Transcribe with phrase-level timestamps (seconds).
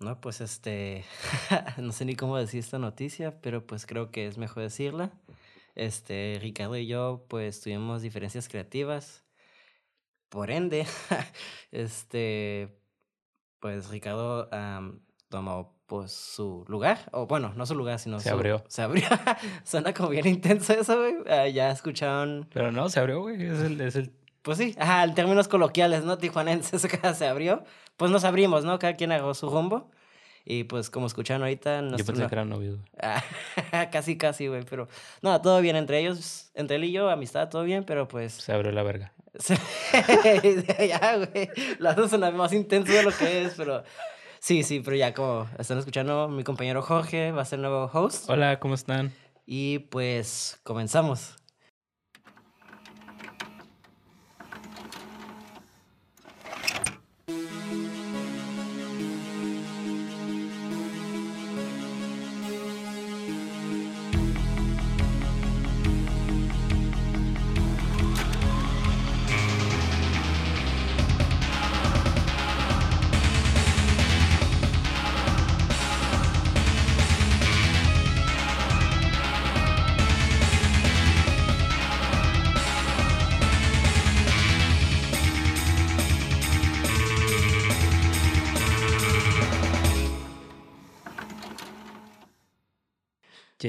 [0.00, 1.04] No, pues este,
[1.76, 5.12] no sé ni cómo decir esta noticia, pero pues creo que es mejor decirla.
[5.74, 9.24] Este, Ricardo y yo pues tuvimos diferencias creativas.
[10.30, 10.86] Por ende,
[11.70, 12.80] este,
[13.60, 14.48] pues Ricardo
[15.28, 18.64] tomó pues su lugar, o bueno, no su lugar, sino se abrió.
[18.68, 19.06] Se abrió.
[19.64, 21.16] Suena como bien intenso eso, güey.
[21.28, 22.48] Ah, ya escucharon.
[22.54, 23.42] Pero no, se abrió, güey.
[23.42, 24.12] Es el, es el...
[24.42, 26.18] Pues sí, ajá, en términos coloquiales, ¿no?
[26.18, 26.86] Tijuanenses,
[27.16, 27.64] se abrió.
[27.96, 28.78] Pues nos abrimos, ¿no?
[28.78, 29.90] Cada quien agarró su rumbo.
[30.44, 31.82] Y pues como escucharon ahorita...
[31.96, 32.78] Yo pensé que eran novios.
[33.92, 34.64] casi, casi, güey.
[34.64, 34.88] Pero
[35.20, 38.32] no, todo bien entre ellos, entre él y yo, amistad, todo bien, pero pues...
[38.32, 39.12] Se abrió la verga.
[40.88, 41.50] ya, güey.
[41.78, 43.84] Las dos son más intenso de lo que es, pero...
[44.38, 48.28] Sí, sí, pero ya como están escuchando, mi compañero Jorge va a ser nuevo host.
[48.30, 49.12] Hola, ¿cómo están?
[49.44, 51.36] Y pues comenzamos.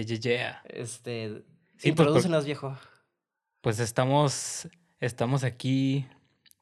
[0.06, 0.62] Yeah, yeah, yeah.
[0.70, 1.44] Este,
[1.78, 2.78] sí, pues, viejo.
[3.62, 4.68] Pues estamos,
[5.00, 6.08] estamos aquí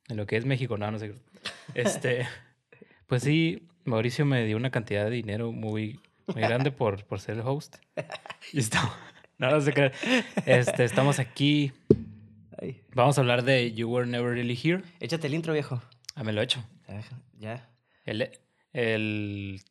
[0.10, 1.14] en lo que es México, no, no sé.
[1.74, 2.28] Este,
[3.08, 7.36] pues sí, Mauricio me dio una cantidad de dinero muy, muy grande por, por ser
[7.36, 7.78] el host.
[8.54, 8.92] Y estamos,
[9.38, 9.92] no, no sé qué.
[10.46, 11.72] Este, estamos aquí.
[12.94, 14.82] Vamos a hablar de You Were Never Really Here.
[15.00, 15.82] Échate el intro, viejo.
[16.16, 16.64] Ah, me lo he hecho.
[17.38, 17.70] Ya.
[18.06, 18.30] El,
[18.74, 19.62] el...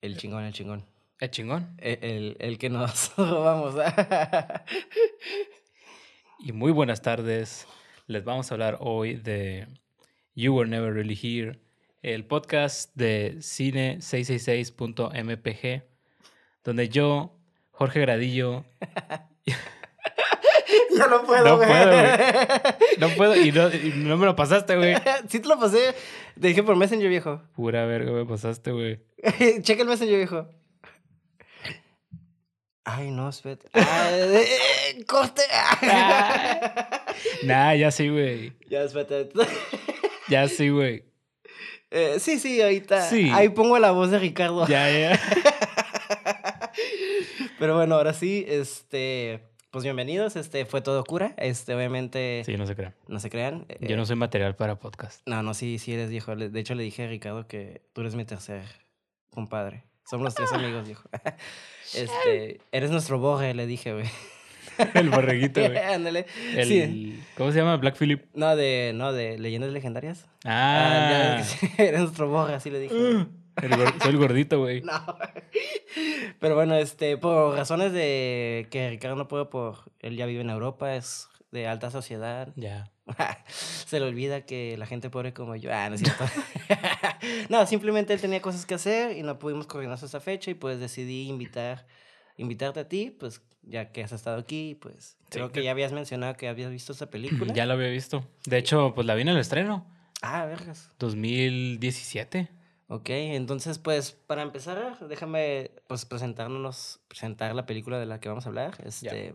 [0.00, 0.84] El chingón, el chingón.
[1.22, 1.74] ¿El chingón?
[1.78, 3.76] E, el, el, que nos robamos.
[6.40, 7.68] y muy buenas tardes.
[8.08, 9.68] Les vamos a hablar hoy de
[10.34, 11.60] You Were Never Really Here,
[12.02, 15.84] el podcast de cine666.mpg,
[16.64, 17.38] donde yo,
[17.70, 18.64] Jorge Gradillo.
[20.96, 22.06] Ya no puedo, no Puedo, güey.
[22.98, 24.94] No puedo, y no, y no, me lo pasaste, güey.
[25.28, 25.94] Sí te lo pasé.
[26.38, 27.40] Te dije por Messenger, viejo.
[27.54, 29.00] Pura verga me pasaste, güey.
[29.62, 30.48] Checa el Messenger, viejo.
[32.84, 33.68] Ay, no, espérate.
[33.74, 34.10] Ah,
[35.06, 35.42] corte.
[37.44, 38.52] nah, ya sí, güey.
[38.68, 39.30] Ya, espérate.
[40.28, 41.04] ya sí, güey.
[41.90, 43.02] Eh, sí, sí, ahorita.
[43.02, 43.30] Sí.
[43.32, 44.66] Ahí pongo la voz de Ricardo.
[44.66, 45.20] Ya, ya.
[47.58, 49.40] Pero bueno, ahora sí, este.
[49.70, 51.34] Pues bienvenidos, este fue todo cura.
[51.36, 52.42] Este, obviamente.
[52.44, 52.94] Sí, no se crean.
[53.06, 53.66] No se crean.
[53.80, 55.22] Yo no soy material para podcast.
[55.26, 56.34] No, no, sí, sí eres viejo.
[56.34, 58.62] De hecho, le dije a Ricardo que tú eres mi tercer
[59.30, 59.84] compadre.
[60.08, 61.08] Somos los tres amigos, viejo.
[61.94, 64.06] Este, eres nuestro boje, le dije, güey.
[64.94, 65.76] El borreguito, güey.
[65.94, 66.26] Ándale.
[66.64, 67.22] sí.
[67.36, 67.76] ¿Cómo se llama?
[67.76, 68.24] Black Philip.
[68.34, 70.26] No, de, no, de leyendas legendarias.
[70.44, 71.42] Ah.
[71.42, 72.94] ah eres nuestro boje, así le dije.
[72.94, 73.26] Uh,
[74.02, 74.80] soy el gordito, güey.
[74.80, 75.04] No.
[76.38, 79.92] Pero bueno, este, por razones de que Ricardo no puede por.
[80.00, 82.52] Él ya vive en Europa, es de alta sociedad.
[82.56, 82.91] Ya.
[83.48, 85.70] Se le olvida que la gente pobre como yo.
[85.72, 86.24] Ah, no es cierto.
[87.48, 90.80] no, simplemente él tenía cosas que hacer y no pudimos coordinarnos esa fecha y pues
[90.80, 91.86] decidí invitar,
[92.36, 96.34] invitarte a ti, pues ya que has estado aquí, pues creo que ya habías mencionado
[96.36, 97.52] que habías visto esa película.
[97.54, 98.26] Ya lo había visto.
[98.46, 99.86] De hecho, pues la vi en el estreno.
[100.20, 100.90] Ah, vergas.
[100.98, 102.48] 2017.
[102.88, 108.44] Ok, entonces pues para empezar, déjame pues presentarnos, presentar la película de la que vamos
[108.44, 108.76] a hablar.
[108.84, 109.34] Este,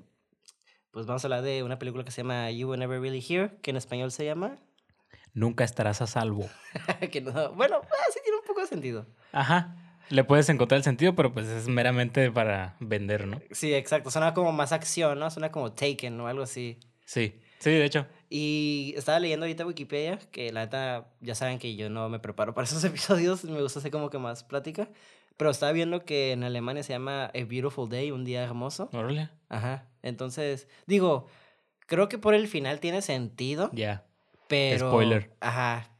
[0.91, 3.57] pues vamos a hablar de una película que se llama You Were Never Really Here,
[3.61, 4.57] que en español se llama...
[5.33, 6.49] Nunca estarás a salvo.
[7.11, 9.05] que no, bueno, ah, sí tiene un poco de sentido.
[9.31, 9.75] Ajá.
[10.09, 13.41] Le puedes encontrar el sentido, pero pues es meramente para vender, ¿no?
[13.51, 14.09] Sí, exacto.
[14.09, 15.29] Suena como más acción, ¿no?
[15.29, 16.79] Suena como Taken o algo así.
[17.05, 18.07] Sí, sí, de hecho.
[18.29, 22.53] Y estaba leyendo ahorita Wikipedia, que la neta, ya saben que yo no me preparo
[22.53, 24.89] para esos episodios, me gusta hacer como que más plática.
[25.35, 28.89] Pero estaba viendo que en Alemania se llama A Beautiful Day, un día hermoso.
[28.91, 29.29] Órale.
[29.49, 29.85] Ajá.
[30.07, 31.27] Entonces, digo,
[31.85, 33.69] creo que por el final tiene sentido.
[33.73, 34.05] Ya.
[34.47, 34.89] Pero.
[34.89, 35.35] Spoiler.
[35.39, 35.91] Ajá.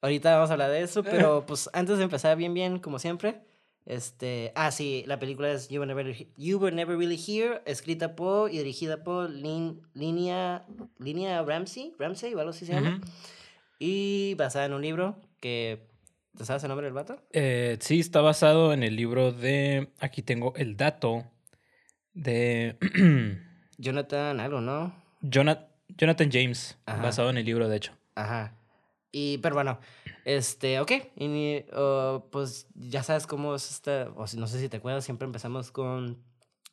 [0.00, 3.42] Ahorita vamos a hablar de eso, pero pues antes de empezar bien, bien, como siempre.
[3.84, 4.52] Este.
[4.54, 8.52] Ah, sí, la película es You Were Never, you Were Never Really Here, escrita por
[8.52, 10.64] y dirigida por Lin, Linia,
[10.98, 13.00] Linia Ramsey, Ramsey, algo así se llama.
[13.78, 15.90] Y basada en un libro que
[16.36, 17.20] ¿Te sabes el nombre del vato?
[17.32, 19.90] Eh, sí, está basado en el libro de.
[19.98, 21.24] Aquí tengo el dato
[22.14, 22.76] de.
[23.78, 24.94] Jonathan, algo, ¿no?
[25.22, 25.66] Jonathan,
[25.96, 27.92] Jonathan James, basado en el libro, de hecho.
[28.14, 28.54] Ajá.
[29.10, 29.78] Y, pero bueno,
[30.24, 30.90] este, ok.
[31.16, 35.04] Y, uh, pues ya sabes cómo es esta, o si, no sé si te acuerdas,
[35.04, 36.22] siempre empezamos con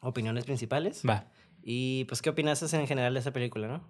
[0.01, 1.01] opiniones principales.
[1.07, 1.25] Va.
[1.61, 3.83] Y pues, ¿qué opinas en general de esa película, no?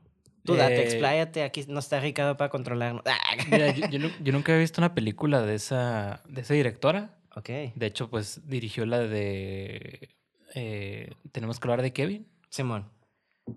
[0.45, 3.03] Tú date, Eh, expláyate, aquí no está Ricardo para controlarnos.
[3.51, 7.17] Mira, yo, yo nu- yo nunca había visto una película de esa, de esa directora.
[7.35, 7.49] ok.
[7.75, 10.09] De hecho, pues dirigió la de...
[10.55, 12.27] eh, Tenemos que hablar de Kevin.
[12.49, 12.89] Simón,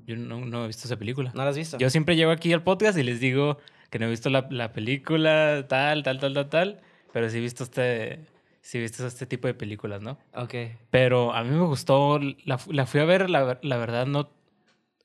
[0.06, 1.32] Yo no, no he visto esa película.
[1.34, 1.78] ¿no la has visto?
[1.78, 3.58] Yo siempre llego aquí al podcast y les digo
[3.90, 6.80] que no he visto la, la película, tal, tal, tal, tal, tal.
[7.12, 8.20] Pero sí he visto este,
[8.62, 10.18] sí he visto este tipo de películas, ¿no?
[10.34, 10.54] Ok.
[10.90, 14.30] Pero a mí me gustó, la, la fui a ver, la, la verdad no,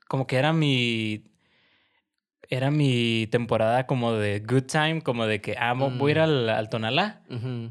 [0.08, 1.26] como que era mi,
[2.50, 6.18] era mi temporada como de good time, como de que, ah, mo- voy a ir
[6.20, 6.22] Mm.
[6.24, 7.22] al, al Tonalá.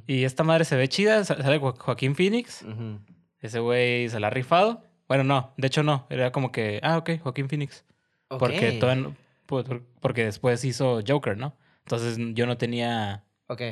[0.06, 3.00] Y esta madre se ve chida, sa- sale Jo- Joaquín Phoenix, ujú.
[3.46, 4.82] Ese güey se la ha rifado.
[5.08, 7.84] Bueno, no, de hecho no, era como que, ah, ok, Joaquín Phoenix.
[8.28, 9.16] Porque, Ok, todavía no-
[9.46, 11.56] por- por- porque después hizo Joker, ¿no?
[11.84, 13.62] Entonces yo no tenía, Ok.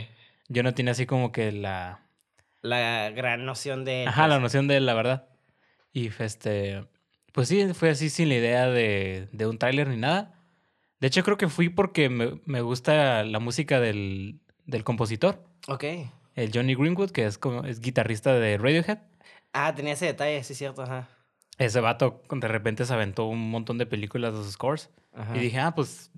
[0.49, 2.01] yo no tenía así como que la...
[2.63, 4.07] La gran noción de...
[4.07, 5.29] Ajá, la pues, noción de la verdad.
[5.93, 6.87] Y este,
[7.33, 10.35] pues sí, fue así sin la idea de, de un tráiler ni nada.
[11.01, 15.85] De hecho, creo que fui porque me, me gusta la música del, del compositor, Ok.
[16.37, 18.99] el Johnny Greenwood, que es, como, es guitarrista de Radiohead.
[19.55, 21.09] Ah, tenía ese detalle, sí, cierto, ajá.
[21.57, 24.91] Ese vato de repente se aventó un montón de películas de sus scores.
[25.15, 25.37] Ajá.
[25.37, 26.11] Y dije, ah, pues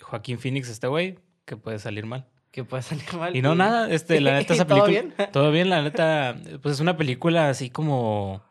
[0.00, 2.26] Joaquín Phoenix, este güey, que puede salir mal.
[2.52, 3.34] Que puede salir mal.
[3.36, 5.14] Y no, nada, este, la neta, esa ¿Todo película.
[5.18, 5.30] bien?
[5.32, 6.36] Todo bien, la neta.
[6.62, 8.42] Pues es una película así como.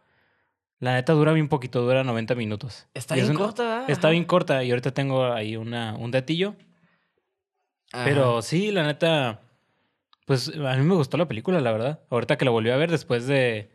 [0.79, 2.87] La neta dura bien poquito, dura 90 minutos.
[2.93, 3.89] Está Y es bien una- corta, ¿verdad?
[3.89, 6.55] Está bien corta y ahorita tengo ahí una, un datillo.
[7.93, 8.03] Ajá.
[8.03, 9.41] Pero sí, la neta.
[10.25, 11.99] Pues a mí me gustó la película, la verdad.
[12.09, 13.71] Ahorita que la volví a ver después de.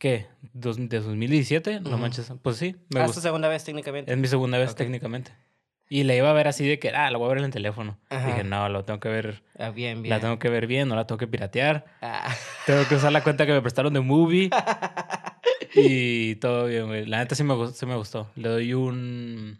[0.00, 0.26] ¿Qué?
[0.54, 1.80] Dos- ¿De 2017?
[1.80, 1.98] No Ujú.
[1.98, 2.32] manches.
[2.42, 4.10] Pues sí, me Ah, es tu segunda vez técnicamente.
[4.10, 5.30] Es mi segunda vez técnicamente.
[5.90, 7.50] Y la iba a ver así de que, ah, la voy a ver en el
[7.50, 7.98] teléfono.
[8.08, 8.26] Ajá.
[8.28, 9.42] Dije, no, lo tengo que ver.
[9.58, 10.08] Ah, bien, bien.
[10.10, 11.84] La tengo que ver bien, no la tengo que piratear.
[12.00, 12.34] Ah.
[12.66, 14.48] Tengo que usar la cuenta que me prestaron de Movie.
[15.74, 17.04] y todo bien, güey.
[17.04, 18.30] La neta sí me, gustó, sí me gustó.
[18.36, 19.58] Le doy un.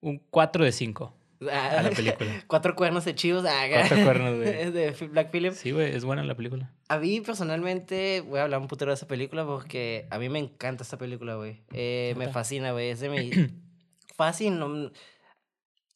[0.00, 1.14] Un 4 de 5
[1.50, 2.42] a la película.
[2.46, 3.44] Cuatro cuernos de chivos.
[3.48, 4.70] Ah, Cuatro cuernos, güey.
[4.70, 5.52] De Black Phillip.
[5.52, 6.70] Sí, güey, es buena la película.
[6.88, 10.38] A mí personalmente voy a hablar un putero de esa película porque a mí me
[10.38, 11.62] encanta esta película, güey.
[11.72, 12.90] Eh, me fascina, güey.
[12.90, 13.30] Es de mi...
[14.16, 14.90] Fácil, no...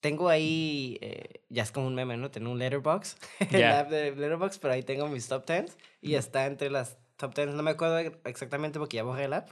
[0.00, 2.30] Tengo ahí, eh, ya es como un meme, ¿no?
[2.30, 3.80] Tengo un letterbox, el Ya.
[3.80, 7.48] app de letterbox, pero ahí tengo mis top 10 y está entre las top 10.
[7.48, 9.48] No me acuerdo exactamente porque ya borré el app,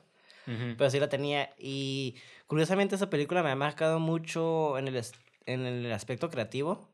[0.47, 0.77] Ujú.
[0.79, 1.51] pero sí la tenía.
[1.59, 2.15] Y
[2.47, 5.03] curiosamente esa película me ha marcado mucho en el,
[5.47, 6.89] en el aspecto creativo.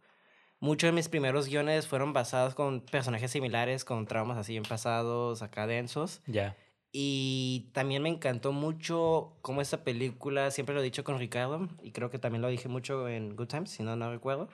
[0.60, 5.42] Muchos de mis primeros guiones fueron basados con personajes similares, con traumas así en pasados,
[5.42, 6.20] acá densos.
[6.26, 6.56] Ya.
[6.92, 11.90] Y también me encantó mucho cómo esta película, siempre lo he dicho con Ricardo, y
[11.90, 14.48] creo que también lo dije mucho en Good Times, si no, no recuerdo.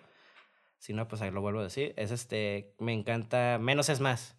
[0.79, 1.93] Si no, pues ahí lo vuelvo a decir.
[1.97, 4.37] Es este, me encanta, menos es más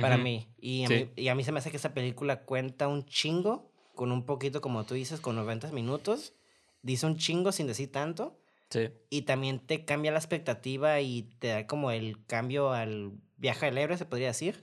[0.00, 0.24] para Ujú.
[0.24, 0.48] mí.
[0.56, 0.94] Y a, Sí.
[0.94, 1.10] mí.
[1.16, 4.62] y a mí se me hace que esta película cuenta un chingo, con un poquito,
[4.62, 6.32] como tú dices, con 90 minutos.
[6.80, 8.38] Dice un chingo sin decir tanto.
[8.72, 8.88] Sí.
[9.10, 13.76] Y también te cambia la expectativa y te da como el cambio al viaje del
[13.78, 14.58] héroe, se podría decir.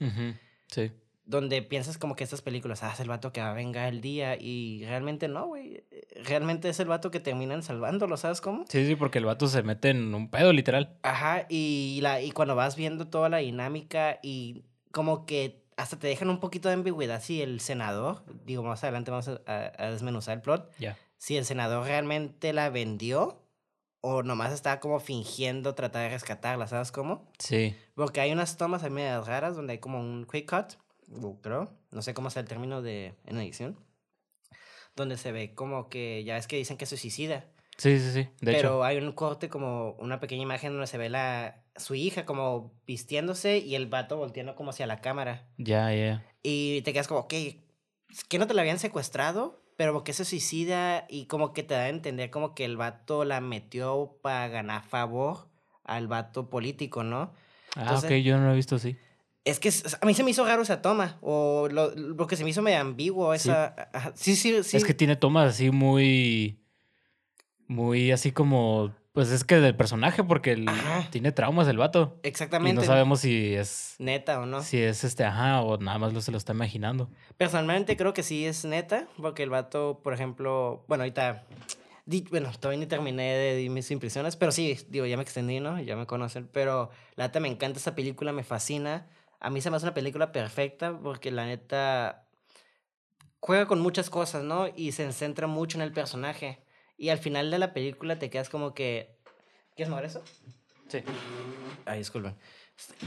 [0.66, 0.90] Sí.
[1.24, 4.00] Donde piensas como que estas películas, ah, es el vato que va a vengar el
[4.00, 4.36] día.
[4.40, 5.84] Y realmente no, güey.
[6.24, 8.64] Realmente es el vato que terminan salvándolo, ¿sabes cómo?
[8.68, 10.98] Sí, sí, porque el vato se mete en un pedo, literal.
[11.02, 16.08] Ajá, y, la, y cuando vas viendo toda la dinámica y como que hasta te
[16.08, 19.90] dejan un poquito de ambigüedad si el senador, digo, más adelante vamos a, a- a
[19.92, 20.98] desmenuzar el plot, Ya.
[21.16, 23.40] si el senador realmente la vendió
[24.00, 27.30] o nomás estaba como fingiendo tratar de rescatarla, ¿sabes cómo?
[27.38, 27.76] Sí.
[27.94, 30.74] Porque hay unas tomas ahí medio raras donde hay como un quick cut,
[31.22, 33.78] o creo, no sé cómo sea el término de en edición,
[34.96, 37.46] donde se ve como que ya es que dicen que se suicida.
[37.76, 38.28] Sí, sí, sí.
[38.40, 38.84] De pero hecho.
[38.84, 43.58] hay un corte como una pequeña imagen donde se ve la su hija como vistiéndose
[43.58, 45.48] y el vato volteando como hacia la cámara.
[45.56, 46.22] Ya, ya.
[46.42, 47.34] Y te quedas como, ok,
[48.28, 51.84] que no te la habían secuestrado, pero porque se suicida y como que te da
[51.84, 55.48] a entender como que el vato la metió para ganar favor
[55.84, 57.32] al vato político, ¿no?
[57.76, 58.98] Ah, ok, yo no lo he visto así.
[59.46, 59.72] Es que
[60.02, 62.60] a mí se me hizo raro esa toma, o lo, lo que se me hizo
[62.60, 63.48] medio ambiguo Sí.
[63.48, 63.74] esa...
[63.94, 64.76] ajá, Sí, sí, sí.
[64.76, 66.60] Es que tiene tomas así muy.
[67.66, 68.94] Muy así como.
[69.12, 70.70] Pues es que del personaje, porque el-
[71.10, 72.20] tiene traumas el vato.
[72.22, 72.80] Y Exactamente.
[72.80, 73.96] no sabemos si es.
[73.98, 74.62] Neta o no.
[74.62, 77.10] Si es este, ajá, o nada más lo, se lo está imaginando.
[77.36, 81.44] Personalmente creo que sí es neta, porque el vato, por ejemplo, bueno, ahorita,
[82.06, 85.58] di- bueno, todavía ni terminé de decir mis impresiones, pero sí, digo, ya me extendí,
[85.58, 85.80] ¿no?
[85.80, 89.08] Ya me conocen, pero la neta me encanta esa película, me fascina.
[89.40, 92.26] A mí se me hace una película perfecta porque la neta
[93.40, 94.68] juega con muchas cosas, ¿no?
[94.76, 96.62] Y se centra mucho en el personaje.
[97.00, 99.16] Y al final de la película te quedas como que...
[99.74, 100.22] ¿Quieres mover eso?
[100.88, 101.02] Sí.
[101.86, 102.36] Ay, disculpen.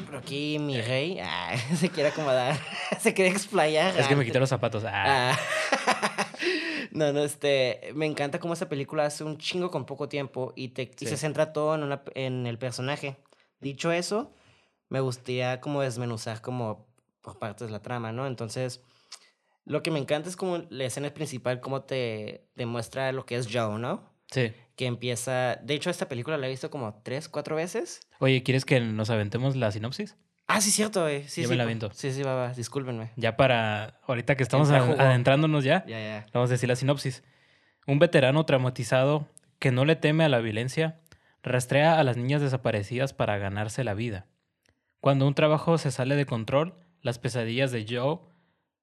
[0.08, 2.58] Pero aquí mi rey ah, se quiere acomodar,
[3.00, 3.96] se quiere explayar.
[3.96, 4.84] Es que me ah, quité los zapatos.
[4.84, 5.38] Ah.
[5.38, 6.28] Ah.
[6.92, 10.70] no, no, este, me encanta cómo esta película hace un chingo con poco tiempo y,
[10.70, 13.18] te, y se centra todo en, una, en el personaje.
[13.60, 14.34] Dicho eso,
[14.90, 16.88] me gustaría como desmenuzar como
[17.22, 18.26] por partes la trama, ¿no?
[18.26, 18.82] Entonces,
[19.66, 23.48] lo que me encanta es como la escena principal, cómo te demuestra lo que es
[23.52, 24.12] Joe, ¿no?
[24.32, 24.52] Sí.
[24.76, 28.02] Que empieza, de hecho, esta película la he visto como tres, cuatro veces.
[28.20, 30.18] Oye, ¿quieres que nos aventemos la sinopsis?
[30.48, 31.28] Ah, sí, cierto, güey.
[31.28, 31.52] Sí, Yo sí.
[31.52, 31.90] me la aviento.
[31.94, 32.54] Sí, sí, va, va.
[32.54, 33.12] Discúlpenme.
[33.16, 34.00] Ya para.
[34.08, 36.26] Ahorita que estamos Entra adentrándonos ya, Ya, ya.
[36.34, 37.24] vamos a decir la sinopsis.
[37.88, 39.28] Un veterano traumatizado
[39.60, 41.00] que no le teme a la violencia
[41.44, 44.26] rastrea a las niñas desaparecidas para ganarse la vida.
[45.00, 48.20] Cuando un trabajo se sale de control, las pesadillas de Joe,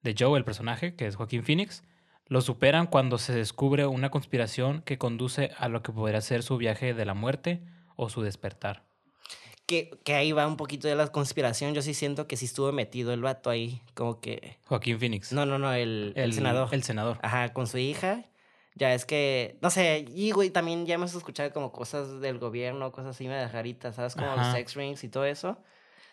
[0.03, 1.83] de Joe, el personaje, que es Joaquín Phoenix,
[2.27, 6.57] lo superan cuando se descubre una conspiración que conduce a lo que podría ser su
[6.57, 7.63] viaje de la muerte
[7.97, 8.85] o su despertar.
[9.67, 11.75] Que, que ahí va un poquito de la conspiración.
[11.75, 13.83] Yo sí siento que sí estuvo metido el vato ahí.
[13.95, 14.59] Como que.
[14.67, 15.33] Joaquín Phoenix.
[15.33, 16.69] No, no, no, el, el, senador.
[16.73, 17.19] El senador.
[17.23, 18.25] Ajá, con su hija.
[18.75, 22.93] Ya es que, no sé, y güey, también ya hemos escuchado como cosas del gobierno,
[22.93, 24.15] cosas así medio raritas, ¿sabes?
[24.15, 24.53] Como los Ajá.
[24.53, 25.59] sex rings y todo eso.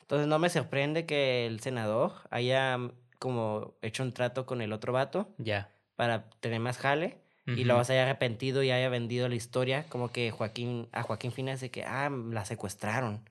[0.01, 2.79] Entonces no me sorprende que el senador haya
[3.19, 5.71] como hecho un trato con el otro vato Ya.
[5.95, 7.63] para tener más jale y Ujú.
[7.65, 11.62] luego se haya arrepentido y haya vendido la historia como que Joaquín, a Joaquín Phoenix
[11.62, 13.29] de que, ah, la secuestraron.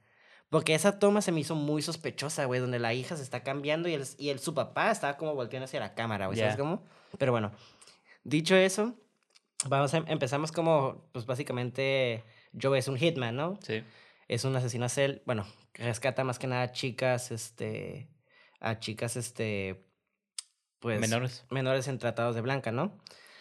[0.48, 3.88] Porque esa toma se me hizo muy sospechosa, güey, donde la hija se está cambiando
[3.88, 6.58] y el, y el su papá estaba como volteando hacia la cámara, güey, ¿sabes Ya.
[6.60, 6.82] cómo?
[7.18, 7.52] Pero bueno,
[8.24, 8.94] dicho eso,
[9.68, 12.22] vamos a, empezamos como, pues básicamente,
[12.60, 13.58] Joe es un hitman, ¿no?
[13.62, 13.82] Sí.
[14.28, 18.08] Es un asesino a cel, bueno, rescata más que nada chicas, este,
[18.70, 19.84] a chicas, este,
[20.80, 21.00] pues...
[21.00, 21.44] Menores.
[21.50, 22.98] menores en tratados de blanca, ¿no?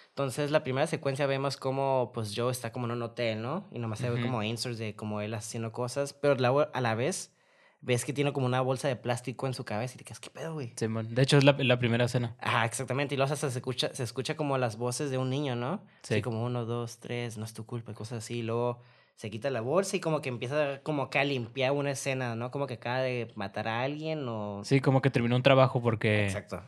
[0.10, 3.68] Entonces, la primera secuencia vemos como, pues, Joe está como en un hotel, ¿no?
[3.72, 6.36] Y nomás se ve como inserts de como él haciendo cosas, pero
[6.74, 7.34] a la vez
[7.82, 10.30] ves que tiene como una bolsa de plástico en su cabeza y te quedas, ¿qué
[10.30, 10.74] pedo, güey?
[10.78, 11.14] Simón.
[11.14, 12.36] De hecho, es la, la primera escena.
[12.40, 13.14] Ajá, exactamente.
[13.14, 15.84] Y luego hasta se escucha, se escucha como las voces de un niño, ¿no?
[16.04, 16.22] Así Sí.
[16.22, 18.36] como uno, dos, tres, no es tu culpa, y cosas así.
[18.40, 18.82] Y luego
[19.16, 22.52] se quita la bolsa y como que empieza como acá a limpiar una escena, ¿no?
[22.52, 24.62] Como que acaba de matar a alguien o...
[24.64, 26.26] Sí, como que terminó un trabajo porque.
[26.26, 26.62] Exacto.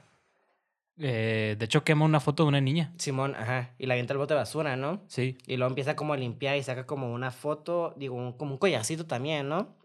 [1.00, 2.94] eh, de hecho, quema una foto de una niña.
[2.98, 3.72] Simón, ajá.
[3.78, 5.02] Y la avienta al bote de basura, ¿no?
[5.08, 5.38] Sí.
[5.46, 8.58] Y luego empieza como a limpiar y saca como una foto, digo, un- como un
[8.58, 9.76] collarcito también, ¿no?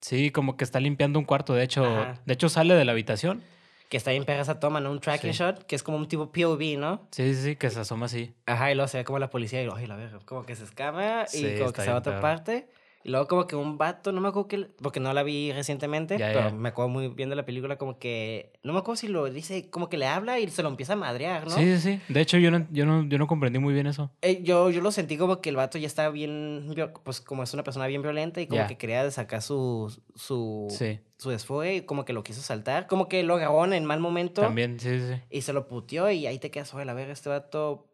[0.00, 1.54] Sí, como que está limpiando un cuarto.
[1.54, 2.20] De hecho, Ajá.
[2.24, 3.42] de hecho sale de la habitación.
[3.90, 4.90] Que está bien pega esa toma, ¿no?
[4.92, 5.38] Un tracking Sí.
[5.40, 7.08] shot, que es como un tipo POV, ¿no?
[7.10, 8.32] Sí, sí, sí, que se asoma así.
[8.46, 10.62] Ajá, y luego se ve como la policía y ay, la verga, como que se
[10.64, 12.68] escama Sí, y como está que se va a otra parte.
[13.02, 16.18] Y luego como que un vato, no me acuerdo que, porque no la vi recientemente,
[16.18, 16.50] Ya, pero ya.
[16.54, 19.70] me acuerdo muy bien de la película, como que, no me acuerdo si lo dice,
[19.70, 21.50] como que le habla y se lo empieza a madrear, ¿no?
[21.56, 22.00] Sí, sí, sí.
[22.12, 24.10] De hecho, yo no, yo no, yo no comprendí muy bien eso.
[24.20, 27.54] Eh, yo, yo lo sentí como que el vato ya estaba bien, pues como es
[27.54, 28.66] una persona bien violenta y como Ya.
[28.66, 31.00] que quería sacar su, su, Sí.
[31.16, 34.42] su desfogue y como que lo quiso saltar, como que lo agarró en mal momento
[34.42, 35.20] También, sí, sí, sí.
[35.30, 37.86] y se lo puteó y ahí te quedas, oye, la verga, este vato,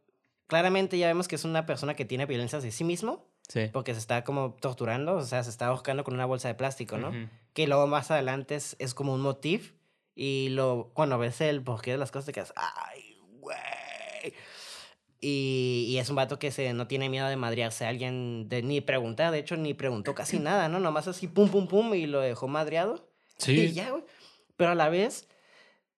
[0.48, 3.68] claramente ya vemos que es una persona que tiene violencia hacia sí mismo Sí.
[3.72, 6.98] porque se está como torturando, o sea, se está ahorcando con una bolsa de plástico,
[6.98, 7.10] ¿no?
[7.10, 7.28] Ujú.
[7.52, 9.72] Que luego más adelante es, es como un motif
[10.14, 13.56] y lo, cuando ves el porqué de las cosas te quedas, ay, güey.
[15.20, 18.62] Y, y es un vato que se, no tiene miedo de madrearse a alguien, de,
[18.62, 20.78] ni preguntar, de hecho, ni preguntó casi nada, ¿no?
[20.78, 23.08] Nomás así, pum, pum, pum, y lo dejó madreado.
[23.38, 23.72] Y Sí.
[23.72, 24.04] ya, güey.
[24.56, 25.28] Pero a la vez,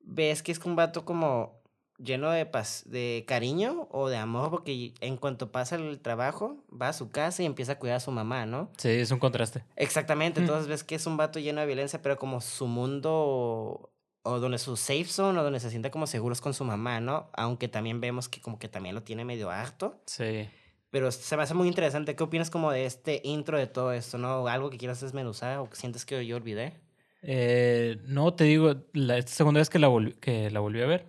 [0.00, 1.57] ves que es un vato como
[1.98, 6.88] lleno de paz, de cariño o de amor, porque en cuanto pasa el trabajo, va
[6.88, 8.70] a su casa y empieza a cuidar a su mamá, ¿no?
[8.78, 9.64] Sí, es un contraste.
[9.76, 10.44] Exactamente, Mm.
[10.44, 13.90] entonces ves que es un vato lleno de violencia, pero como su mundo
[14.22, 17.30] o donde su safe zone o donde se siente como seguros con su mamá, ¿no?
[17.32, 20.48] Aunque también vemos que como que también lo tiene medio harto, Sí.
[20.90, 22.14] pero se me hace muy interesante.
[22.14, 24.46] ¿Qué opinas como de este intro de todo esto, no?
[24.46, 26.74] ¿Algo que quieras desmenuzar o que sientes que yo olvidé?
[27.22, 30.86] Eh, no, te digo, la esta segunda vez que la, volví, que la volví a
[30.86, 31.04] ver,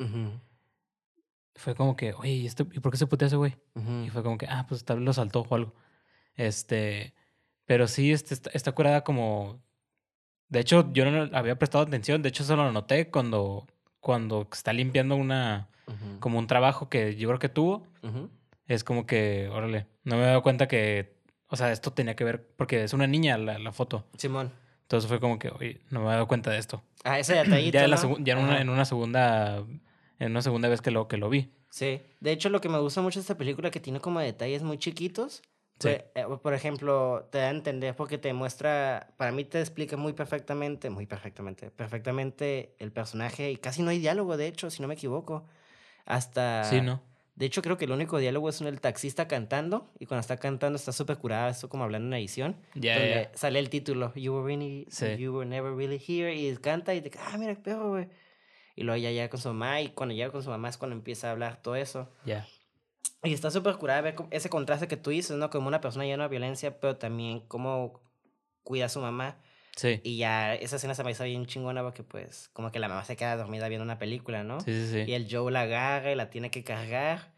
[1.60, 3.56] fue como que, oye, ¿y, este- ¿y por qué se putea ese güey?
[3.76, 4.04] Ujú.
[4.06, 5.76] Y fue como que, ah, pues tal vez lo saltó o algo.
[6.36, 7.14] Este,
[7.66, 9.62] pero sí, este, está, está curada como...
[10.48, 13.68] De hecho, yo no había prestado atención, de hecho eso lo noté cuando,
[14.00, 16.20] cuando está limpiando una, Ujú.
[16.20, 17.86] como un trabajo que yo creo que tuvo.
[18.02, 18.30] Ujú.
[18.66, 21.16] Es como que, órale, no me he dado cuenta que,
[21.48, 24.08] o sea, esto tenía que ver, porque es una niña la, la foto.
[24.18, 24.52] Simón.
[24.84, 26.82] Entonces fue como que, oye, no me he dado cuenta de esto.
[27.04, 29.64] Ah, ese detallito, ya en, la ya en, una, en una segunda,
[30.20, 31.52] en una segunda vez que lo, que lo vi.
[31.70, 32.02] Sí.
[32.20, 34.78] De hecho, lo que me gusta mucho de esta película que tiene como detalles muy
[34.78, 35.42] chiquitos.
[35.80, 35.90] Sí.
[35.90, 39.96] Por, eh, por ejemplo, te da a entender porque te muestra, para mí te explica
[39.96, 44.82] muy perfectamente, muy perfectamente, perfectamente el personaje y casi no hay diálogo, de hecho, si
[44.82, 45.46] no me equivoco.
[46.06, 47.02] Hasta Sí, ¿no?
[47.36, 49.90] De hecho, creo que el único diálogo es el taxista cantando.
[49.98, 52.58] Y cuando está cantando está súper curada, esto como hablando en edición.
[52.76, 53.38] Ya, donde ya.
[53.38, 55.16] sale el título, You were, really, Sí.
[55.18, 56.36] you were never really here.
[56.36, 58.10] Y canta y te ah, mira qué perro, güey.
[58.80, 59.82] Y luego ya llega con su mamá.
[59.82, 62.10] Y cuando llega con su mamá es cuando empieza a hablar todo eso.
[62.26, 62.48] Ya.
[63.24, 65.50] Y está súper curada ver ese contraste que tú dices, ¿no?
[65.50, 68.02] Como una persona llena de violencia, pero también cómo
[68.64, 69.36] cuida a su mamá.
[69.76, 70.00] Sí.
[70.04, 73.04] Y ya esa escena se me hizo bien chingona porque, pues, como que la mamá
[73.04, 74.62] se queda dormida viendo una película, ¿no?
[74.62, 75.14] Sí, sí, Y sí.
[75.14, 77.34] el Joe la agarra y la tiene que cargar.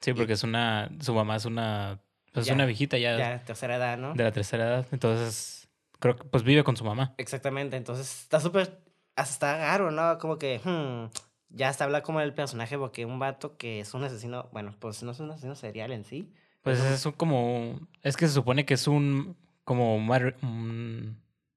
[0.00, 0.90] Sí, porque es una.
[1.00, 2.00] Su mamá es una.
[2.32, 4.14] Pues Ya, es una viejita ya, Ya, tercera edad, ¿no?
[4.14, 4.86] de la tercera edad.
[4.92, 7.14] Entonces, creo que pues vive con su mamá.
[7.18, 8.78] Exactamente, entonces está súper,
[9.16, 10.18] hasta está raro, ¿no?
[10.18, 11.10] Como que, hmm,
[11.48, 15.02] ya hasta habla como el personaje porque un vato que es un asesino, bueno, pues
[15.02, 16.30] no es un asesino serial en sí.
[16.62, 17.80] Pues es un como.
[18.02, 19.36] Es que se supone que es un.
[19.64, 21.16] Como un.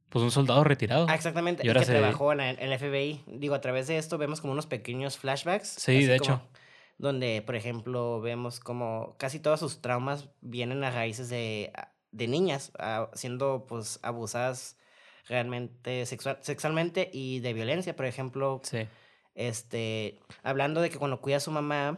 [0.10, 1.06] pues un soldado retirado.
[1.10, 3.24] Ah, exactamente, Y y, ahora que se- trabajó en el, FBI.
[3.28, 5.68] Digo, a través de esto vemos como unos pequeños flashbacks.
[5.68, 6.42] Sí, de como hecho.
[6.98, 11.72] Donde, por ejemplo, vemos como casi todos sus traumas vienen a raíces de,
[12.12, 14.76] de niñas ah, siendo pues abusadas
[15.28, 17.96] realmente sexual, sexualmente y de violencia.
[17.96, 18.88] Por ejemplo, Sí.
[19.36, 21.98] este, hablando de que cuando cuida a su mamá,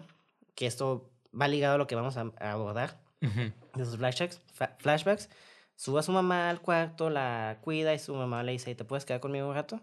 [0.55, 1.09] que esto
[1.39, 3.51] va ligado a lo que vamos a, a abordar, Ujú.
[3.75, 4.41] de sus flashbacks,
[4.79, 5.29] flashbacks,
[5.75, 9.05] sube a su mamá al cuarto, la cuida y su mamá le dice, ¿te puedes
[9.05, 9.79] quedar conmigo un rato?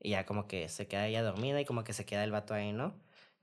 [0.00, 2.54] Y ya como que se queda ella dormida y como que se queda el vato
[2.54, 2.92] ahí, ¿no?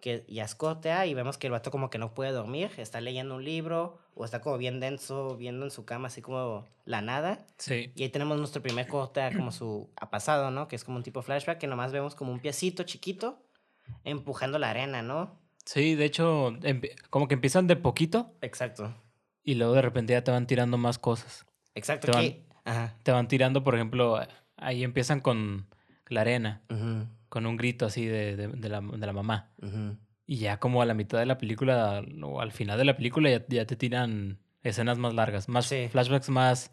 [0.01, 2.71] Que ya es corte A y vemos que el vato como que no puede dormir,
[2.77, 6.65] está leyendo un libro o está como bien denso, viendo en su cama así como
[6.85, 7.45] la nada.
[7.57, 7.91] Sí.
[7.95, 10.67] Y ahí tenemos nuestro primer corte como su a pasado, ¿no?
[10.69, 13.41] Que es como un tipo flashback que nomás vemos como un piecito chiquito
[14.03, 15.37] empujando la arena, ¿no?
[15.65, 16.53] Sí, de hecho,
[17.09, 18.93] como que empiezan de poquito Exacto.
[19.43, 21.45] y luego de repente ya te van tirando más cosas.
[21.75, 22.11] Exacto.
[22.11, 22.95] Te que- Ajá.
[23.03, 24.19] Te van tirando, por ejemplo,
[24.57, 25.67] ahí empiezan con
[26.07, 29.51] la arena, Ujú, con un grito así de, de- de la, de la mamá.
[30.25, 33.29] Y ya como a la mitad de la película o al final de la película
[33.29, 35.88] ya, ya te tiran escenas más largas, más Sí.
[35.91, 36.71] flashbacks más,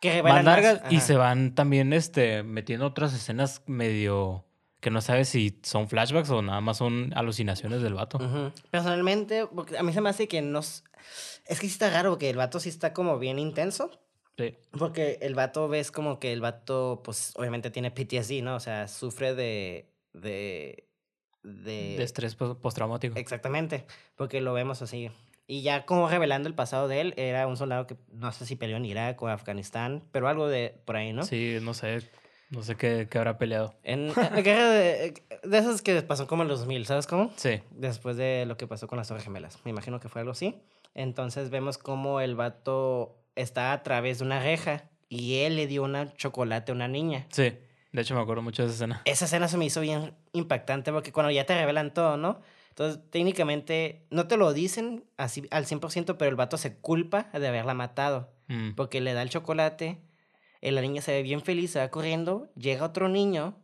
[0.00, 4.44] Que más largas y se van también este, metiendo otras escenas medio
[4.80, 8.18] que no sabes si son flashbacks o nada más son alucinaciones del vato.
[8.70, 10.58] Personalmente, porque a mí se me hace que no...
[10.60, 10.84] Es
[11.46, 13.90] que sí está raro porque el vato sí está como bien intenso.
[14.50, 14.56] Sí.
[14.78, 18.56] Porque el vato ves como que el vato, pues obviamente tiene PTSD, ¿no?
[18.56, 19.88] O sea, sufre de...
[20.12, 20.88] de...
[21.42, 21.96] de...
[21.96, 23.18] De estrés pos- postraumático.
[23.18, 23.84] Exactamente,
[24.16, 25.10] porque lo vemos así.
[25.46, 28.56] Y ya como revelando el pasado de él, era un soldado que no sé si
[28.56, 31.24] peleó en Irak o Afganistán, pero algo de por ahí, ¿no?
[31.24, 32.08] Sí, no sé,
[32.50, 33.74] no sé qué, qué habrá peleado.
[33.82, 37.32] En, en la guerra de, de esas que pasó como en los 2000, ¿sabes cómo?
[37.36, 39.58] Sí, Después de lo que pasó con las Torres Gemelas.
[39.64, 40.62] Me imagino que fue algo así.
[40.94, 45.82] Entonces vemos como el vato está a través de una reja y él le dio
[45.82, 47.26] una chocolate a una niña.
[47.30, 47.52] sí.
[47.92, 49.02] De hecho, me acuerdo mucho de esa escena.
[49.04, 52.40] Esa escena se me hizo bien impactante porque cuando ya te revelan todo, ¿no?
[52.70, 57.46] Entonces, técnicamente, no te lo dicen así al 100%, pero el vato se culpa de
[57.46, 58.32] haberla matado.
[58.48, 58.70] Mm.
[58.76, 60.00] Porque le da el chocolate,
[60.62, 63.62] eh, la niña se ve bien feliz, se va corriendo, llega otro niño,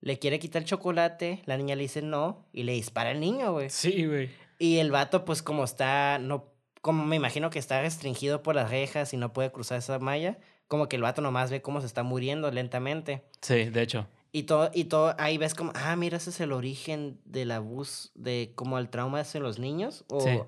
[0.00, 3.52] le quiere quitar el chocolate, la niña le dice no y le dispara al niño,
[3.52, 3.70] güey.
[3.70, 4.30] Sí, güey.
[4.60, 6.53] Y el vato, pues como está, no,
[6.84, 10.36] como me imagino que está restringido por las rejas y no puede cruzar esa malla,
[10.68, 13.24] como que el vato nomás ve cómo se está muriendo lentamente.
[13.40, 14.06] Sí, de hecho.
[14.32, 18.10] Y todo, y todo, ahí ves como, ah, mira, ese es el origen del abuso,
[18.14, 20.04] de como el trauma en los niños.
[20.08, 20.38] O, Sí.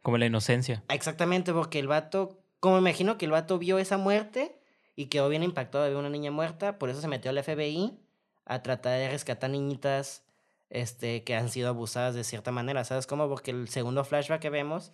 [0.00, 0.82] Como la inocencia.
[0.88, 4.58] Exactamente, porque el vato, como me imagino que el vato vio esa muerte
[4.96, 7.98] y quedó bien impactado de ver una niña muerta, por eso se metió al FBI
[8.46, 10.24] a tratar de rescatar niñitas
[10.70, 13.28] este, que han sido abusadas de cierta manera, ¿sabes cómo?
[13.28, 14.90] Porque el segundo flashback que vemos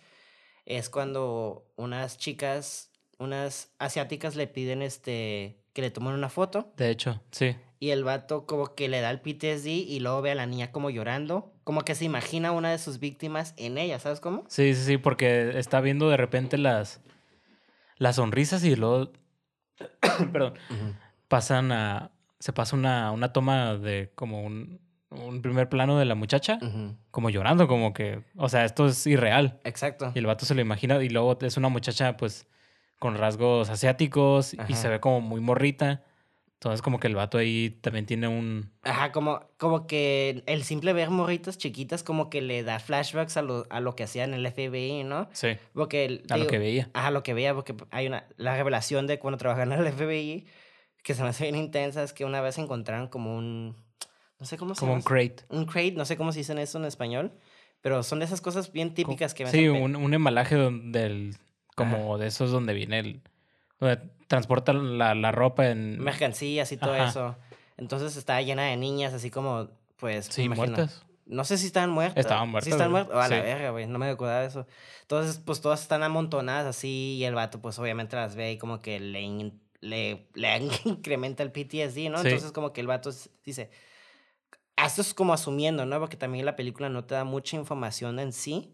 [0.69, 6.91] es cuando unas chicas, unas asiáticas le piden este, que le tomen una foto De
[6.91, 7.55] hecho, sí.
[7.79, 10.71] y el vato como que le da el PTSD y luego ve a la niña
[10.71, 14.45] como llorando, como que se imagina una de sus víctimas en ella, ¿sabes cómo?
[14.47, 17.01] Sí, sí, sí, porque está viendo de repente las,
[17.97, 19.11] las sonrisas y luego,
[20.31, 20.53] perdón,
[21.27, 26.15] pasan a, se pasa una, una toma de como un, un primer plano de la
[26.15, 26.59] muchacha,
[27.11, 29.59] como llorando, como que, o sea, esto es irreal.
[29.63, 30.11] Exacto.
[30.13, 32.47] Y el vato se lo imagina y luego es una muchacha pues
[32.99, 36.03] con rasgos asiáticos y se ve como muy morrita.
[36.59, 38.69] Entonces como que el vato ahí también tiene un...
[38.83, 43.41] Ajá, como, como que el simple ver morritas chiquitas como que le da flashbacks a
[43.41, 45.29] lo, a lo que hacía en el FBI, ¿no?
[45.31, 46.89] Sí, Porque a lo que veía.
[46.93, 50.47] Ajá, lo que veía, porque hay una, la revelación de cuando trabajaban en el FBI,
[51.01, 53.77] que se me hace bien intensa, es que una vez encontraron como un,
[54.39, 55.43] no sé cómo se Como un crate.
[55.49, 57.31] un crate, no sé cómo se dicen eso en español,
[57.81, 61.35] pero son de esas cosas bien típicas que me Sí, hacen un, un embalaje del...
[61.75, 63.21] Como de esos donde viene el...
[63.79, 63.97] Donde
[64.27, 65.97] transportan la, la ropa en...
[65.99, 67.07] mercancías y todo Ajá.
[67.07, 67.35] eso.
[67.77, 71.05] Entonces estaba llena de niñas, así como, pues, Sí, imagino, muertas.
[71.25, 72.17] No sé si estaban muertos.
[72.19, 73.03] Estaban muertos, Sí, estaban güey.
[73.05, 73.17] muertos.
[73.17, 73.41] Oh, a la Sí.
[73.43, 73.87] verga, güey.
[73.87, 74.67] No me acordaba de eso.
[75.03, 77.15] Entonces, pues todas están amontonadas así.
[77.17, 81.51] Y el vato, pues obviamente las ve y como que le, le, le incrementa el
[81.53, 82.17] PTSD, ¿no?
[82.21, 82.27] Sí.
[82.27, 83.11] Entonces, como que el vato
[83.45, 83.69] dice.
[84.85, 85.99] Esto es como asumiendo, ¿no?
[85.99, 88.73] Porque también la película no te da mucha información en sí.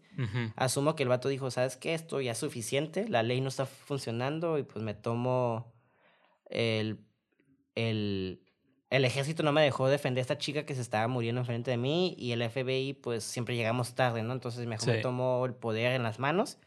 [0.56, 1.94] Asumo que el vato dijo, ¿sabes qué?
[1.94, 5.74] Esto ya es suficiente, la ley no está funcionando y pues me tomo
[6.48, 7.00] el,
[7.74, 8.40] el,
[8.88, 11.76] el ejército no me dejó defender a esta chica que se estaba muriendo enfrente de
[11.76, 14.32] mí y el FBI pues siempre llegamos tarde, ¿no?
[14.32, 16.58] Entonces mejor me tomo el poder en las manos.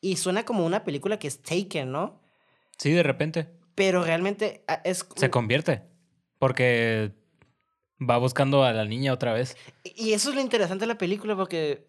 [0.00, 2.20] Y suena como una película que es Taken, ¿no?
[2.76, 5.06] Sí, de repente Pero realmente ah, es...
[5.14, 5.82] se convierte.
[6.38, 7.12] Porque
[8.08, 9.56] va buscando a la niña otra vez.
[9.84, 11.86] Y eso es lo interesante de la película porque,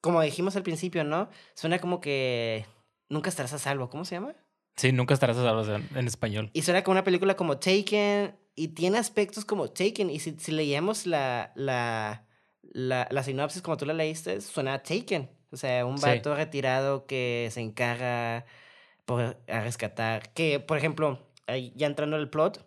[0.00, 1.28] como dijimos al principio, ¿no?
[1.54, 2.66] Suena como que
[3.08, 3.88] nunca estarás a salvo.
[3.90, 4.34] ¿Cómo se llama?
[4.76, 6.50] Sí, nunca estarás a salvo en, en español.
[6.52, 10.10] Y suena como una película como Taken y tiene aspectos como Taken.
[10.10, 12.26] Y si, si leíamos la, la,
[12.62, 15.30] la, la sinopsis como tú la leíste, suena a Taken.
[15.50, 16.06] O sea, un Sí.
[16.06, 18.46] vato retirado que se encarga
[19.04, 20.32] por, a rescatar.
[20.32, 21.18] Que, por ejemplo,
[21.74, 22.64] ya entrando en el plot,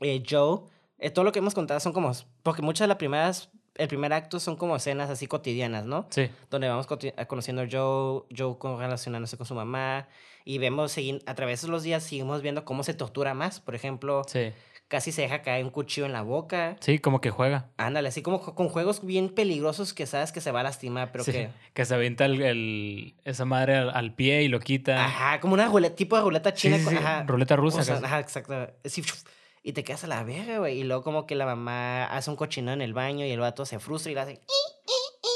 [0.00, 0.60] eh, Joe,
[0.98, 2.12] eh, todo lo que hemos contado son como.
[2.42, 3.50] Porque muchas de las primeras.
[3.74, 6.08] El primer acto son como escenas así cotidianas, ¿no?
[6.10, 10.08] Sí, donde vamos a- conociendo a Joe, Joe con, relacionándose con su mamá,
[10.44, 13.60] y vemos, a través de los días, seguimos viendo cómo se tortura más.
[13.60, 14.50] Por ejemplo, sí.
[14.88, 16.74] casi se deja caer un cuchillo en la boca.
[16.80, 17.68] Sí, como que juega.
[17.76, 21.12] Ándale, así como co- con juegos bien peligrosos que sabes que se va a lastimar,
[21.12, 21.50] pero Sí, que...
[21.72, 25.04] que se avienta el, el- esa madre al, al pie y lo quita.
[25.04, 26.78] Ajá, como una ruleta, tipo de ruleta china.
[26.78, 27.78] sí, sí, ajá, Ruleta rusa.
[27.78, 28.72] o sea, ajá, exacto.
[28.86, 29.02] Sí,
[29.62, 30.78] y te quedas a la verga, güey.
[30.80, 33.66] Y luego como que la mamá hace un cochino en el baño y el vato
[33.66, 34.40] se frustra y le hace...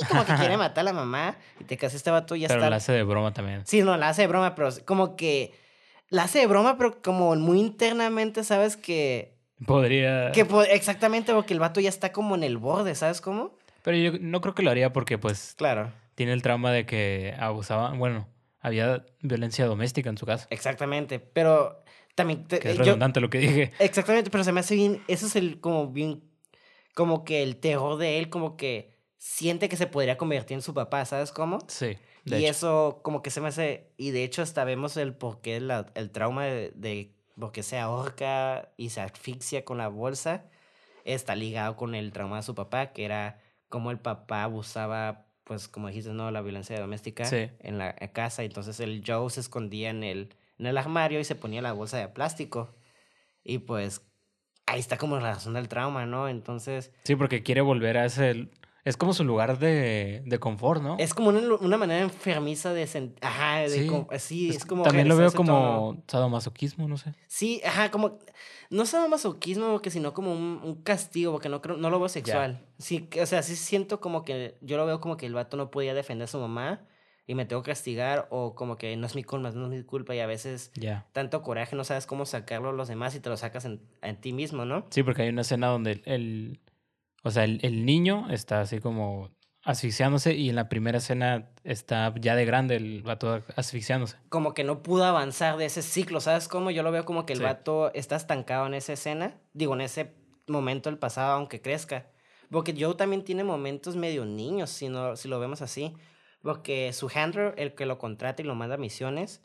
[0.08, 2.70] Como que quiere matar a la mamá y te quedas este vato ya Pero está...
[2.70, 3.66] la hace de broma también.
[3.66, 5.52] Sí, no, la hace de broma, pero como que.
[6.08, 8.76] La hace de broma, pero como muy internamente, ¿sabes?
[8.76, 9.34] Que.
[9.66, 10.32] Podría.
[10.32, 13.52] que po- exactamente, porque el vato ya está como en el borde, ¿sabes cómo?
[13.82, 15.90] Pero yo no creo que lo haría porque, pues, Claro.
[16.14, 17.98] tiene el trauma de que abusaban.
[17.98, 18.26] Bueno,
[18.60, 20.46] había violencia doméstica en su casa.
[20.50, 21.18] Exactamente.
[21.20, 21.82] Pero
[22.14, 22.44] también.
[22.46, 23.72] te- Que es eh, yo- redundante lo que dije.
[23.78, 25.02] exactamente, pero se me hace bien.
[25.08, 26.22] Eso es el como bien.
[26.94, 30.74] Como que el terror de él, como que siente que se podría convertir en su
[30.74, 31.58] papá, ¿sabes cómo?
[31.68, 31.96] Sí.
[32.24, 32.50] De y hecho.
[32.50, 36.10] eso como que se me hace, y de hecho hasta vemos el porqué, la, el
[36.10, 40.44] trauma de, de por qué se ahorca y se asfixia con la bolsa,
[41.04, 45.66] está ligado con el trauma de su papá, que era como el papá abusaba, pues
[45.66, 46.30] como dijiste, ¿no?
[46.30, 47.48] La violencia doméstica Sí.
[47.60, 51.34] en la casa, entonces el Joe se escondía en el, en el armario y se
[51.34, 52.74] ponía la bolsa de plástico.
[53.44, 54.00] Y pues
[54.66, 56.28] ahí está como la razón del trauma, ¿no?
[56.28, 56.92] Entonces...
[57.02, 58.48] Sí, porque quiere volver a ese.
[58.84, 60.96] Es como su lugar de, de confort, ¿no?
[60.98, 63.18] Es como una, una manera enfermiza de sentir.
[63.24, 63.86] Ajá, de Sí.
[63.86, 64.82] com- sí, es, Es- como.
[64.84, 67.12] También lo veo como sadomasoquismo, no sé.
[67.28, 68.18] Sí, ajá, como.
[68.70, 72.08] No solo masoquismo, porque sino como un, un castigo, porque no creo, no lo veo
[72.08, 72.64] sexual.
[72.78, 74.56] Sí, que- o sea, sí siento como que.
[74.62, 76.80] Yo lo veo como que el vato no podía defender a su mamá
[77.26, 79.82] y me tengo que castigar, o como que no es mi culpa, no es mi
[79.84, 81.06] culpa, y a veces Ya.
[81.12, 84.20] tanto coraje no sabes cómo sacarlo a los demás y te lo sacas en, en
[84.20, 84.86] ti mismo, ¿no?
[84.90, 86.02] Sí, porque hay una escena donde el.
[86.06, 86.60] el-
[87.24, 89.30] o sea, el, el niño está así como
[89.64, 94.16] asfixiándose y en la primera escena está ya de grande el vato asfixiándose.
[94.28, 96.72] como que no pudo avanzar de ese ciclo, ¿sabes cómo?
[96.72, 97.44] Yo lo veo como que el Sí.
[97.44, 100.12] vato está estancado en esa escena, digo, en ese
[100.48, 102.06] momento del pasado, aunque crezca.
[102.50, 105.94] Porque Joe también tiene momentos medio niños, si, no, si lo vemos así.
[106.42, 109.42] Porque su handler, el que lo contrata y lo manda a misiones,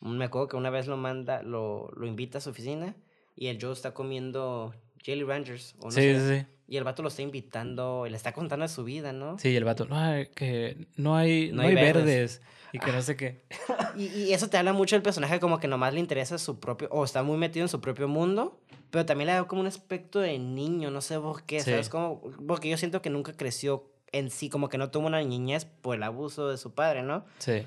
[0.00, 2.96] me acuerdo que una vez lo manda, lo, lo invita a su oficina
[3.36, 5.74] y el Joe está comiendo Jelly Rangers.
[5.80, 6.46] O no sí, sé, sí.
[6.66, 9.38] Y el vato lo está invitando y le está contando de su vida, ¿no?
[9.38, 12.04] Sí, y el vato, no, hay- que no hay, No no hay verdes".
[12.04, 12.42] verdes.
[12.72, 13.42] Y que no sé qué.
[13.96, 16.88] Y, y eso te habla mucho del personaje como que nomás le interesa su propio,
[16.92, 18.60] o está muy metido en su propio mundo,
[18.90, 21.70] pero también le da como un aspecto de niño, no sé por qué, Sí.
[21.70, 21.88] ¿sabes?
[21.88, 25.64] Como, porque yo siento que nunca creció en sí, como que no tuvo una niñez
[25.64, 27.24] por el abuso de su padre, ¿no?
[27.38, 27.64] Sí.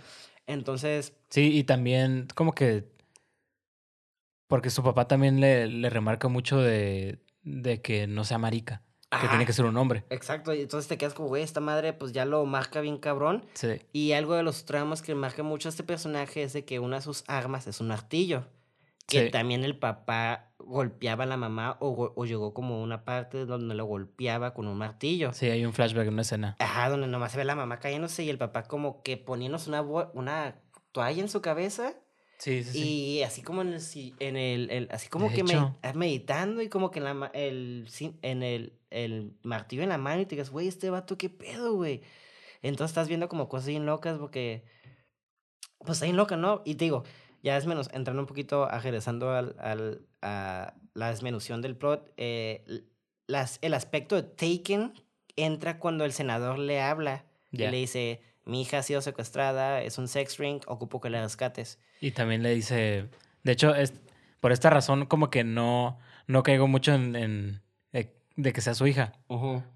[0.48, 2.92] Entonces, Sí, y también como que...
[4.48, 8.84] Porque su papá también le, le remarca mucho de, de que no sea marica,
[9.22, 10.04] que tiene que ser un hombre.
[10.10, 13.46] exacto, y entonces te quedas como, güey, esta madre pues ya lo marca bien cabrón,
[13.54, 16.80] Sí, y algo de los tramos que marca mucho a este personaje es de que
[16.80, 18.46] una de sus armas es un martillo.
[19.06, 19.32] Que Sí.
[19.32, 23.86] también el papá golpeaba a la mamá o, o llegó como una parte donde lo
[23.86, 25.34] golpeaba con un martillo.
[25.34, 26.56] sí, hay un flashback en una escena.
[26.60, 29.82] Ajá, donde nomás se ve la mamá cayéndose y el papá como que poniéndose una,
[29.82, 30.56] una
[30.94, 31.96] toalla en su cabeza
[32.40, 32.80] Sí, sí, sí.
[33.20, 33.82] y así como en el,
[34.20, 35.78] en el, el- así como De que hecho.
[35.82, 37.88] ah, meditando y como que en, la, el,
[38.22, 41.74] en el, el martillo en la mano y te digas, güey, este vato, ¿qué pedo,
[41.76, 42.02] güey?
[42.62, 44.64] Entonces estás viendo como cosas bien locas porque,
[45.80, 46.62] pues bien loca, ¿no?
[46.66, 47.04] Y te digo,
[47.44, 52.64] ya es menos, entrando un poquito, regresando al, al, a la desmenución del plot, eh,
[53.28, 54.94] las, el aspecto de Taken
[55.36, 59.98] entra cuando el senador le habla y le dice, mi hija ha sido secuestrada, es
[59.98, 61.80] un sex ring, ocupo que la rescates.
[62.02, 63.10] Y también le dice,
[63.44, 63.94] de hecho, es,
[64.40, 68.74] por esta razón como que no, no caigo mucho en, en- de, de que sea
[68.74, 69.14] su hija,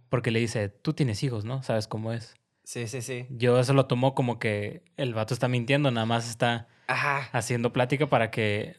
[0.10, 1.62] porque le dice, tú tienes hijos, ¿no?
[1.64, 2.36] ¿Sabes cómo es?
[2.64, 3.26] Sí, sí, sí.
[3.30, 7.30] Yo eso lo tomo como que el vato está mintiendo, nada más está Ajá.
[7.34, 8.76] haciendo plática para que,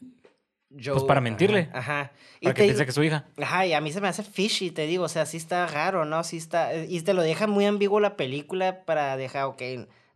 [0.71, 1.69] Joe, Pues para mentirle.
[1.73, 2.01] Ajá.
[2.01, 2.11] ajá.
[2.41, 3.25] Y para que piense que es su hija.
[3.37, 6.05] Ajá, y a mí se me hace fishy, te digo, o sea, sí está raro,
[6.05, 6.23] ¿no?
[6.23, 9.61] Sí está, y te lo deja muy ambiguo la película para dejar, ok,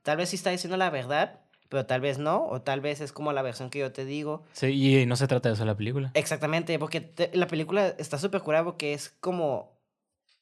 [0.04, 3.12] tal vez sí está diciendo la verdad, pero tal vez no, o tal vez es
[3.12, 4.44] como la versión que yo te digo.
[4.54, 4.68] Sí,
[5.02, 6.12] y no se trata de eso la película.
[6.14, 9.80] Exactamente, porque te- la película está súper curada porque es como,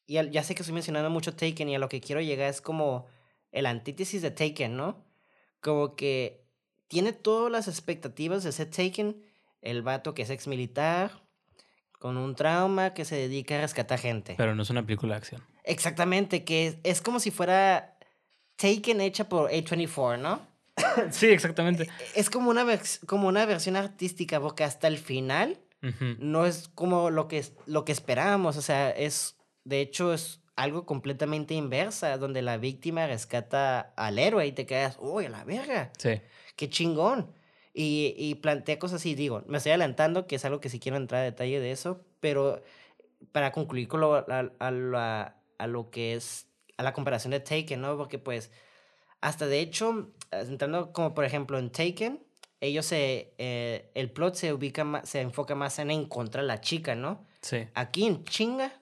[0.07, 2.49] y al- ya sé que estoy mencionando mucho Taken y a lo que quiero llegar
[2.49, 3.07] es como
[3.53, 5.05] el antítesis de Taken, ¿no?
[5.61, 6.40] Como que
[6.91, 9.15] tiene todas las expectativas de ser Taken,
[9.61, 11.21] el vato que es ex militar,
[11.99, 14.35] con un trauma que se dedica a rescatar gente.
[14.35, 15.41] Pero no es una película de acción.
[15.63, 17.97] Exactamente, que es, es como si fuera
[18.57, 20.45] Taken hecha por A24, ¿no?
[21.11, 21.87] sí, exactamente.
[22.13, 22.65] Es como una,
[23.05, 25.61] como una versión artística porque hasta el final
[26.19, 30.85] no es como lo que, lo que esperábamos, o sea, es, de hecho, es algo
[30.85, 35.91] completamente inversa, donde la víctima rescata al héroe y te quedas, uy, a la verga,
[35.97, 36.21] Sí.
[36.55, 37.33] qué chingón.
[37.73, 40.97] Y, y plantea cosas así, digo, me estoy adelantando, que es algo que sí quiero
[40.97, 42.61] entrar a detalle de eso, pero
[43.31, 44.25] para concluir con lo, a,
[44.59, 46.47] a la- a lo que es,
[46.77, 47.95] a la comparación de Taken, ¿no?
[47.95, 48.51] Porque pues,
[49.21, 52.23] hasta de hecho, entrando como por ejemplo en Taken,
[52.59, 56.61] ellos se, eh, el plot se ubica más, se enfoca más en encontrar a la
[56.61, 57.25] chica, ¿no?
[57.41, 57.67] Sí.
[57.73, 58.80] Aquí en chinga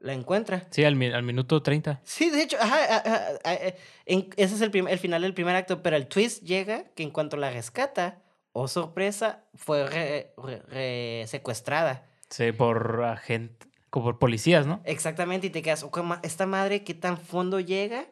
[0.00, 0.66] la encuentra.
[0.70, 2.00] Sí, al, al minuto 30.
[2.04, 3.74] Sí, de hecho, ajá, ajá, ajá, ajá,
[4.06, 7.10] en- ese es el, el final del primer acto, pero el twist llega que en
[7.10, 12.06] cuanto la rescata, oh sorpresa, fue re- re- re- secuestrada.
[12.30, 14.80] Sí, por agente, como por policías, ¿no?
[14.84, 18.06] Exactamente, y te quedas, "Ok, ma- esta madre, ¿qué tan fondo llega?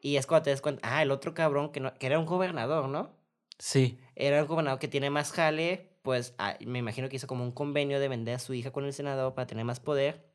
[0.00, 2.26] Y es cuando te das cuenta, ah, el otro cabrón que, no, que era un
[2.26, 3.16] gobernador, ¿no?
[3.58, 3.98] Sí.
[4.16, 7.52] Era un gobernador que tiene más jale, pues ah, me imagino que hizo como un
[7.52, 10.26] convenio de vender a su hija con el senador para tener más poder.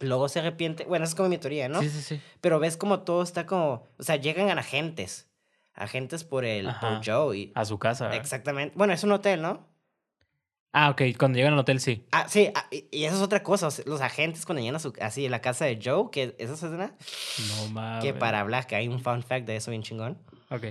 [0.00, 1.80] Luego se arrepiente, bueno, esa es como mi teoría, ¿no?
[1.80, 2.20] Sí, sí, sí.
[2.40, 5.26] Pero ves como todo está como, o sea, llegan a agentes,
[5.74, 6.80] agentes por el, Ajá.
[7.00, 7.52] por Joe y...
[7.54, 8.04] A su casa.
[8.06, 8.20] ¿verdad?
[8.20, 9.66] Exactamente, bueno, es un hotel, ¿no?
[10.78, 11.00] Ah, ok.
[11.18, 12.04] Cuando llegan al hotel, sí.
[12.12, 14.92] Ah, sí, ah, y, y eso es otra cosa, los agentes cuando llegan a su,
[15.00, 16.94] así, a la casa de Joe, que esa escena,
[17.48, 18.04] No mames.
[18.04, 20.18] que para hablar, que hay un fun fact de eso bien chingón.
[20.50, 20.66] Ok.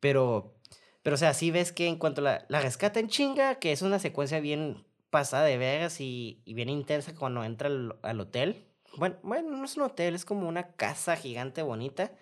[0.00, 0.54] Pero,
[1.02, 3.80] pero o sea, sí ves que en cuanto la, la rescata en chinga, que es
[3.80, 8.64] una secuencia bien pasada de veras y, y bien intensa cuando entra al, al hotel.
[8.96, 12.12] Bueno, bueno, no es un hotel, es como una casa gigante bonita.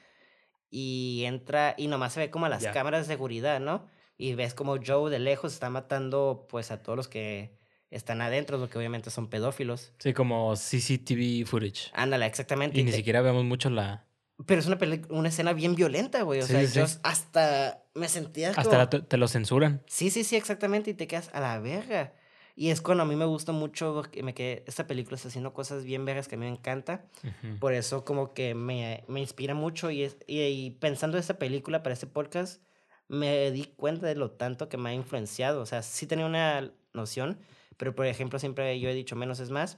[0.70, 3.86] Y entra y nomás se ve como las cámaras de seguridad, ¿no?
[4.18, 7.56] Y ves como Joe de lejos está matando pues a todos los que
[7.90, 9.92] están adentro, lo que obviamente son pedófilos.
[9.98, 11.90] Sí, como CCTV footage.
[11.92, 12.76] Ándale, exactamente.
[12.78, 14.04] Y y ni te- siquiera vemos mucho la...
[14.44, 14.78] Pero es una,
[15.10, 16.40] una escena bien violenta, güey.
[16.40, 18.50] O Sí, sea, sí, yo hasta me sentía.
[18.50, 19.82] Hasta te lo censuran.
[19.86, 22.12] Sí, sí, sí, exactamente, y te quedas a la verga.
[22.58, 25.52] Y es cuando a mí me gusta mucho, porque me quedé, esta película está haciendo
[25.52, 27.04] cosas bien vergas que a mí me encanta.
[27.22, 27.58] Ujú.
[27.58, 31.38] Por eso como que me, me inspira mucho y, es, y, y pensando en esta
[31.38, 32.62] película para este podcast,
[33.08, 35.60] me di cuenta de lo tanto que me ha influenciado.
[35.60, 37.38] O sea, sí tenía una noción,
[37.76, 39.76] pero por ejemplo siempre yo he dicho menos es más.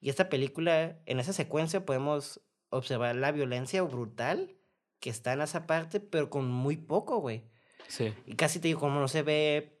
[0.00, 4.56] Y esta película, en esa secuencia podemos observar la violencia brutal
[5.00, 7.44] que está en esa parte, pero con muy poco, güey.
[7.88, 8.14] Sí.
[8.26, 9.71] Y casi te digo, como no se ve,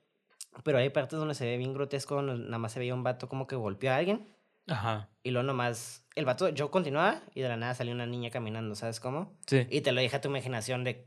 [0.64, 3.28] pero hay partes donde se ve bien grotesco, donde nada más se veía un vato
[3.28, 4.28] como que golpeó a alguien.
[4.68, 5.08] Ajá.
[5.22, 8.74] Y luego nomás, el vato, yo continuaba y de la nada salió una niña caminando,
[8.74, 9.36] ¿sabes cómo?
[9.46, 9.66] Sí.
[9.70, 11.06] Y te lo deja tu imaginación de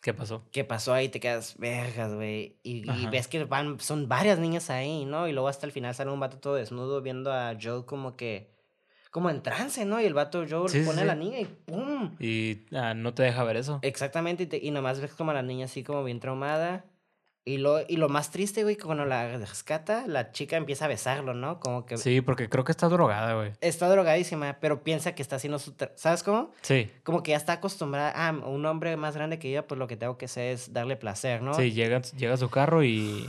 [0.00, 0.48] ¿Qué pasó?
[0.50, 2.58] qué pasó ahí, te quedas vergas, güey.
[2.64, 5.28] Y, y ves que van, son varias niñas ahí, ¿no?
[5.28, 8.50] Y luego hasta el final sale un vato todo desnudo viendo a Joe como que,
[9.12, 10.00] como en trance, ¿no?
[10.00, 12.16] Y el vato Joe Sí, sí, pone a la niña y ¡pum!
[12.18, 13.78] Y ah, no te deja ver eso.
[13.82, 16.84] Exactamente, y, te- y nomás ves como a la niña así como bien traumada.
[17.44, 20.88] Y lo, y lo más triste, güey, que cuando la rescata, la chica empieza a
[20.88, 21.58] besarlo, ¿no?
[21.58, 23.50] Como que Sí, porque creo que está drogada, güey.
[23.60, 25.74] está drogadísima, pero piensa que está haciendo su...
[25.96, 26.52] ¿Sabes cómo?
[26.60, 26.88] Sí.
[27.02, 29.96] Como que ya está acostumbrada, ah, un hombre más grande que ella, pues lo que
[29.96, 31.54] tengo que hacer es darle placer, ¿no?
[31.54, 33.28] Sí, llega, llega a su carro y...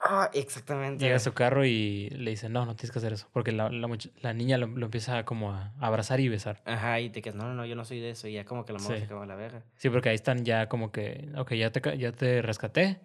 [0.00, 1.04] Ah, exactamente.
[1.04, 3.28] Llega a su carro y le dice, no, no tienes que hacer eso.
[3.32, 6.62] Porque la, la, niña lo, lo empieza como a abrazar y besar.
[6.64, 8.28] Ajá, y te quedas, no, no, no, yo no soy de eso.
[8.28, 9.00] Y ya como que la morra Sí.
[9.00, 9.64] se acaba la verga.
[9.74, 13.00] Sí, porque ahí están ya como que, ok, ya te, ya te rescaté.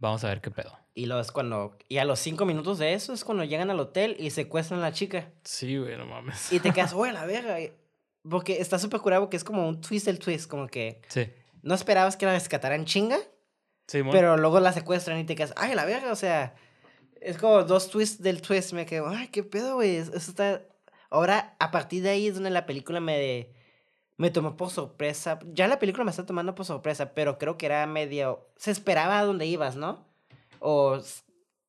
[0.00, 0.76] Vamos a ver qué pedo.
[0.94, 1.78] Y luego es cuando...
[1.88, 4.82] Y a los cinco minutos de eso es cuando llegan al hotel y secuestran a
[4.82, 5.30] la chica.
[5.44, 6.52] Sí, güey, no mames.
[6.52, 7.56] Y te quedas, uy, la verga.
[8.28, 11.00] Porque está súper curado porque es como un twist del twist, como que...
[11.08, 11.28] Sí.
[11.62, 13.18] No esperabas que la rescataran chinga,
[13.86, 14.12] Sí, mon.
[14.12, 16.54] pero luego la secuestran y te quedas, ay, la verga, o sea,
[17.20, 18.72] es como dos twists del twist.
[18.72, 19.96] Me quedo, ay, qué pedo, güey.
[19.96, 20.62] Eso está.
[21.10, 23.50] Ahora, a partir de ahí es donde la película me.
[24.20, 25.38] Me tomó por sorpresa.
[25.54, 28.46] Ya la película me está tomando por sorpresa, pero creo que era medio...
[28.56, 30.04] Se esperaba a dónde ibas, ¿no?
[30.58, 30.98] O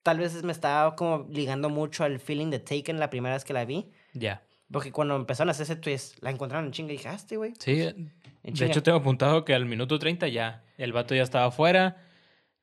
[0.04, 3.54] tal vez me estaba como ligando mucho al feeling de Taken la primera vez que
[3.54, 3.90] la vi.
[4.12, 4.44] Ya.
[4.70, 7.38] Porque cuando empezaron a hacer ese twist, la encontraron en chinga y dije, ah, este
[7.38, 7.54] güey.
[7.58, 8.12] Sí, en
[8.44, 8.66] de chinga".
[8.70, 12.04] hecho tengo apuntado que al minuto 30 ya, el vato ya estaba afuera,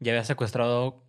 [0.00, 1.02] ya había secuestrado,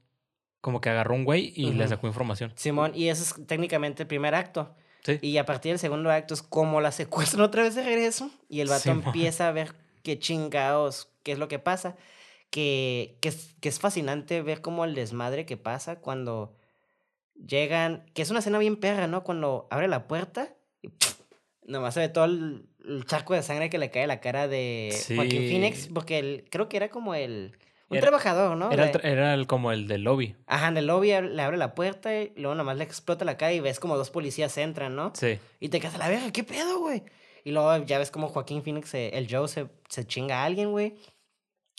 [0.61, 1.89] como que agarró un güey y le Ujú.
[1.89, 2.53] sacó información.
[2.55, 4.73] Simón, y ese es técnicamente el primer acto.
[5.03, 5.19] Sí.
[5.21, 8.31] Y a partir del segundo acto es como la secuestran otra vez de regreso.
[8.49, 11.95] Y el vato empieza a ver qué chingados, qué es lo que pasa.
[12.49, 16.55] Que, que, es, que es fascinante ver como el desmadre que pasa cuando
[17.35, 18.05] llegan.
[18.13, 19.23] Que es una escena bien perra, ¿no?
[19.23, 20.89] Cuando abre la puerta y
[21.63, 24.47] nomás se ve todo el, el charco de sangre que le cae a la cara
[24.47, 25.87] de Joaquín Phoenix.
[25.93, 27.57] Porque el, creo que era como el.
[27.89, 28.71] Un Era- trabajador, ¿no?
[28.71, 30.35] Era, De- era el- como el del lobby.
[30.45, 33.51] Ajá, en el lobby le abre la puerta y luego nomás le explota la cara
[33.53, 35.11] y ves como dos policías entran, ¿no?
[35.15, 35.39] Sí.
[35.59, 37.03] Y te quedas a la verga, ¿qué pedo, güey?
[37.43, 40.95] Y luego ya ves como Joaquín Phoenix, el Joe, se, se chinga a alguien, güey.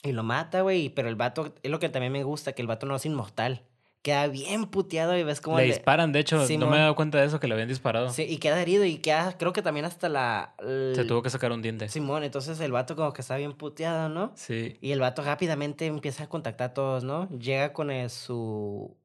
[0.03, 0.89] Y lo mata, güey.
[0.89, 3.63] Pero el vato, es lo que también me gusta, que el vato no es inmortal.
[4.03, 5.59] Queda bien puteado y ves como...
[5.59, 8.09] Le disparan, de hecho, no me he dado cuenta de eso, que le habían disparado.
[8.11, 10.55] Sí, y queda herido y queda, creo que también hasta la...
[10.95, 11.87] Se tuvo que sacar un diente.
[11.91, 14.33] Simón, entonces el vato como que está bien puteado, ¿no?
[14.37, 14.79] Sí.
[14.81, 17.29] Y el vato rápidamente empieza a contactar a todos, ¿no?
[17.29, 18.97] Llega con el- su...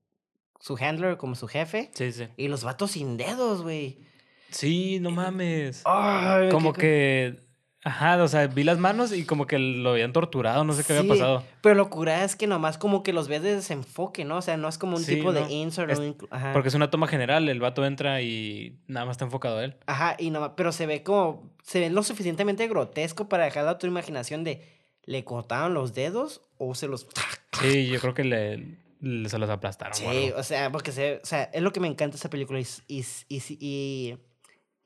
[0.62, 1.92] Su handler, como su jefe.
[1.94, 2.28] Sí, sí.
[2.38, 4.00] Y los vatos sin dedos, güey.
[4.50, 5.82] Sí, no mames.
[5.86, 7.45] Ay, Como qué- que.
[7.88, 10.98] Ajá, o sea, vi las manos y como que lo habían torturado, no sé qué
[10.98, 11.44] había pasado.
[11.62, 14.38] Pero lo cura es que nomás como que los ves de desenfoque, ¿no?
[14.38, 15.40] O sea, no es como un Sí, tipo no.
[15.46, 16.52] de insert Es- Ajá.
[16.52, 19.76] Porque es una toma general, el vato entra y nada más está enfocado a él.
[19.86, 23.78] Ajá, y nomás, pero se ve como, se ve lo suficientemente grotesco para dejar a
[23.78, 24.64] tu imaginación de,
[25.04, 27.06] ¿le cortaron los dedos o se los...
[27.62, 29.94] Sí, yo creo que le, le- se los aplastaron.
[29.94, 32.60] Sí, o sea, porque se, o sea, es lo que me encanta de esta película
[32.60, 34.18] y, y, y,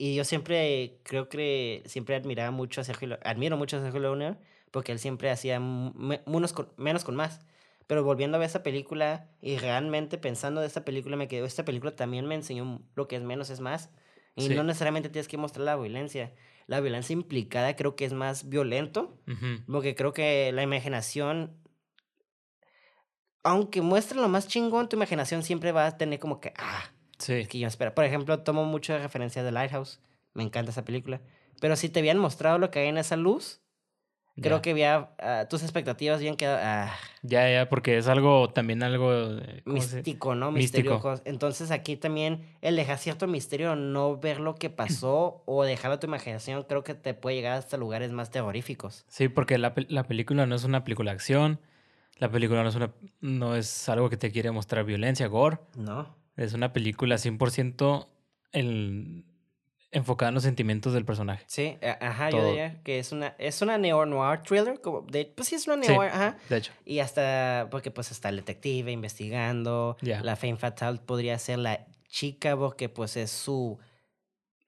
[0.01, 4.38] y yo siempre, creo que siempre admiraba mucho a Sergio, admiro mucho a Sergio Leone
[4.71, 7.41] porque él siempre hacía menos con, menos con más.
[7.85, 11.65] Pero volviendo a ver esa película y realmente pensando de esta película, me quedó, esta
[11.65, 13.89] película también me enseñó lo que es menos es más.
[14.35, 14.55] Y Sí.
[14.55, 16.33] no necesariamente tienes que mostrar la violencia.
[16.67, 19.63] La violencia implicada creo que es más violento Ujú.
[19.69, 21.57] porque creo que la imaginación,
[23.43, 27.45] aunque muestre lo más chingón, tu imaginación siempre va a tener como que, ah, Sí.
[27.45, 27.93] que yo espera.
[27.93, 29.99] Por ejemplo, tomo mucho de referencia de Lighthouse.
[30.34, 31.21] Me encanta esa película.
[31.62, 33.62] Pero si te habían mostrado lo que hay en esa luz,
[34.41, 38.82] creo que había, ah, tus expectativas habían quedado ah, Ya, ya, porque es algo, también
[38.84, 39.12] algo.
[39.13, 40.51] eh, ¿cómo se- místico, ¿no?
[40.53, 40.93] Místico.
[40.93, 41.21] Misterioso.
[41.25, 45.99] Entonces aquí también el dejar cierto misterio, no ver lo que pasó o dejarlo a
[45.99, 49.03] tu imaginación, creo que te puede llegar hasta lugares más terroríficos.
[49.10, 51.60] Sí, porque la, la película no es una película de acción.
[52.15, 55.58] La película no es, una, no es algo que te quiere mostrar violencia, gore.
[55.75, 56.15] ¿No?
[56.39, 58.08] Es una película 100%
[58.54, 59.25] en-
[59.91, 61.43] enfocada en los sentimientos del personaje.
[61.47, 65.47] Sí, a- ajá, yo diría que es una, es una neo-noir thriller, como de, pues
[65.49, 65.91] sí es una Sí.
[65.91, 66.38] neo ajá.
[66.47, 71.60] De hecho, Y hasta, porque pues está el detective investigando, la Femme Fatal podría ser
[71.60, 73.80] la chica porque pues es su,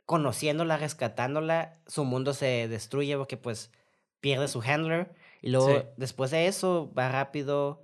[0.05, 3.71] conociéndola, rescatándola, su mundo se destruye porque pues
[4.19, 5.85] pierde su handler y luego Sí.
[5.97, 7.83] después de eso va rápido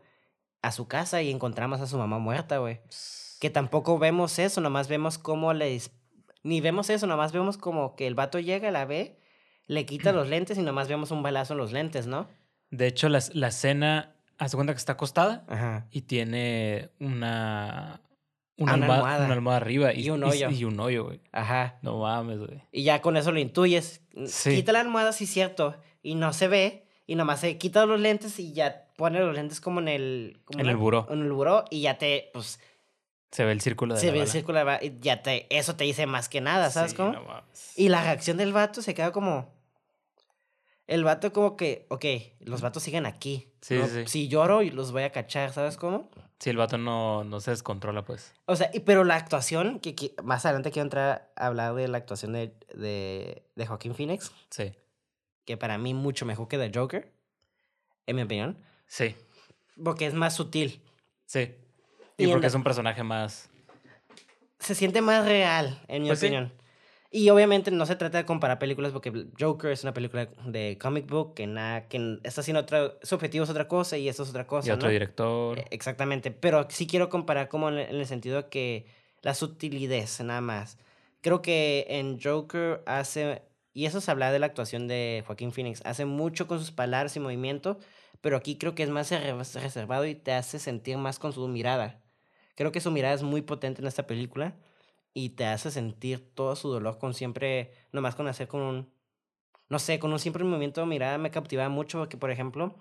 [0.62, 2.80] a su casa y encontramos a su mamá muerta, güey.
[3.40, 5.76] Que tampoco vemos eso, nomás vemos cómo le...
[5.76, 5.92] dis-
[6.44, 9.20] Ni vemos eso, nomás vemos como que el vato llega, la ve,
[9.68, 12.28] le quita los lentes y nomás vemos un balazo en los lentes, ¿no?
[12.70, 15.88] de hecho la, la escena, haz de cuenta que está acostada Ajá.
[15.90, 18.02] y tiene una,
[18.58, 19.26] una, Ah, una almohada, almohada.
[19.26, 20.50] una almohada arriba y, Y un hoyo.
[20.50, 21.22] Y, un hoyo, güey.
[21.32, 21.78] Ajá.
[21.82, 22.62] No mames, güey.
[22.74, 24.02] Y ya con eso lo intuyes.
[24.26, 24.56] Sí.
[24.56, 25.76] Quita la almohada, sí, cierto.
[26.04, 26.88] Y no se ve.
[27.06, 30.42] Y nomás se quita los lentes y ya pone los lentes como en el...
[30.44, 31.08] como En una- el buró.
[31.10, 32.60] En el buró y ya te, pues,
[33.32, 35.48] Se ve el círculo de se la ve el círculo de y ya te...
[35.56, 37.12] Eso te dice más que nada, ¿sabes Sí, cómo?
[37.14, 37.74] no mames.
[37.78, 39.54] Y la reacción del vato se queda como...
[40.88, 42.06] El vato como que, ok,
[42.40, 43.52] los vatos siguen aquí.
[43.62, 43.88] Sí, ¿no?
[43.88, 44.08] sí, sí.
[44.08, 46.10] Si lloro y los voy a cachar, ¿sabes cómo?
[46.40, 48.34] Si el vato no, no se descontrola, pues.
[48.46, 51.90] O sea, y- pero la actuación, que, que más adelante quiero entrar a hablar de
[51.90, 54.72] la actuación de, de, de Joaquín Phoenix, Sí.
[55.44, 57.12] que para mí mucho mejor que de Joker,
[58.06, 59.14] en mi opinión, Sí.
[59.84, 60.82] porque es más sutil.
[61.26, 61.54] Sí.
[62.18, 63.50] Y Y porque es un personaje más.
[64.60, 66.26] Se siente más real, en mi Pues sí.
[66.28, 66.52] opinión.
[67.10, 71.08] Y obviamente no se trata de comparar películas porque Joker es una película de comic
[71.08, 74.30] book que nada, que está haciendo otra, su objetivo es otra cosa y esto es
[74.30, 74.68] otra cosa.
[74.68, 74.92] y otro ¿no?
[74.94, 75.58] director.
[75.60, 78.88] Eh, Exactamente, pero sí quiero comparar como en el, en el sentido que
[79.22, 80.78] la sutilidad, nada más.
[81.22, 83.42] Creo que en Joker hace,
[83.74, 87.16] y eso se habla de la actuación de Joaquín Phoenix, hace mucho con sus palabras
[87.16, 87.80] y movimiento,
[88.20, 91.48] pero aquí creo que es más re- reservado y te hace sentir más con su
[91.48, 92.02] mirada.
[92.58, 94.56] Creo que su mirada es muy potente en esta película
[95.14, 98.90] y te hace sentir todo su dolor con siempre, nomás con hacer con un,
[99.70, 102.76] no sé, con un simple movimiento de mirada me captivaba mucho porque, por ejemplo,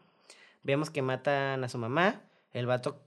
[0.63, 2.23] vemos que matan a su mamá,
[2.53, 3.03] el vato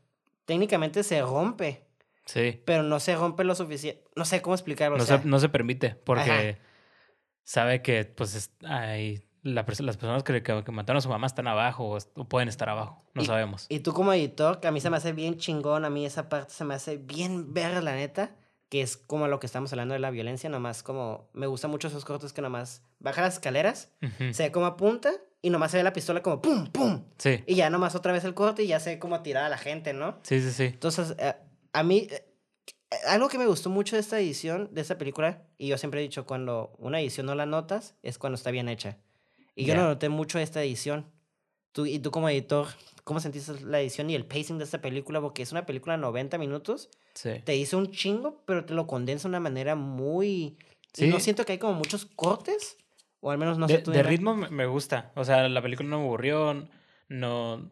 [0.45, 1.86] técnicamente se rompe,
[2.26, 2.61] Sí.
[2.65, 4.97] pero no se rompe lo suficiente, no sé cómo explicarlo.
[4.97, 6.59] No, o sea, se, no se permite porque Ajá.
[7.43, 11.27] sabe que pues es- hay la las personas que, que, que mataron a su mamá
[11.27, 13.03] están abajo o, est- o pueden estar abajo.
[13.13, 13.65] No Y- sabemos.
[13.69, 16.29] Y tú como editor, que a mí se me hace bien chingón, a mí esa
[16.29, 18.35] parte se me hace bien ver, la neta,
[18.69, 21.87] que es como lo que estamos hablando de la violencia, nomás como, me gustan mucho
[21.87, 23.91] esos cortos que nomás baja las escaleras,
[24.31, 25.11] se ve como apunta
[25.41, 28.25] y nomás se ve la pistola como pum, pum, Sí, y ya nomás otra vez
[28.25, 30.19] el corte y ya se ve como tirar a la gente, ¿no?
[30.23, 30.63] sí, sí, sí.
[30.65, 31.33] Entonces, eh,
[31.73, 32.25] a mí, eh,
[33.07, 36.03] algo que me gustó mucho de esta edición, de esta película, y yo siempre he
[36.03, 38.97] dicho, cuando una edición no la notas, es cuando está bien hecha.
[39.55, 39.81] Y yo Ya.
[39.81, 41.05] no noté mucho esta edición.
[41.71, 42.67] Tú, y tú como editor,
[43.03, 45.21] ¿cómo sentiste la edición y el pacing de esta película?
[45.21, 47.31] Porque es una película de 90 minutos, Sí.
[47.43, 50.57] te dice un chingo, pero te lo condensa de una manera muy...
[50.97, 51.25] Y no Sí.
[51.25, 52.77] siento que hay como muchos cortes,
[53.19, 53.91] o al menos no sé de, tú.
[53.91, 55.11] de ritmo me, gusta.
[55.15, 56.67] O sea, la película no me aburrió.
[57.09, 57.69] No,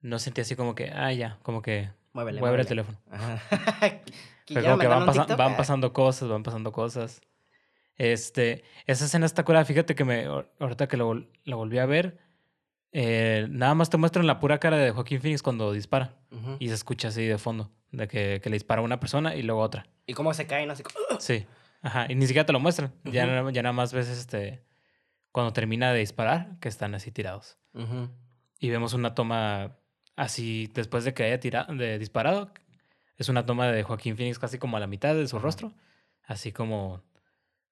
[0.00, 2.64] no sentí así como que, ah, ya, como que Muévele, ver el muévele.
[2.64, 2.98] teléfono.
[3.10, 3.42] Ajá.
[4.48, 5.56] Ya como que van, un pasa- TikTok, van ah.
[5.56, 7.20] pasando cosas, van pasando cosas.
[8.02, 9.62] Este, esa escena está cura.
[9.66, 12.16] Fíjate que me, ahor- ahorita que lo, la volví a ver,
[12.92, 16.16] eh, nada más te muestran la pura cara de Joaquín Phoenix cuando dispara.
[16.30, 16.56] Ujú.
[16.58, 19.42] Y se escucha así de fondo, de que, que le dispara a una persona y
[19.42, 19.86] luego a otra.
[20.06, 21.20] Y cómo se caen, así como...
[21.20, 21.46] Sí.
[21.82, 22.06] Ajá.
[22.08, 22.90] Y ni siquiera te lo muestran.
[23.04, 23.32] ya, Ujú.
[23.44, 24.62] na- ya nada más ves este.
[25.30, 27.58] Cuando termina de disparar, que están así tirados.
[27.74, 28.08] Ujú.
[28.58, 29.76] Y vemos una toma
[30.16, 32.50] así después de que haya tirado, de disparado.
[33.18, 35.74] Es una toma de Joaquín Phoenix casi como a la mitad de su rostro.
[36.24, 37.02] Así como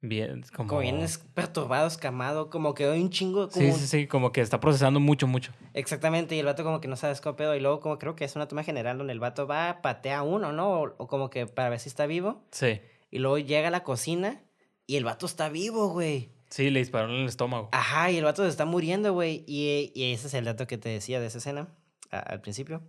[0.01, 0.45] bien.
[0.55, 3.49] Como, Como bien es- perturbado, escamado, como que hay un chingo.
[3.49, 5.53] Como Sí, sí, sí, como que está procesando mucho, mucho.
[5.75, 7.55] Exactamente, y el vato como que no cómo pedo.
[7.57, 10.23] Y luego como creo que es una toma general donde el vato va, patea a
[10.23, 10.81] uno, ¿no?
[10.83, 12.45] O, o como que para ver si está vivo.
[12.53, 12.81] Sí.
[13.11, 14.41] Y luego llega a la cocina
[14.87, 16.31] y el vato está vivo, güey.
[16.51, 17.69] Sí, le dispararon en el estómago.
[17.73, 19.45] Ajá, y el vato se está muriendo, güey.
[19.47, 21.69] Y, y ese es el dato que te decía de esa escena
[22.11, 22.83] a- al principio.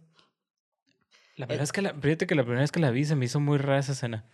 [1.35, 3.25] La verdad es que la, fíjate que la primera vez que la vi se me
[3.25, 4.25] hizo muy rara esa escena.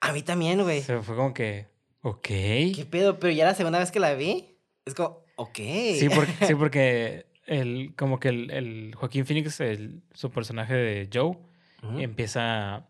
[0.00, 0.80] A mí también, güey.
[0.82, 1.66] Se fue como que.
[2.08, 2.26] Ok.
[2.28, 3.18] ¿Qué pedo?
[3.18, 5.56] Pero ya la segunda vez que la vi, es como, ok.
[5.56, 11.08] Sí, porque, sí, porque el, como que el, el Joaquín Phoenix, el, su personaje de
[11.12, 11.36] Joe,
[11.82, 11.98] Ujú.
[11.98, 12.86] empieza,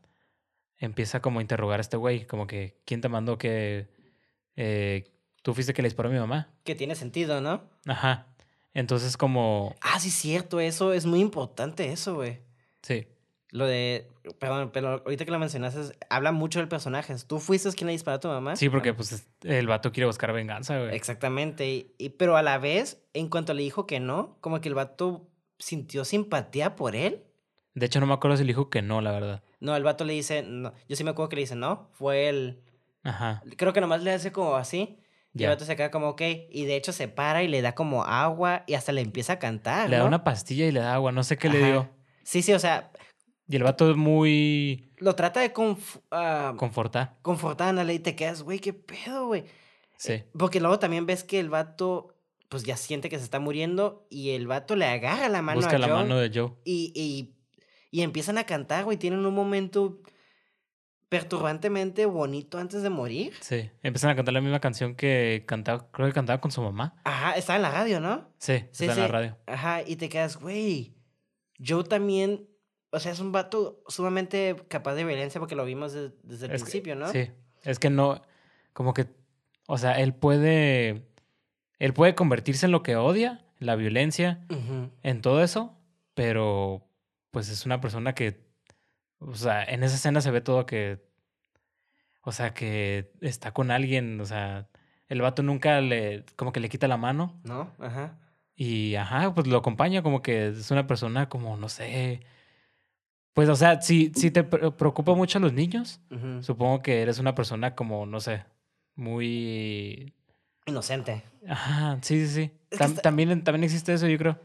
[0.79, 3.89] empieza como a interrogar a este güey, como que, ¿quién te mandó que
[4.57, 5.11] eh,
[5.43, 6.51] tú fuiste que le disparó a mi mamá?
[6.64, 7.62] Que tiene sentido, ¿no?
[7.87, 8.27] Ajá.
[8.75, 12.41] Entonces como, Ah, sí, cierto, eso es muy importante, eso, güey.
[12.83, 13.07] sí,
[13.57, 14.09] Lo de.
[14.38, 17.14] Perdón, pero ahorita que lo mencionaste, habla mucho del personaje.
[17.26, 18.57] ¿Tú fuiste quien le disparó a tu mamá?
[18.57, 20.94] sí, porque pues es- el vato quiere buscar venganza, güey.
[20.94, 21.66] Exactamente.
[21.68, 24.74] Y, y- pero a la vez, en cuanto le dijo que no, como que el
[24.74, 25.28] vato
[25.59, 27.22] sintió simpatía por él.
[27.74, 29.42] De hecho no me acuerdo si le dijo que no, la verdad.
[29.61, 30.42] No, el vato le dice.
[30.42, 30.72] No.
[30.88, 31.88] Yo sí me acuerdo que le dice no.
[31.92, 32.61] Fue el.
[33.04, 33.42] Ajá.
[33.57, 34.98] Creo que nomás le hace como así.
[35.34, 36.22] Y el vato se queda como, ok.
[36.50, 39.38] Y de hecho se para y le da como agua y hasta le empieza a
[39.38, 39.88] cantar.
[39.90, 41.90] Le da una pastilla y le da agua, no sé qué le dio.
[42.22, 42.90] Sí, sí, o sea,
[43.49, 47.16] Y el vato es muy lo trata de conf- ah, confortar.
[47.22, 49.44] confortar, ándale, y te quedas, güey, qué pedo, güey.
[49.97, 50.24] Sí.
[50.36, 52.14] Porque luego también ves que el vato,
[52.49, 55.76] pues ya siente que se está muriendo y el vato le agarra la mano Busca
[55.76, 56.53] a la Joe mano de Joe.
[56.64, 57.34] y, y,
[57.90, 58.97] y empiezan a cantar, güey.
[58.97, 60.01] Tienen un momento
[61.09, 63.32] perturbantemente bonito antes de morir.
[63.40, 63.70] Sí.
[63.82, 67.01] Empiezan a cantar la misma canción que cantaba, creo que cantaba con su mamá.
[67.05, 68.28] Ajá, estaba en la radio, ¿no?
[68.38, 69.38] Sí, Sí, está en la radio.
[69.47, 70.94] Ajá, y te quedas, güey.
[71.64, 72.49] Joe también,
[72.97, 76.53] o sea, es un vato sumamente capaz de violencia porque lo vimos de- desde el
[76.53, 77.09] Es que- principio, ¿no?
[77.11, 77.30] Sí.
[77.62, 78.22] Es que no,
[78.72, 79.07] como que,
[79.66, 81.07] o sea, él puede,
[81.78, 84.47] él puede convertirse en lo que odia, la violencia,
[85.03, 85.76] en todo eso,
[86.14, 86.82] pero
[87.30, 88.40] pues es una persona que,
[89.18, 91.05] o sea, en esa escena se ve todo que,
[92.22, 94.68] o sea, que está con alguien, o sea,
[95.09, 97.70] el vato nunca le, como que le quita la mano ¿No?
[97.78, 98.18] Ajá.
[98.57, 102.20] y, ajá, pues lo acompaña como que es una persona como, no sé,
[103.37, 106.01] pues, o sea, si, si te pre- preocupa mucho a los niños,
[106.41, 108.45] supongo que eres una persona como, no sé,
[108.95, 110.14] muy...
[110.64, 111.22] Inocente.
[111.47, 112.51] Ajá, sí, sí, sí.
[112.70, 114.39] Es que Tam- está- también, también existe eso, yo creo,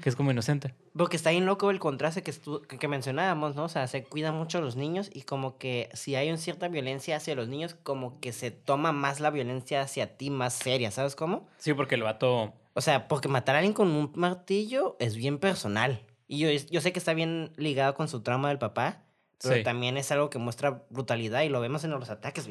[0.00, 0.74] que es como inocente.
[0.96, 3.64] Porque está bien loco el contraste que, estu- que, mencionábamos, ¿no?
[3.64, 6.68] O sea, se cuidan mucho a los niños y como que si hay una cierta
[6.68, 10.92] violencia hacia los niños, como que se toma más la violencia hacia ti más seria,
[10.92, 11.48] ¿sabes cómo?
[11.58, 12.54] Sí, porque el vato...
[12.74, 16.00] O sea, porque matar a alguien con un martillo es bien personal.
[16.28, 19.02] Y yo, yo sé que está bien ligado con su trauma del papá,
[19.42, 19.62] pero Sí.
[19.62, 22.48] también es algo que muestra brutalidad y lo vemos en los ataques.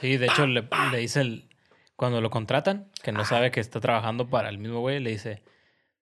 [0.00, 1.48] Sí, de hecho le, le dice el...
[1.96, 5.42] Cuando lo contratan, que no sabe que está trabajando para el mismo güey, le dice...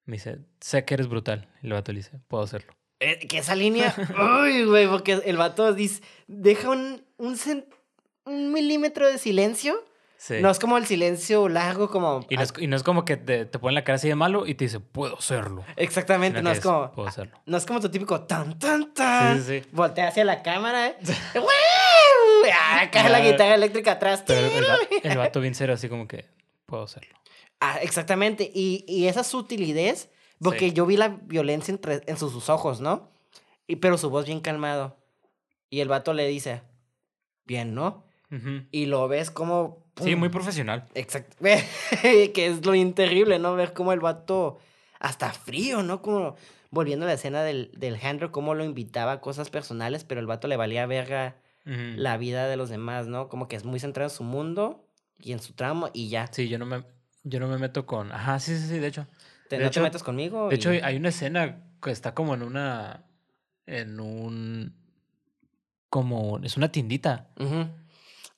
[0.05, 1.49] Me dice, sé que eres brutal.
[1.63, 2.73] Y el vato le dice, puedo hacerlo.
[3.01, 3.95] Eh, que esa línea,
[4.43, 9.85] uy, güey, porque el vato dice, deja un, un milímetro de silencio
[10.21, 10.35] Sí.
[10.43, 12.27] No es como el silencio largo, como.
[12.29, 14.17] Y no, es, y no es como que te, te ponen la cara así de
[14.17, 15.65] malo y te dice, puedo hacerlo.
[15.77, 16.91] Exactamente, no es como.
[16.91, 17.39] Puedo hacerlo.
[17.47, 19.41] No es como tu típico tan, tan, tan.
[19.45, 19.69] Sí, sí.
[19.73, 20.89] Voltea hacia la cámara.
[20.89, 20.97] ¿eh?
[22.53, 23.31] Ah, cae la Ya.
[23.33, 24.23] guitarra eléctrica atrás.
[24.27, 24.65] Pero el,
[25.03, 26.27] el vato bien serio, así como que,
[26.67, 27.15] puedo hacerlo.
[27.61, 28.51] Ah, exactamente.
[28.55, 30.11] Y, y esa sutilidez,
[30.41, 30.73] porque Sí.
[30.73, 33.11] yo vi la violencia entre, en sus, sus ojos, ¿no?
[33.67, 34.97] Y, pero su voz bien calmado.
[35.71, 36.63] Y el vato le dice,
[37.45, 38.05] bien, ¿no?
[38.71, 39.85] Y lo ves como...
[40.03, 40.85] Sí, muy profesional.
[40.95, 41.37] Exacto.
[42.03, 43.55] que es lo terrible, ¿no?
[43.55, 44.59] Ver cómo el vato
[45.01, 46.03] hasta frío, ¿no?
[46.03, 46.37] Como
[46.71, 50.27] volviendo a la escena del, del handler, cómo lo invitaba a cosas personales, pero el
[50.27, 53.29] vato le valía verga la vida de los demás, ¿no?
[53.29, 54.87] Como que es muy centrado en su mundo
[55.19, 56.27] y en su tramo y ya.
[56.33, 56.83] Sí, yo no me,
[57.25, 58.11] yo no me meto con...
[58.13, 59.07] Ajá, sí, sí, sí, de hecho.
[59.49, 60.49] Te, de no hecho- te metas conmigo.
[60.49, 63.05] De hecho, hay una escena que está como en una...
[63.67, 64.75] En un...
[65.91, 66.39] Como...
[66.43, 67.29] Es una tiendita.
[67.39, 67.69] Ujú.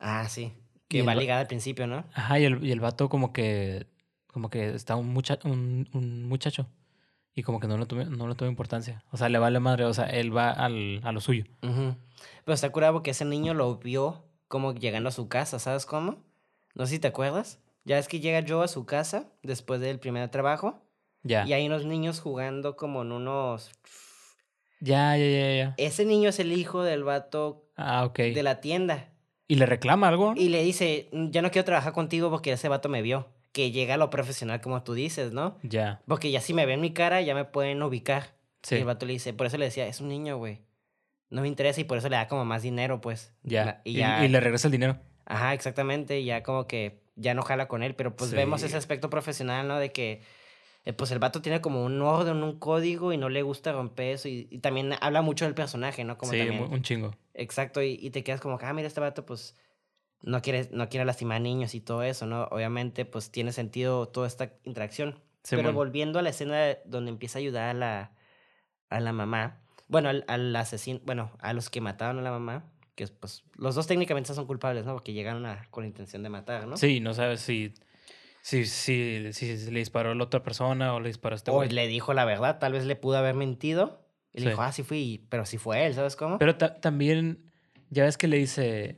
[0.01, 0.53] Ah, sí.
[0.88, 2.05] Que va ligada al principio, ¿no?
[2.14, 3.86] Ajá, y el, y el vato como que...
[4.26, 6.66] Como que está un, mucha, un, un muchacho.
[7.34, 9.05] Y como que no le, tome, no importancia.
[9.12, 9.84] O sea, le vale madre.
[9.84, 11.44] O sea, él va al, a lo suyo.
[11.61, 16.24] Pero está curado porque ese niño lo vio como llegando a su casa, ¿sabes cómo?
[16.74, 17.61] No sé si te acuerdas.
[17.84, 20.82] Ya es que llega Joe a su casa después del primer trabajo
[21.22, 21.46] Ya.
[21.46, 23.70] y hay unos niños jugando como en unos...
[24.80, 25.74] Ya, ya, ya, ya.
[25.76, 28.18] Ese niño es el hijo del vato Ah, ok.
[28.18, 29.12] de la tienda.
[29.51, 30.34] ¿Y le reclama algo?
[30.36, 33.26] Y le dice, "Mm, ya no quiero trabajar contigo porque ese vato me vio.
[33.51, 35.59] Que llega a lo profesional como tú dices, ¿no?
[35.64, 36.01] Ya.
[36.07, 38.34] Porque ya si me ven mi cara ya me pueden ubicar.
[38.62, 38.76] Sí.
[38.76, 40.61] Y el vato le dice, por eso le decía, es un niño, güey.
[41.30, 43.32] No me interesa y por eso le da como más dinero, pues.
[43.42, 43.64] Ya.
[43.64, 44.24] La- Y, ya...
[44.24, 44.98] y le regresa el dinero.
[45.26, 46.20] Ajá, exactamente.
[46.20, 49.66] y Ya como que ya no jala con él, pero pues vemos ese aspecto profesional,
[49.66, 49.78] ¿no?
[49.80, 50.22] De que
[50.85, 54.14] eh, pues el vato tiene como un orden, un código y no le gusta romper
[54.14, 54.28] eso.
[54.28, 56.16] Y, y también habla mucho del personaje, ¿no?
[56.16, 56.62] Como sí, también.
[56.62, 57.14] un chingo.
[57.35, 59.57] Exacto, y, y te quedas como, ah, mira, este vato, pues,
[60.22, 62.45] no quiere, no quiere lastimar niños y todo eso, ¿no?
[62.45, 65.18] Obviamente, pues, tiene sentido toda esta interacción.
[65.49, 68.12] Pero volviendo a la escena donde empieza a ayudar a la,
[68.91, 72.64] a la mamá, bueno, al, al asesino, bueno, a los que mataron a la mamá,
[72.95, 74.93] que es, pues, los dos técnicamente son culpables, ¿no?
[74.93, 76.76] Porque llegaron a, con la intención de matar, ¿no?
[76.76, 77.72] Sí, no sabes si,
[78.43, 81.55] si, si, si le disparó a la otra persona o le disparó a este O
[81.55, 81.68] güey.
[81.70, 84.01] le dijo la verdad, tal vez le pudo haber mentido.
[84.32, 84.45] Y Sí.
[84.45, 86.38] le dijo, ah, sí fui, pero sí fue él, ¿sabes cómo?
[86.38, 87.51] Pero ta- también,
[87.91, 88.97] ya ves que le dice,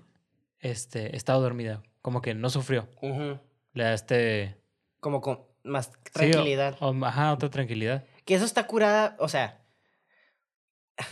[0.60, 1.82] este, estaba dormida.
[2.02, 2.88] Como que no sufrió.
[3.00, 3.38] Ujú.
[3.72, 4.56] Le da este...
[5.00, 6.76] Como con más sí, o- tranquilidad.
[6.80, 8.04] o- ajá, otra tranquilidad.
[8.26, 9.58] Que eso está curada, o sea,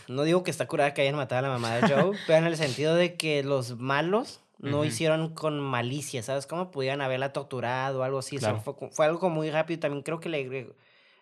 [0.09, 1.81] no digo que está curada que hayan matado a la mamá de
[2.13, 4.85] Joe, pero en el sentido de que los malos no Ujú.
[4.87, 6.47] hicieron con malicia, ¿sabes?
[6.47, 8.37] Cómo pudieran haberla torturado o algo así.
[8.37, 8.63] o sea, Claro.
[8.79, 9.81] fue, fue algo muy rápido.
[9.81, 10.75] También creo que le agregó,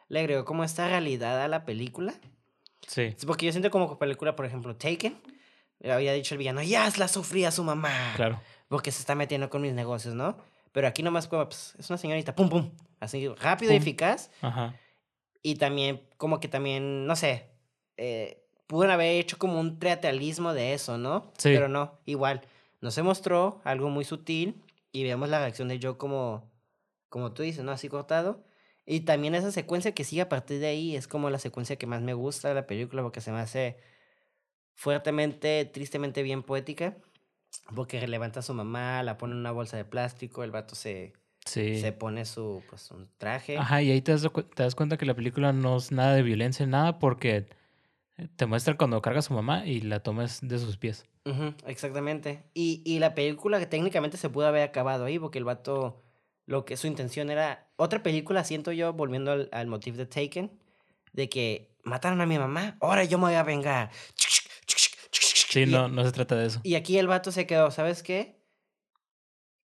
[0.09, 2.15] le agregó como esta realidad a la película.
[2.87, 3.15] Sí.
[3.17, 5.17] Sí, Porque yo siento como que película, por ejemplo, Taken,
[5.91, 8.13] había dicho el villano, ya la sufría su mamá.
[8.17, 8.41] Claro.
[8.69, 10.37] Porque se está metiendo con mis negocios, ¿no?
[10.73, 12.71] Pero aquí nomás pues, es una señorita, pum, pum.
[13.01, 14.31] Así, rápido y eficaz.
[14.43, 14.75] Ajá.
[15.43, 17.47] Y también, como que también, no sé,
[17.97, 21.31] eh, pudieron haber hecho como un teatralismo de eso, ¿no?
[21.39, 21.51] Sí.
[21.51, 22.43] Pero no, igual.
[22.81, 24.63] No se mostró algo muy sutil
[24.93, 26.51] y vemos la reacción de Joe como,
[27.09, 27.73] como tú dices, ¿no?
[27.73, 28.45] Así cortado.
[28.87, 31.87] Y también esa secuencia que sigue a partir de ahí es como la secuencia que
[31.87, 33.77] más me gusta de la película porque se me hace
[34.75, 36.97] fuertemente, tristemente bien poética.
[37.75, 41.15] Porque levanta a su mamá, la pone en una bolsa de plástico, el vato se,
[41.47, 41.81] Sí.
[41.81, 43.57] se pone su, pues, un traje.
[43.57, 44.23] Ajá, y ahí te das,
[44.55, 47.47] te das cuenta que la película no es nada de violencia, nada, porque
[48.37, 51.07] te muestra cuando carga a su mamá y la tomas de sus pies.
[51.29, 52.45] Ujú, exactamente.
[52.55, 56.03] Y, y la película que técnicamente se pudo haber acabado ahí, porque el vato,
[56.47, 60.59] lo que su intención era, otra película, siento yo, volviendo al, al motif de Taken,
[61.13, 63.91] de que mataron a mi mamá, ahora yo me voy a vengar.
[65.49, 66.61] Sí, Y- no, no se trata de eso.
[66.63, 68.39] Y aquí el vato se quedó, ¿sabes qué?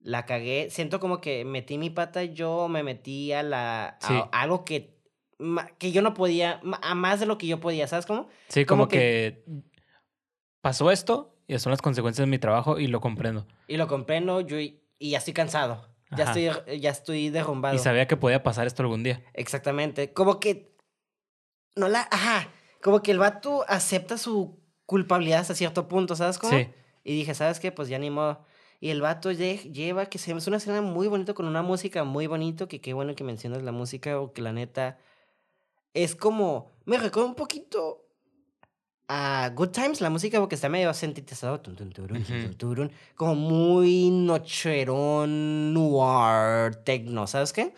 [0.01, 4.15] La cagué, siento como que metí mi pata yo, me metí a la, a Sí.
[4.33, 4.99] algo que,
[5.79, 8.29] que yo no podía, a más de lo que yo podía, ¿sabes cómo?
[8.49, 9.43] Sí, como como que...
[10.61, 13.47] pasó esto son las consecuencias de mi trabajo y lo comprendo.
[13.69, 15.89] Y lo comprendo yo y, y ya estoy cansado.
[16.17, 16.39] Ya Ajá.
[16.39, 17.75] estoy, ya estoy derrumbado.
[17.75, 19.23] Y sabía que podía pasar esto algún día.
[19.33, 20.13] Exactamente.
[20.13, 20.75] Como que.
[21.77, 22.07] No la.
[22.11, 22.49] Ajá.
[22.83, 26.57] Como que el vato acepta su culpabilidad hasta cierto punto, ¿sabes cómo?
[26.57, 26.69] Sí.
[27.03, 27.73] Y dije, ¿sabes qué?
[27.73, 28.45] Pues ya ni modo.
[28.81, 32.05] Y el vato lle- lleva, que se es una escena muy bonita con una música
[32.05, 34.99] muy bonito, que qué bueno que mencionas la música, o que la neta.
[35.95, 36.71] Es como.
[36.85, 38.04] Me recuerda un poquito
[39.09, 41.61] a Good Times, la música, porque está medio sintetizado.
[41.61, 42.47] tun, tun, turun, tun, Ujú.
[42.47, 47.75] tun, turun, como muy nocherón, noir, techno, ¿sabes qué?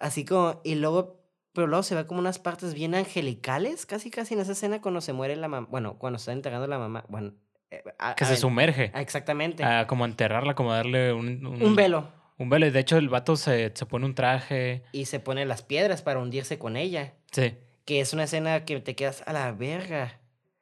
[0.00, 0.60] Así como.
[0.64, 1.16] Y luego.
[1.54, 5.00] Pero luego se ve como unas partes bien angelicales, casi casi en esa escena cuando
[5.00, 5.66] se muere la mamá.
[5.68, 7.04] Bueno, cuando está enterrando a la mamá.
[7.08, 7.32] Bueno.
[7.70, 8.92] eh, a- Que a se sumerge.
[8.94, 9.64] Exactamente.
[9.64, 11.44] A como enterrarla, como darle un...
[11.44, 12.12] un velo.
[12.36, 12.66] Un velo.
[12.66, 14.84] Y de hecho, el vato se, se pone un traje.
[14.92, 17.14] Y se pone las piedras para hundirse con ella.
[17.32, 17.56] Sí.
[17.84, 20.17] Que es una escena que te quedas a la verga.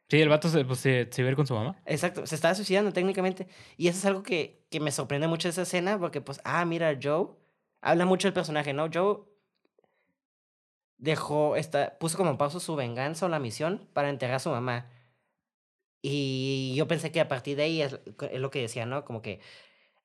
[0.09, 1.77] Sí, el vato se, pues, se, se iba a ir con su mamá.
[1.85, 3.49] Exacto, se estaba suicidando técnicamente.
[3.77, 6.65] Y eso es algo que, que me sorprende mucho de esa escena, porque pues, ah,
[6.65, 7.29] mira, Joe,
[7.81, 8.89] habla mucho del personaje, ¿no?
[8.93, 9.19] Joe
[10.99, 14.91] dejó, esta, puso como pausa su venganza o la misión para enterrar a su mamá.
[16.03, 17.99] Y yo pensé que a partir de ahí es,
[18.31, 19.05] es lo que decía, ¿no?
[19.05, 19.41] Como que,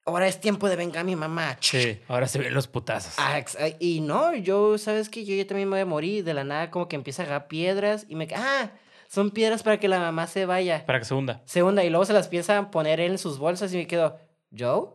[0.05, 1.57] ahora es tiempo de vengar a mi mamá.
[1.59, 3.13] Sí, ahora se ven los putazos.
[3.17, 3.39] Ah,
[3.79, 6.23] y no, yo, ¿sabes que Yo ya también me voy a morir.
[6.23, 8.27] De la nada, como que empieza a agarrar piedras y me...
[8.35, 8.71] Ah,
[9.11, 10.85] son piedras para que la mamá se vaya.
[10.85, 11.41] Para que se hunda.
[11.45, 13.87] Se hunda y luego se las empieza a poner él en sus bolsas y me
[13.87, 14.17] quedo,
[14.57, 14.89] ¿Joe?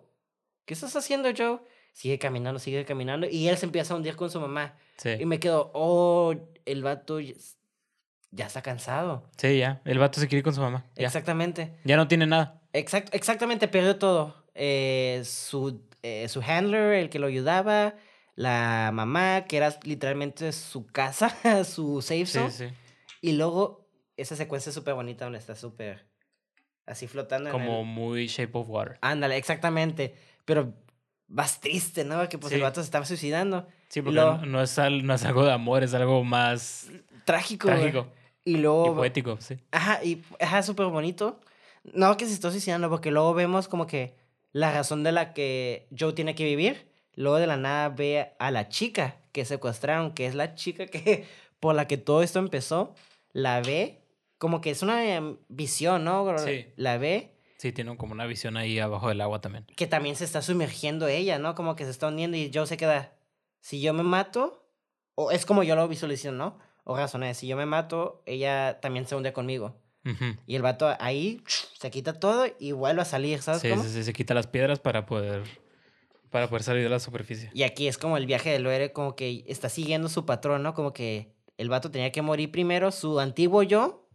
[0.64, 1.58] ¿Qué estás haciendo, Joe?
[1.92, 3.26] Sigue caminando, sigue caminando.
[3.30, 4.74] Y él se empieza a hundir con su mamá.
[4.96, 5.10] Sí.
[5.20, 7.56] Y me quedo, oh, el vato ya es-
[8.30, 9.30] ya está cansado.
[9.38, 9.80] Sí, ya.
[9.84, 10.84] El vato se quiere ir con su mamá.
[10.96, 11.06] Ya.
[11.06, 11.78] Exactamente.
[11.84, 12.60] Ya no tiene nada.
[12.72, 14.34] Exact, exactamente, perdió todo.
[14.54, 17.94] Eh, su, eh, su handler, el que lo ayudaba,
[18.34, 21.30] la mamá, que era literalmente su casa,
[21.64, 22.50] su safe Sí, zone.
[22.50, 22.64] sí.
[23.22, 23.85] Y luego
[24.16, 26.06] esa secuencia súper bonita donde está súper
[26.86, 27.48] así flotando.
[27.50, 28.98] en Como el- muy Shape of Water.
[29.00, 30.14] Ándale, exactamente.
[30.44, 30.72] Pero
[31.28, 32.28] más triste, ¿no?
[32.28, 33.66] Que pues el vato se estaba suicidando.
[33.88, 36.88] Sí, porque Lo- no, es al- no es algo de amor, es algo más
[37.24, 37.66] Trágico.
[37.68, 38.06] trágico
[38.44, 38.94] Y y luego...
[38.94, 39.56] poético, sí.
[39.72, 41.40] Ajá, y ajá, súper bonito.
[41.82, 44.14] No que se está suicidando, porque luego vemos como que
[44.52, 46.88] la razón de la que Joe tiene que vivir.
[47.14, 51.26] Luego de la nada ve a la chica que secuestraron, que es la chica que
[51.60, 52.94] por la que todo esto empezó.
[53.32, 54.00] La ve,
[54.38, 56.38] como que es una em, visión, ¿no?
[56.38, 56.66] Sí.
[56.76, 59.64] La ve, Sí, tiene como una visión ahí abajo del agua también.
[59.76, 61.54] que también se está sumergiendo ella, ¿no?
[61.54, 63.14] Como que se está hundiendo y Joe se queda.
[63.60, 64.68] Si yo me mato,
[65.14, 66.58] o es como yo lo visualizo, ¿no?
[66.84, 69.80] O razoné, si yo me mato, ella también se hunde conmigo.
[70.46, 71.42] Y el vato ahí
[71.80, 73.82] se quita todo y vuelve a salir, ¿sabes Sí, cómo?
[73.82, 75.42] sí, sí, se quita las piedras para poder
[76.30, 77.50] para poder salir de la superficie.
[77.54, 80.74] Y aquí es como el viaje del héroe, como que está siguiendo su patrón, ¿no?
[80.74, 84.05] Como que el vato tenía que morir primero, su antiguo yo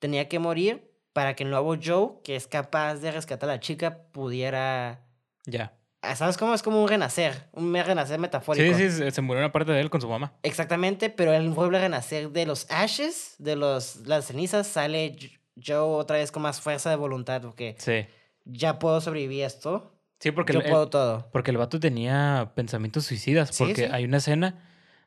[0.00, 3.60] tenía que morir para que el nuevo Joe, que es capaz de rescatar a la
[3.60, 5.04] chica, pudiera...
[5.46, 5.72] Ya.
[6.02, 6.54] Ah, ¿Sabes cómo?
[6.54, 8.76] Es como un renacer, un renacer metafórico.
[8.76, 10.32] Sí, sí, se, murió una parte de él con su mamá.
[10.42, 15.14] Exactamente, pero él vuelve a renacer de los ashes, de los, las cenizas, sale
[15.62, 18.06] Joe otra vez con más fuerza de voluntad, porque Sí.
[18.46, 21.28] ya puedo sobrevivir a esto, Sí, porque yo el, puedo todo.
[21.32, 23.56] porque el vato tenía pensamientos suicidas.
[23.58, 23.92] Porque sí.
[23.92, 24.58] hay una escena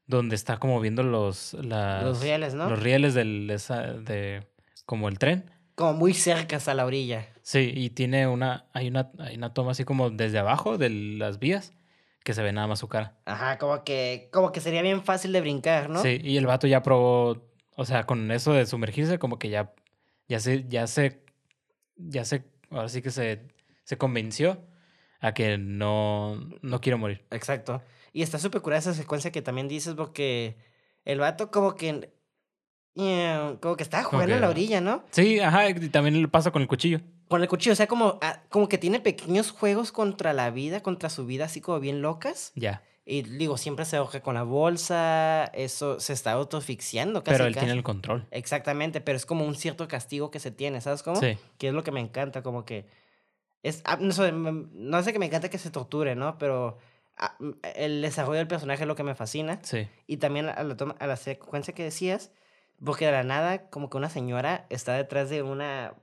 [0.05, 2.69] donde está como viendo los, las- Los rieles, ¿no?
[2.69, 4.43] los rieles del, de-
[4.85, 5.51] como el tren.
[5.75, 7.29] Como muy cerca a la orilla.
[7.41, 11.39] Sí, y tiene una, hay una, hay una toma así como desde abajo de las
[11.39, 11.73] vías
[12.23, 13.17] que se ve nada más su cara.
[13.25, 16.01] Ajá, como que, como que sería bien fácil de brincar, ¿no?
[16.01, 19.73] Sí, y el vato ya probó, o sea, con eso de sumergirse, como que ya,
[20.29, 21.23] ya se, ya se,
[21.97, 23.47] ya se, ahora sí que se,
[23.83, 24.65] se convenció
[25.19, 27.25] a que no, no quiero morir.
[27.31, 27.81] Exacto.
[28.13, 30.57] Y está súper curiosa esa secuencia que también dices porque
[31.03, 32.12] el vato como que...
[32.95, 35.03] eh, como que estaba Como jugando en que- la orilla, ¿no?
[35.11, 37.01] Sí, ajá, y también le pasa con el cuchillo.
[37.27, 40.81] Con el cuchillo, o sea, como, ah, como que tiene pequeños juegos contra la vida,
[40.81, 42.51] contra su vida, así como bien locas.
[42.55, 42.83] Ya.
[43.05, 47.33] Y digo, siempre se ahoga con la bolsa, eso se está autoasfixiando casi.
[47.35, 47.65] Pero él casi.
[47.65, 48.27] tiene el control.
[48.31, 51.19] Exactamente, pero es como un cierto castigo que se tiene, ¿sabes cómo?
[51.19, 51.37] Sí.
[51.57, 52.85] Que es lo que me encanta, como que...
[53.63, 54.11] Es, ah, no,
[54.73, 56.37] no sé que me encanta que se torture, ¿no?
[56.37, 56.77] Pero
[57.17, 57.35] ah,
[57.75, 59.59] el desarrollo del personaje es lo que me fascina.
[59.63, 59.87] Sí.
[60.05, 62.31] Y también a la, toma- a la secuencia que decías,
[62.83, 65.93] porque de la nada, como que una señora está detrás de una...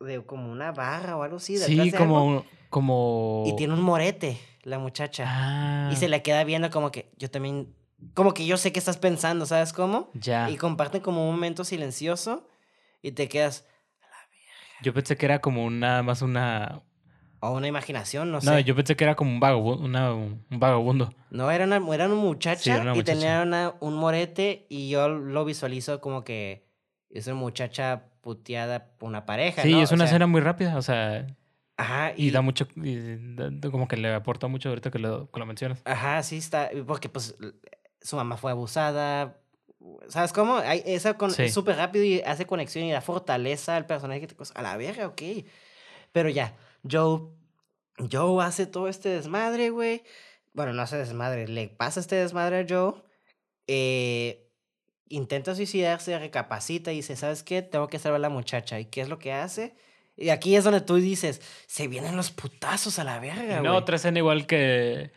[0.00, 1.54] De como una barra o algo así.
[1.54, 3.44] detrás Sí, de algo, como, como.
[3.46, 5.24] Y tiene un morete, la muchacha.
[5.26, 7.74] Ah, Y se le queda viendo como que yo también...
[8.12, 10.10] Como que yo sé qué estás pensando, ¿sabes cómo?
[10.14, 10.50] Ya.
[10.50, 12.46] Y comparten como un momento silencioso
[13.00, 13.64] y te quedas...
[14.82, 16.82] Yo pensé que era como una, más una.
[17.46, 18.46] O una imaginación, no sé.
[18.50, 19.84] No, yo pensé que era como un vagabundo.
[19.84, 21.12] Una, un vagabundo.
[21.30, 23.18] No, era una, era una muchacha Sí, era una y muchacha.
[23.18, 26.66] tenía una- un morete y yo lo visualizo como que
[27.10, 29.82] es una muchacha puteada por una pareja, Sí, ¿no?
[29.82, 31.26] es O una sea, escena muy rápida, o sea,
[31.76, 34.98] Ajá, y, y, da mucho, y da- da- como que le aporta mucho ahorita que
[34.98, 35.82] lo, que lo mencionas.
[35.84, 37.36] Ajá, sí está, porque pues
[38.00, 39.36] su mamá fue abusada,
[40.08, 40.56] ¿sabes cómo?
[40.56, 41.42] Hay, esa con, Sí.
[41.42, 44.62] es súper rápido y hace conexión y da fortaleza al personaje que te cosa, a
[44.62, 45.20] la verga, ok.
[46.12, 46.54] Pero ya,
[46.88, 47.20] Joe,
[48.10, 50.02] Joe hace todo este desmadre, güey.
[50.52, 52.94] Bueno, no hace desmadre, le pasa este desmadre a Joe.
[53.66, 54.40] eh,
[55.08, 57.62] intenta suicidarse, recapacita y dice, ¿sabes qué?
[57.62, 58.80] Tengo que salvar a la muchacha.
[58.80, 59.74] ¿Y qué es lo que hace?
[60.16, 63.62] Y aquí es donde tú dices, se vienen los putazos a la verga, güey.
[63.62, 65.12] no, otra escena igual que,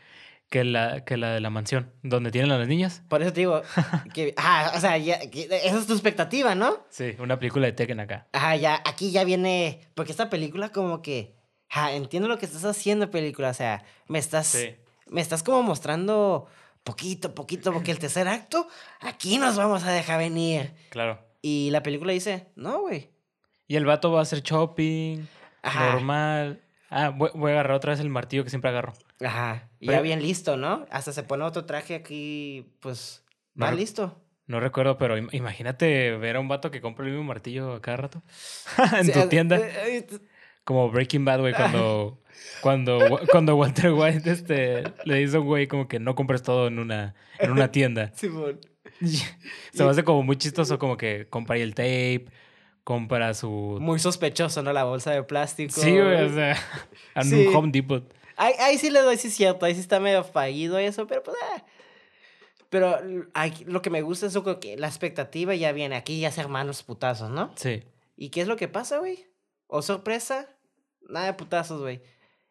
[0.49, 3.01] que, la, que la de la mansión, donde tienen a las niñas.
[3.07, 3.61] Por eso te digo,
[4.13, 6.85] que, ah, o sea, ya, que- esa es tu expectativa, ¿no?
[6.89, 8.27] Sí, una película de Tekken acá.
[8.33, 11.36] Ajá, ya, aquí ya viene, porque esta película como que
[11.69, 13.49] ja, entiendo lo que estás haciendo, película.
[13.49, 14.75] O sea, me estás, Sí.
[15.07, 16.47] me estás como mostrando
[16.83, 18.67] poquito, poquito, porque el tercer acto,
[19.01, 20.73] aquí nos vamos a dejar venir.
[20.89, 21.19] Claro.
[21.41, 23.11] Y la película dice, no, güey.
[23.67, 25.25] Y el vato va a hacer shopping,
[25.61, 25.91] Ajá.
[25.93, 26.61] normal.
[26.89, 28.93] Ah, voy, voy a agarrar otra vez el martillo que siempre agarro.
[29.23, 29.69] Ajá.
[29.79, 30.85] Y Pero- ya bien listo, ¿no?
[30.89, 33.23] Hasta se pone otro traje aquí, pues,
[33.61, 33.77] va No.
[33.77, 34.21] listo.
[34.45, 37.81] No recuerdo, pero im- imagínate ver a un vato que compra el mismo martillo a
[37.81, 38.23] cada rato
[38.97, 39.57] en Sí, tu eh, tienda.
[40.67, 42.19] Eh, eh, Como Breaking Bad, güey, cuando,
[42.61, 42.99] cuando,
[43.31, 46.79] cuando Walter White este, le dice a un güey como que no compres todo en
[46.79, 48.11] una, en una tienda.
[48.15, 48.59] Simón.
[49.73, 52.25] Se me hace como muy chistoso, como que compra el tape,
[52.83, 53.77] compra su...
[53.81, 54.73] Muy sospechoso, ¿no?
[54.73, 55.79] La bolsa de plástico.
[55.79, 56.57] Sí, güey, o sea,
[57.15, 57.47] en Sí.
[57.47, 58.13] un Home Depot.
[58.37, 59.65] Ahí, ahí sí le doy, sí es cierto.
[59.65, 61.37] Ahí sí está medio fallido eso, pero pues.
[61.41, 61.63] ah.
[62.69, 62.99] Pero
[63.65, 65.95] lo que me gusta es que la expectativa ya viene.
[65.95, 67.51] Aquí ya se arman los putazos, ¿no?
[67.55, 67.83] Sí.
[68.15, 69.25] ¿Y qué es lo que pasa, güey?
[69.67, 70.47] ¿O sorpresa?
[71.07, 72.01] Nada de putazos, güey.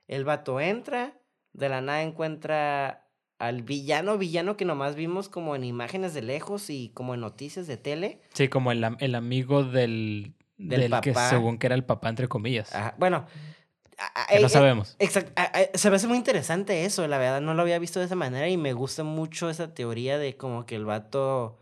[0.09, 1.15] El vato entra,
[1.53, 3.07] de la nada encuentra
[3.39, 7.67] al villano, villano que nomás vimos como en imágenes de lejos y como en noticias
[7.67, 8.21] de tele.
[8.33, 12.29] Sí, como el, el amigo del, Del del, que según que era el papá, entre
[12.29, 12.75] comillas.
[12.75, 13.27] Ajá, Bueno.
[14.29, 14.95] Que no eh, sabemos.
[14.99, 15.33] Exacto.
[15.73, 17.41] Se me hace muy interesante eso, la verdad.
[17.41, 20.67] No lo había visto de esa manera y me gusta mucho esa teoría de como
[20.67, 21.59] que el vato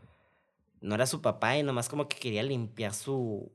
[0.80, 3.52] no era su papá y nomás como que quería limpiar su.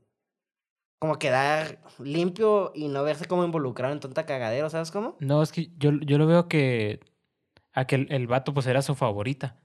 [1.00, 5.16] Como quedar limpio y no verse como involucrado en tonta cagadero, ¿sabes cómo?
[5.18, 7.00] No, es que yo, yo lo veo que...
[7.72, 9.56] A que el, el vato pues era su favorita.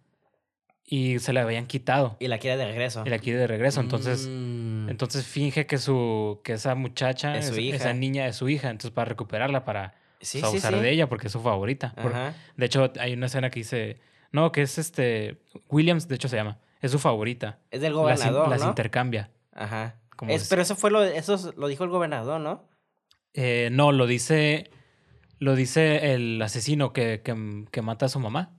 [0.86, 2.16] Y se la habían quitado.
[2.20, 3.04] Y la quiere de regreso.
[3.06, 3.82] Y la quiere de regreso.
[3.82, 4.88] Entonces, Mm.
[4.90, 7.76] entonces finge que su que esa muchacha, Es su esa, hija.
[7.78, 8.70] esa niña es su hija.
[8.70, 10.60] Entonces para recuperarla, para sí, sí.
[10.60, 11.94] de ella, porque es su favorita.
[12.02, 14.00] Por- de hecho, hay una escena que dice...
[14.32, 15.42] No, que es este...
[15.70, 16.60] Williams, de hecho, se llama.
[16.82, 17.58] Es su favorita.
[17.72, 19.32] Es del Las, in- gobernador, las intercambia.
[19.54, 19.96] Ajá.
[20.16, 22.68] Como Es- es- pero eso fue lo, eso lo dijo el gobernador, ¿no?
[23.34, 24.70] Eh, no, lo dice...
[25.38, 28.58] Lo dice el asesino que, que, que mata a su mamá.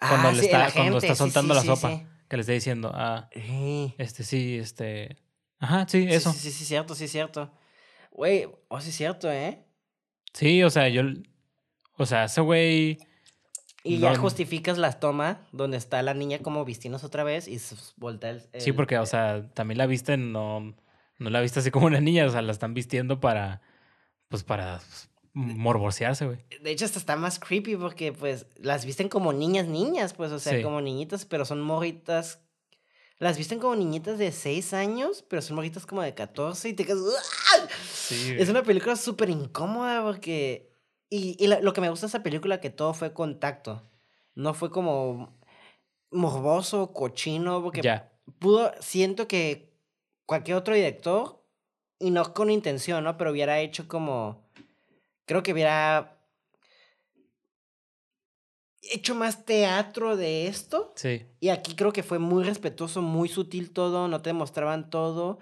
[0.00, 2.02] Cuando, Ah, le sí, el está, cuando está soltando sí, la sopa.
[2.28, 3.94] Que le está diciendo, ah, Sí.
[3.98, 5.16] este sí, este...
[5.60, 6.32] Ajá, sí, eso.
[6.32, 7.52] Sí, sí, sí, cierto, sí, cierto.
[8.10, 9.64] Güey, oh, sí, cierto, ¿eh?
[10.34, 11.02] Sí, o sea, yo...
[11.98, 12.98] O sea, ese güey...
[13.84, 17.60] Y No, ya justificas las tomas donde está la niña como vistiéndose otra vez y
[17.96, 18.40] voltea el...
[18.58, 20.74] Sí, el- porque, o sea, también la visten, no...
[21.18, 23.60] No la viste así como una niña, o sea, la están vistiendo para...
[24.28, 26.38] Pues para pues, morbosearse, güey.
[26.62, 30.38] De hecho, hasta está más creepy porque, pues, las visten como niñas, niñas, pues, o
[30.38, 30.62] sea, Sí.
[30.62, 32.40] como niñitas, pero son morritas...
[33.18, 36.84] Las visten como niñitas de 6 años, pero son morritas como de 14 y te
[36.84, 36.98] quedas...
[37.54, 37.68] ¡Ah!
[37.92, 40.71] Sí, Es una película súper incómoda porque...
[41.14, 43.82] Y, y lo que me gusta de esa película que todo fue contacto.
[44.34, 45.38] No fue como
[46.10, 47.82] morboso, cochino, porque
[48.38, 49.74] pudo, siento que
[50.24, 51.44] cualquier otro director,
[51.98, 53.18] y no con intención, ¿no?
[53.18, 54.48] Pero hubiera hecho como,
[55.26, 56.18] creo que hubiera
[58.80, 60.94] hecho más teatro de esto.
[60.96, 61.26] Sí.
[61.40, 65.40] Y aquí creo que fue muy respetuoso, muy sutil todo, no te mostraban todo,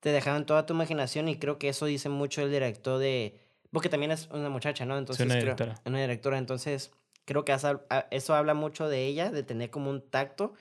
[0.00, 3.49] te dejaban toda tu imaginación y creo que eso dice mucho el director de...
[3.72, 4.98] Porque también es una muchacha, ¿no?
[4.98, 5.80] Entonces, una creo- directora.
[5.84, 6.92] una directora, entonces
[7.24, 10.54] creo que asa- a- eso habla mucho de ella, de tener como un tacto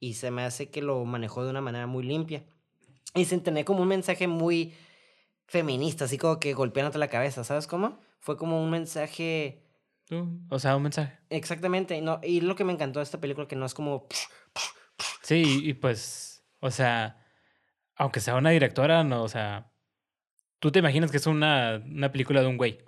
[0.00, 2.44] y se me hace que lo manejó de una manera muy limpia.
[3.14, 4.74] Y sin tener como un mensaje muy
[5.46, 8.00] feminista, así como que golpeándote la cabeza, ¿sabes cómo?
[8.20, 9.60] Fue como un mensaje...
[10.50, 11.18] O sea, un mensaje.
[11.30, 14.06] Exactamente, no, y lo que me encantó de esta película que no es como...
[15.22, 17.24] Sí, y pues, o sea,
[17.96, 19.72] aunque sea una directora, no, o sea,
[20.64, 22.78] tú te imaginas que es una, una película de un güey.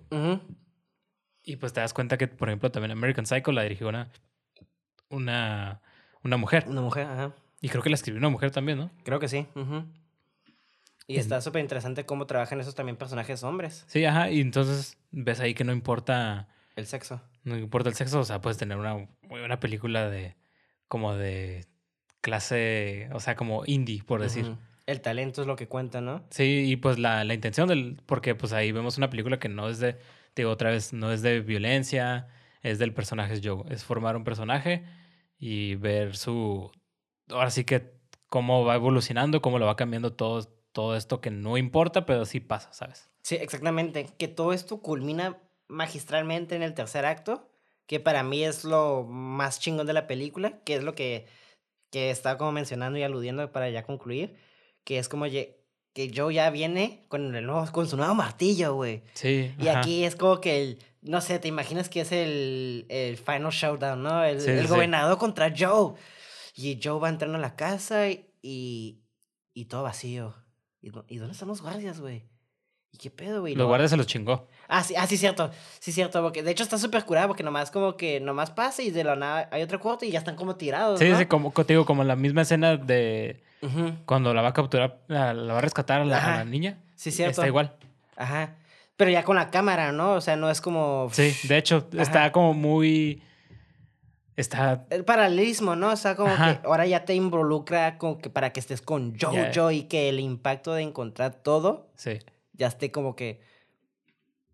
[1.43, 4.09] Y pues te das cuenta que, por ejemplo, también American Psycho la dirigió una,
[5.11, 5.83] una,
[6.25, 6.65] una mujer.
[6.69, 7.35] Una mujer, ajá.
[7.61, 8.91] Y creo que la escribió una mujer también, ¿no?
[9.05, 9.47] Creo que sí.
[11.07, 13.85] Y está súper interesante cómo trabajan esos también personajes hombres.
[13.89, 14.31] Sí, ajá.
[14.31, 17.21] Y entonces ves ahí que no importa, El sexo.
[17.45, 20.35] no importa el sexo, o sea, puedes tener una buena película de,
[20.89, 21.67] como de
[22.23, 24.47] clase, o sea, como indie, por decir.
[24.47, 24.59] Ujú.
[24.87, 26.25] El talento es lo que cuenta, ¿no?
[26.31, 29.69] Sí, y pues la, la intención del, porque pues ahí vemos una película que no
[29.69, 29.99] es de,
[30.35, 32.29] digo otra vez, no es de violencia,
[32.63, 34.85] es del personaje es yo, es formar un personaje
[35.39, 36.71] y ver su,
[37.31, 37.97] ahora sí que
[38.29, 42.41] cómo va evolucionando, cómo lo va cambiando todo, todo esto que no importa, pero sí
[42.41, 43.11] pasa, ¿sabes?
[43.23, 44.07] Sí, exactamente.
[44.19, 47.51] Que todo esto culmina magistralmente en el tercer acto,
[47.87, 51.27] que para mí es lo más chingón de la película, que es lo que,
[51.91, 54.37] que estaba como mencionando y aludiendo para ya concluir,
[54.87, 59.03] que es como que Joe ya viene con, el nuevo, con su nuevo martillo, güey.
[59.15, 59.53] Sí.
[59.59, 59.81] Y ajá.
[59.81, 64.03] aquí es como que el, no sé, te imaginas que es el, el final showdown,
[64.03, 64.23] ¿no?
[64.23, 64.67] El, Sí, el sí.
[64.69, 65.95] gobernador contra Joe.
[66.55, 69.01] Y Joe va entrando a la casa y, y,
[69.55, 70.35] y todo vacío.
[70.81, 72.23] ¿Y, dó- ¿Y dónde están los guardias, güey?
[72.93, 73.55] ¿y qué pedo, güey?
[73.55, 74.49] Los guardias se los chingó.
[74.69, 75.51] Ah, sí, ah, sí, cierto.
[75.81, 76.23] Sí, cierto.
[76.23, 79.17] Porque de hecho está súper curado porque nomás como que nomás pasa y de la
[79.17, 80.99] nada hay otro corte y ya están como tirados.
[80.99, 81.19] Sí, ¿no?
[81.19, 83.43] sí, como, como te digo, como la misma escena de
[84.05, 86.45] Cuando la va a capturar, la, la va a rescatar a la, a la Ajá.
[86.45, 86.79] niña.
[86.95, 87.33] Sí, cierto.
[87.41, 87.75] Está igual.
[88.17, 88.55] Ajá.
[88.97, 90.13] Pero ya con la cámara, ¿no?
[90.15, 91.09] O sea, no es como.
[91.13, 92.03] Sí, de hecho, Ajá.
[92.03, 93.23] está como muy.
[94.37, 94.85] Está.
[94.91, 95.91] El paralelismo, ¿no?
[95.93, 96.61] O sea, como Ajá.
[96.61, 99.19] que ahora ya te involucra con que para que estés con.
[99.19, 102.19] Jojo y que el impacto de encontrar todo Sí.
[102.53, 103.41] ya esté como que.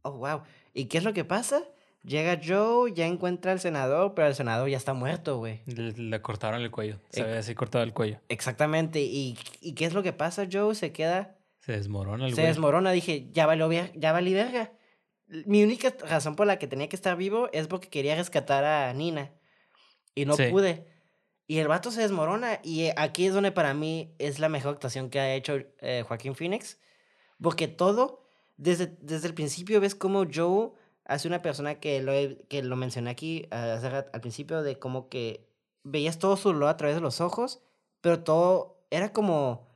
[0.03, 0.42] Oh, wow.
[0.74, 1.62] ¿Y qué es lo que pasa?
[2.05, 5.61] Llega Joe, ya encuentra al senador, pero el senador ya está muerto, güey.
[5.66, 6.98] Le, le cortaron el cuello.
[7.11, 8.18] Se ve así cortado el cuello.
[8.28, 9.00] Exactamente.
[9.00, 10.74] ¿Y, ¿Y qué es lo que pasa, Joe?
[10.74, 11.36] Se queda.
[11.61, 12.48] Se desmorona el se güey.
[12.48, 12.90] desmorona.
[12.90, 14.72] Dije, ya valió ya valí verga.
[15.46, 18.92] Mi única razón por la que tenía que estar vivo es porque quería rescatar a
[18.92, 19.30] Nina.
[20.16, 20.46] Y no Sí.
[20.50, 20.86] pude.
[21.46, 22.59] Y el vato se desmorona.
[22.64, 26.03] Y eh, aquí es donde para mí es la mejor actuación que ha hecho eh,
[26.07, 26.80] Joaquín Phoenix.
[27.40, 28.24] Porque todo,
[28.57, 30.72] desde, desde el principio ves como Joe
[31.05, 34.78] hace una persona que lo, he- que lo mencioné aquí ah, hace al principio de
[34.78, 35.48] como que
[35.84, 37.61] veías todo su dolor a través de los ojos,
[38.00, 39.70] pero todo era como...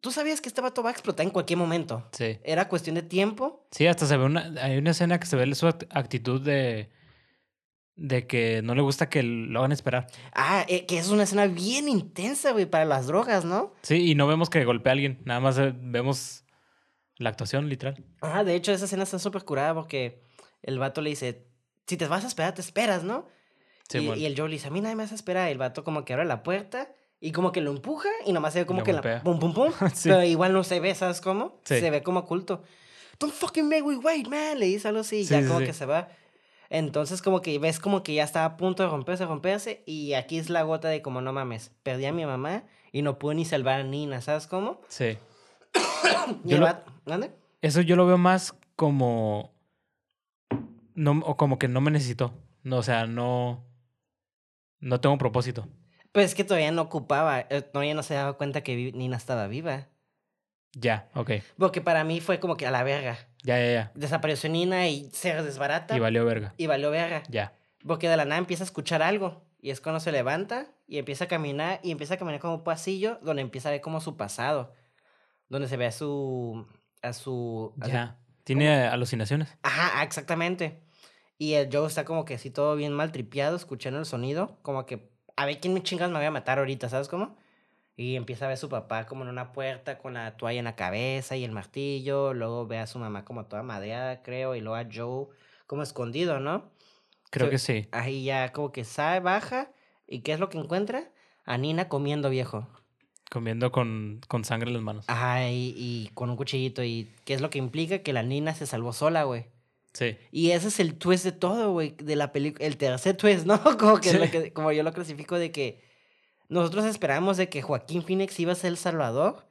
[0.00, 2.06] Tú sabías que este vato va a explotar en cualquier momento.
[2.12, 2.38] Sí.
[2.44, 3.66] Era cuestión de tiempo.
[3.70, 4.52] Sí, hasta se ve una.
[4.62, 6.90] Hay una escena que se ve su act- actitud de.
[7.96, 10.08] De que no le gusta que lo hagan esperar.
[10.34, 13.72] Ah, eh, que es una escena bien intensa, güey, para las drogas, ¿no?
[13.82, 15.22] Sí, y no vemos que golpea a alguien.
[15.24, 16.43] Nada más eh, vemos
[17.18, 18.02] la actuación, literal.
[18.20, 20.22] Ah, de hecho, esa escena está súper curada porque
[20.62, 21.46] el vato le dice,
[21.86, 23.26] si te vas a esperar, te esperas, ¿no?
[23.88, 24.20] Sí, y, bueno.
[24.22, 25.48] y el Joe le dice, a mí nadie me hace esperar.
[25.48, 26.90] El vato como que abre la puerta
[27.20, 28.98] y como que lo empuja y nomás se ve como lo que la...
[29.00, 29.22] golpea.
[29.22, 29.72] Pum, pum, pum.
[29.94, 30.08] Sí.
[30.08, 31.60] Pero igual no se ve, ¿sabes cómo?
[31.64, 31.80] Sí.
[31.80, 32.62] Se ve como oculto.
[33.20, 34.58] Don't fucking make me wait, man.
[34.58, 36.08] Le dice algo así y ya como que se va.
[36.70, 39.82] Entonces como que ves como que ya está a punto de romperse, romperse.
[39.86, 43.18] Y aquí es la gota de como, no mames, perdí a mi mamá y no
[43.18, 44.80] pude ni salvar a Nina, ¿sabes cómo?
[44.88, 45.16] Sí.
[46.44, 47.32] Y Yo el lo- ¿Dónde?
[47.60, 49.52] Eso yo lo veo más como.
[50.94, 52.34] No, o como que no me necesitó.
[52.62, 53.64] No, o sea, no.
[54.80, 55.68] No tengo propósito.
[56.12, 59.48] Pues es que todavía no ocupaba, eh, todavía no se daba cuenta que Nina estaba
[59.48, 59.88] viva.
[60.72, 61.30] Ya, ok.
[61.58, 63.16] Porque para mí fue como que a la verga.
[63.42, 63.92] Ya, ya, ya.
[63.94, 66.54] Desapareció Nina y se desbarata Y valió verga.
[66.56, 67.22] y valió verga.
[67.28, 67.52] Ya.
[67.86, 69.42] Porque de la nada empieza a escuchar algo.
[69.60, 72.64] Y es cuando se levanta y empieza a caminar y empieza a caminar como un
[72.64, 74.74] pasillo donde empieza a ver como su pasado.
[75.48, 76.66] Donde se ve su...
[77.04, 77.72] A su...
[77.80, 78.18] a su- Ya.
[78.44, 79.56] ¿Tiene alucinaciones?
[79.62, 80.82] Ajá, exactamente.
[81.38, 84.58] Y el Joe está como que así todo bien mal tripeado, escuchando el sonido.
[84.62, 87.36] Como que, a ver quién me chingas me voy a matar ahorita, ¿sabes cómo?
[87.96, 90.64] Y empieza a ver a su papá como en una puerta con la toalla en
[90.64, 92.34] la cabeza y el martillo.
[92.34, 94.54] Luego ve a su mamá como toda madreada, creo.
[94.54, 95.28] Y luego a Joe
[95.66, 96.70] como escondido, ¿no?
[97.30, 97.88] Creo que sí.
[97.92, 99.70] Ahí ya como que sale, baja.
[100.06, 101.10] ¿Y qué es lo que encuentra?
[101.44, 102.68] A Nina comiendo viejo.
[103.30, 105.04] Comiendo con, con sangre en las manos.
[105.08, 106.84] Ajá, y, y con un cuchillito.
[106.84, 107.98] ¿Y qué es lo que implica?
[108.00, 109.46] Que la Nina se salvó sola, güey.
[109.92, 110.16] Sí.
[110.30, 112.64] Y ese es el twist de todo, güey, de la película.
[112.66, 113.60] El tercer twist, ¿no?
[113.78, 114.18] Como, que, Sí.
[114.18, 115.82] lo que- como yo lo clasifico de que
[116.48, 119.46] nosotros esperamos de que Joaquín Phoenix iba a ser el salvador.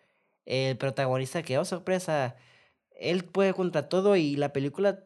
[0.45, 2.35] El protagonista quedó sorpresa.
[2.99, 5.03] Él puede contra todo y la película,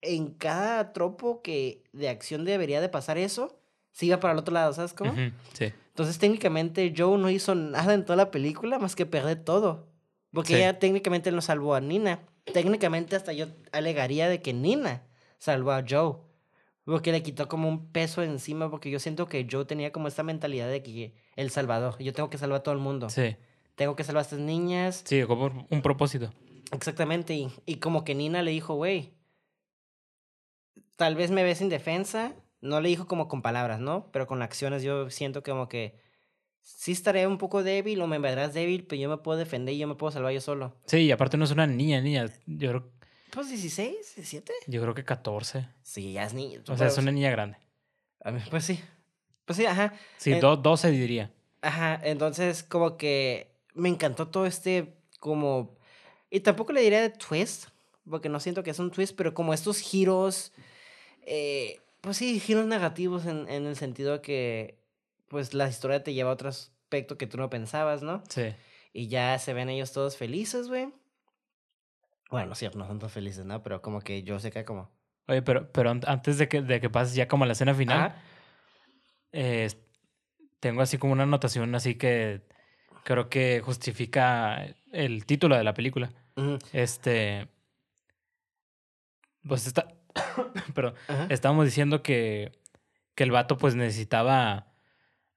[0.00, 3.60] en cada tropo que de acción debería de pasar eso,
[3.92, 5.12] se iba para el otro lado, ¿sabes cómo?
[5.52, 5.72] Sí.
[5.88, 9.86] Entonces técnicamente Joe no hizo nada en toda la película más que perder todo.
[10.32, 10.60] Porque Sí.
[10.60, 12.20] ella técnicamente no salvó a Nina.
[12.52, 15.02] Técnicamente hasta yo alegaría de que Nina
[15.38, 16.16] salvó a Joe.
[16.84, 20.22] Porque le quitó como un peso encima porque yo siento que Joe tenía como esta
[20.22, 23.08] mentalidad de que el salvador, yo tengo que salvar a todo el mundo.
[23.10, 23.36] Sí.
[23.76, 25.02] Tengo que salvar a estas niñas.
[25.04, 26.32] Sí, como un propósito.
[26.72, 27.34] Exactamente.
[27.34, 29.12] Y, y como que Nina le dijo, güey,
[30.96, 32.34] tal vez me ves indefensa.
[32.62, 34.08] No le dijo como con palabras, ¿no?
[34.12, 36.00] Pero con acciones yo siento como que
[36.62, 39.78] sí estaré un poco débil o me verás débil, pero yo me puedo defender y
[39.78, 40.74] yo me puedo salvar yo solo.
[40.86, 42.26] Sí, y aparte no es una niña, niña.
[42.46, 42.90] Yo creo,
[43.30, 44.52] Pues 16, 17.
[44.68, 45.68] yo creo que 14.
[45.82, 46.60] Sí, ya es niño.
[46.68, 47.58] O sea, es una niña grande.
[48.50, 48.80] Pues sí.
[49.44, 49.92] Pues sí, ajá.
[50.18, 51.32] Sí, do- 12 diría.
[51.62, 55.76] Ajá, entonces como que me encantó todo este como...
[56.30, 57.66] Y tampoco le diría de twist,
[58.08, 60.52] porque no siento que es un twist, pero como estos giros,
[61.26, 64.78] eh, pues sí, giros negativos en, en el sentido de que
[65.28, 68.22] pues la historia te lleva a otro aspecto que tú no pensabas, ¿no?
[68.28, 68.54] Sí.
[68.92, 70.92] Y ya se ven ellos todos felices, güey.
[72.30, 73.62] Bueno, cierto, no son todos felices, ¿no?
[73.62, 74.90] Pero como que yo sé que como...
[75.28, 77.74] Oye, pero, pero an- antes de que, de que pases ya como a la escena
[77.74, 78.14] final,
[79.32, 79.68] eh,
[80.60, 82.42] tengo así como una anotación así que
[83.04, 86.10] creo que justifica el título de la película.
[86.72, 87.48] Este.
[89.46, 89.88] Pues está.
[91.08, 91.26] Ajá.
[91.30, 92.52] Estábamos diciendo que,
[93.14, 94.66] que el vato pues necesitaba.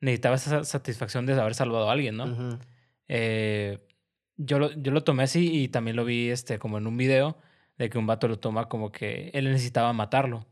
[0.02, 2.60] Necesitaba esa satisfacción de haber salvado a alguien, ¿no?
[3.08, 3.80] Eh,
[4.38, 7.38] yo lo, yo lo tomé así y también lo vi este, como en un video
[7.78, 10.46] de que un vato lo toma como que él necesitaba matarlo.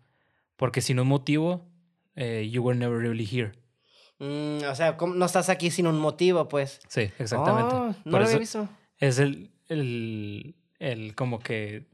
[0.55, 1.67] Porque sin un motivo,
[2.15, 3.51] eh, you were never really here.
[4.19, 6.79] Mm, o sea, ¿cómo no estás aquí sin un motivo, pues.
[6.87, 7.75] Sí, exactamente.
[7.75, 8.69] Oh, no Por lo había visto.
[8.97, 11.87] Es el, el, el como que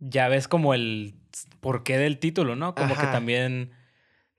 [0.00, 1.14] ya ves como el
[1.60, 2.74] porqué del título, ¿no?
[2.74, 3.12] Como que Ajá.
[3.12, 3.72] también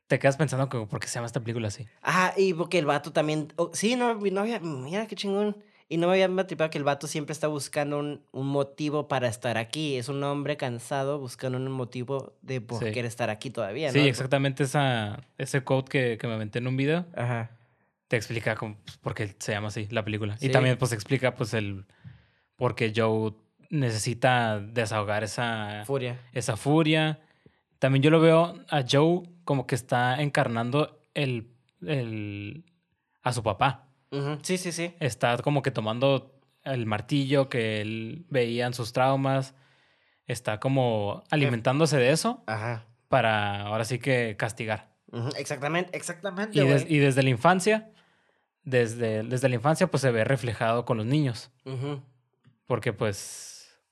[0.08, 1.86] te quedas pensando como por qué se llama esta película así.
[2.02, 3.52] Ah, y porque el vato también.
[3.58, 4.60] oh, sí, no, no había.
[4.60, 5.58] Mira qué chingón.
[5.90, 9.30] Y no me había matripado que el vato siempre está buscando un, un motivo para
[9.30, 9.96] estar aquí.
[9.96, 12.92] Es un hombre cansado buscando un motivo de por Sí.
[12.92, 13.94] qué estar aquí todavía, ¿no?
[13.94, 17.52] Sí, exactamente esa, ese quote que, que me aventé en un video Ajá.
[18.10, 20.38] te explica como, pues, por qué se llama así la película.
[20.38, 20.48] Sí.
[20.48, 21.86] Y también pues explica pues el
[22.58, 23.32] por qué Joe
[23.70, 26.20] necesita desahogar esa, Furia.
[26.34, 27.20] esa furia.
[27.80, 31.52] También yo lo veo a Joe como que está encarnando el,
[31.86, 32.66] el,
[33.24, 33.88] a su papá.
[34.42, 34.96] Sí, sí, sí.
[35.00, 39.54] Está como que tomando el martillo que él veía en sus traumas.
[40.28, 42.86] Está como alimentándose de eso Ajá.
[43.10, 44.90] para ahora sí que castigar.
[45.38, 46.60] Exactamente, exactamente.
[46.60, 47.92] Y, des- y desde la infancia,
[48.64, 51.50] desde, desde la infancia, pues se ve reflejado con los niños.
[52.66, 53.47] Porque pues,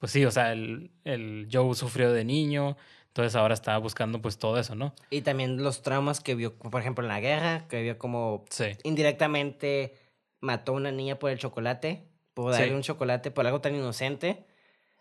[0.05, 2.77] pues sí, o sea, el, el Joe sufrió de niño,
[3.07, 4.93] entonces ahora está buscando pues todo eso, ¿no?
[5.09, 8.65] Y también los traumas que vio, por ejemplo, en la guerra, que vio como Sí.
[8.83, 9.95] indirectamente
[10.41, 12.73] mató a una niña por el chocolate, por darle Sí.
[12.75, 14.45] un chocolate, por algo tan inocente.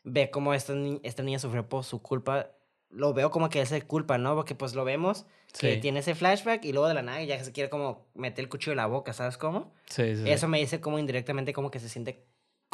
[0.04, 2.48] Ve cómo esta, ni- esta niña sufrió por su culpa.
[2.88, 4.34] Lo veo como que es culpa, ¿no?
[4.34, 5.26] Porque pues lo vemos,
[5.58, 5.80] que Sí.
[5.82, 8.72] tiene ese flashback y luego de la nada ya se quiere como meter el cuchillo
[8.72, 9.74] en la boca, ¿sabes cómo?
[9.84, 10.22] Sí, sí.
[10.30, 12.24] Eso me dice como indirectamente como que se siente,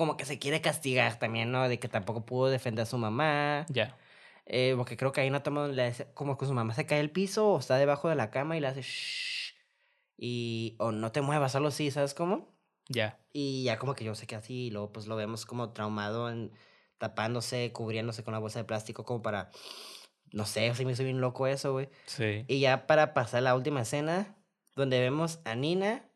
[0.00, 1.68] como que se quiere castigar también, ¿no?
[1.68, 3.66] De que tampoco pudo defender a su mamá.
[3.68, 3.98] Ya.
[4.46, 5.68] Eh, porque creo que ahí no toma
[6.14, 8.60] como que su mamá se cae al piso o está debajo de la cama y
[8.60, 9.52] le hace shh.
[10.16, 12.48] Y o no te muevas, algo así, ¿sabes cómo?
[12.88, 13.18] Ya.
[13.34, 16.30] Y ya como que yo sé que así, y luego pues lo vemos como traumado,
[16.30, 16.50] en,
[16.96, 19.50] tapándose, cubriéndose con una bolsa de plástico como para,
[20.32, 21.90] no sé, se me hizo bien loco eso, güey.
[22.06, 22.46] Sí.
[22.48, 24.34] Y ya para pasar la última escena,
[24.76, 26.09] donde vemos a Nina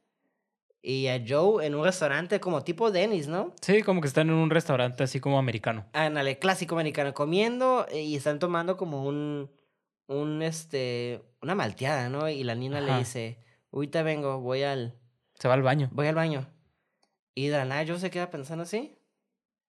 [0.86, 3.54] y a Joe en un restaurante como tipo Dennis, ¿no?
[3.62, 5.86] Sí, como que están en un restaurante así como americano.
[5.94, 9.50] Ándale, clásico americano, comiendo eh, y están tomando como un,
[10.08, 12.28] un, este, una malteada, ¿no?
[12.28, 13.38] Y la Nina le dice,
[13.72, 14.98] ahorita vengo, voy al,
[15.38, 15.88] Se va al baño.
[15.90, 16.46] voy al baño.
[17.34, 18.98] Y de la nada Joe se queda pensando así.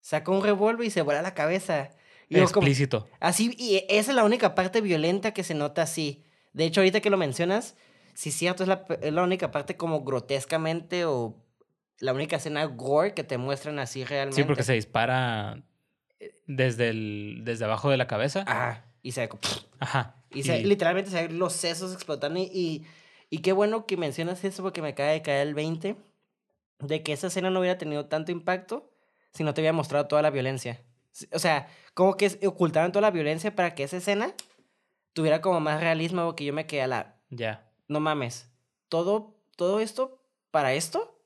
[0.00, 1.90] Saca un revólver y se vuela la cabeza.
[2.28, 3.06] Y como- Explícito.
[3.20, 6.24] así, y esa es la única parte violenta que se nota así.
[6.54, 7.76] De hecho, ahorita que lo mencionas,
[8.14, 11.36] sí cierto, es la, es la única parte como grotescamente o
[11.98, 14.40] la única escena gore que te muestran así realmente.
[14.40, 15.62] Sí, porque se dispara
[16.46, 18.44] desde, el, desde abajo de la cabeza.
[18.46, 19.42] Ah, y se ve como-
[19.80, 20.16] Ajá.
[20.30, 22.38] Y se- Y- literalmente se ven los sesos explotando.
[22.40, 22.86] Y, y,
[23.30, 25.96] y qué bueno que mencionas eso porque me acaba de caer el 20
[26.80, 28.90] de que esa escena no hubiera tenido tanto impacto
[29.32, 30.82] si no te hubiera mostrado toda la violencia.
[31.32, 34.34] O sea, como que ocultaron toda la violencia para que esa escena
[35.12, 37.16] tuviera como más realismo porque yo me quedé a la...
[37.30, 37.63] Ya.
[37.88, 38.48] No mames,
[38.88, 40.18] todo, todo esto
[40.50, 41.18] para esto.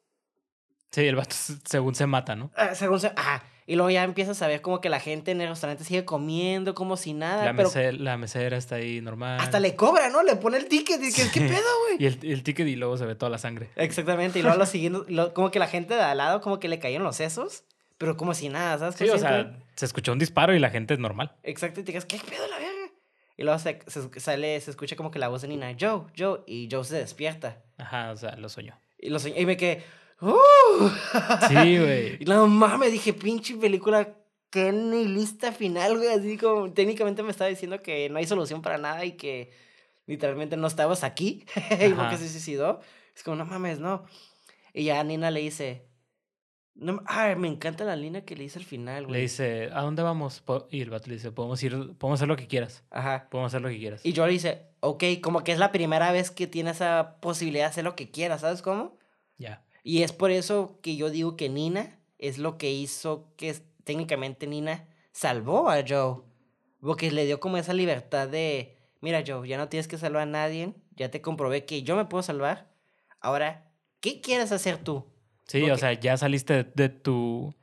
[0.90, 2.50] Sí, el vato según se mata, ¿no?
[2.56, 3.08] Ah, según se...
[3.14, 3.44] Ajá.
[3.66, 6.74] Y luego ya empiezas a ver como que la gente en el restaurante sigue comiendo
[6.74, 7.44] como si nada.
[7.44, 9.38] La, Ah, pero mese- la mesera está ahí normal.
[9.40, 10.22] hasta le cobra, ¿no?
[10.22, 10.98] Le pone el ticket.
[11.02, 11.48] Y que, ¿qué Sí.
[11.48, 11.96] pedo, güey?
[12.00, 13.68] Y el, el ticket y luego se ve toda la sangre.
[13.76, 16.68] Exactamente, y luego lo siguiendo, lo- como que la gente de al lado como que
[16.68, 17.64] le cayeron los sesos,
[17.98, 18.94] pero como si nada, ¿sabes?
[18.94, 19.28] Sí, qué o siento?
[19.50, 21.36] sea, se escuchó un disparo y la gente es normal.
[21.42, 22.67] Exacto, y te digas, ¿qué pedo la verga?
[23.38, 26.40] Y luego se, se- sale, se escucha como que la voz de Nina, Joe, Joe,
[26.46, 27.62] y Joe se despierta.
[27.78, 28.78] Ajá, o sea, lo soñó.
[28.98, 29.84] Y, lo, soñ- y me quedé,
[30.20, 30.88] ¡uh!
[31.48, 32.16] Sí, güey.
[32.20, 34.14] Y no mames, dije, pinche película,
[34.50, 36.08] qué nihilista final, güey.
[36.08, 39.52] Así como técnicamente me estaba diciendo que no hay solución para nada y que
[40.06, 41.46] literalmente no estabas aquí.
[41.80, 42.80] y porque se suicidó.
[43.14, 44.04] Es como, no mames, no.
[44.74, 45.87] Y ya Nina le dice,
[46.80, 49.16] no, ay, me encanta la línea que le dice al final, güey.
[49.16, 50.44] Le dice, ¿a dónde vamos?
[50.70, 52.84] Y el vato le dice, podemos ir, podemos hacer lo que quieras.
[52.90, 53.28] Ajá.
[53.30, 54.00] Podemos hacer lo que quieras.
[54.04, 57.64] Y yo le dice, ok, como que es la primera vez que tiene esa posibilidad
[57.64, 58.96] de hacer lo que quiera, ¿sabes cómo?
[59.38, 59.64] Ya.
[59.82, 64.46] Y es por eso que yo digo que Nina es lo que hizo que técnicamente
[64.46, 66.22] Nina salvó a Joe.
[66.80, 70.26] Porque le dio como esa libertad de, mira Joe, ya no tienes que salvar a
[70.26, 72.70] nadie, ya te comprobé que yo me puedo salvar.
[73.20, 75.06] Ahora, ¿qué quieres hacer tú?
[75.48, 77.54] Sí, o sea, ya saliste de, de tu...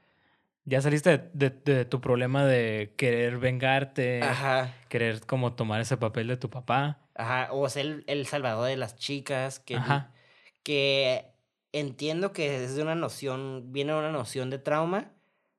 [0.65, 5.95] Ya saliste de, de- de tu problema de querer vengarte, Ajá, querer como tomar ese
[5.95, 6.99] papel de tu papá.
[7.13, 10.11] ajá, o ser el, el salvador de las chicas, que, Ajá.
[10.63, 11.27] que
[11.71, 15.11] entiendo que es de una noción, viene de una noción de trauma,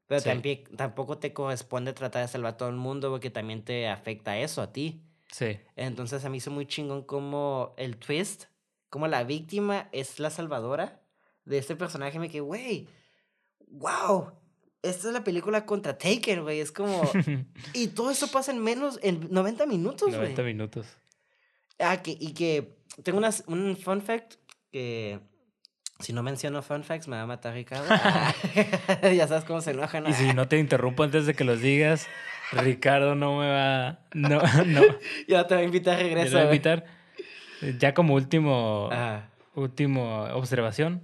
[0.08, 0.28] pero Sí.
[0.28, 4.36] también, tampoco te corresponde tratar de salvar a todo el mundo porque también te afecta
[4.38, 5.02] eso a ti.
[5.30, 5.58] Sí.
[5.76, 8.46] Entonces a mí hizo muy chingón como el twist,
[8.88, 11.00] como la víctima es la salvadora
[11.46, 12.18] de este personaje.
[12.18, 12.86] Me quedé, güey,
[13.68, 14.32] wow,
[14.82, 16.60] esta es la película contra Taken, güey.
[16.60, 17.10] Es como.
[17.72, 20.20] y todo eso pasa en menos, en 90 minutos, güey.
[20.20, 20.86] 90 minutos.
[21.78, 24.34] Ah, que, y que tengo unas, un fun fact
[24.70, 25.20] que.
[25.98, 27.86] Si no menciono fun facts, me va a matar Ricardo.
[27.90, 28.34] Ah,
[29.16, 30.06] ya sabes cómo se enojan.
[30.06, 32.06] Y si no te interrumpo antes de que los digas,
[32.52, 34.00] Ricardo no me va.
[34.12, 34.82] No, no.
[35.26, 36.28] Ya te va a invitar a Ya regreso.
[36.28, 36.84] te voy a invitar.
[37.78, 39.30] Ya como último, Ajá.
[39.54, 41.00] último observación.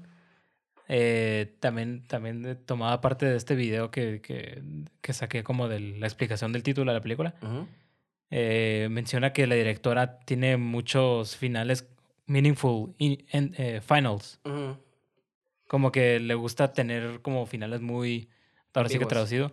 [0.95, 4.62] Eh, también, también tomaba parte de este video que, que,
[5.01, 7.34] que saqué como de la explicación del título de la película.
[8.30, 11.88] Eh, menciona que la directora tiene muchos finales
[12.26, 14.38] meaningful in- eh, finals.
[15.66, 18.28] Como que le gusta tener como finales muy.
[18.74, 19.53] Ahora sí que traducido.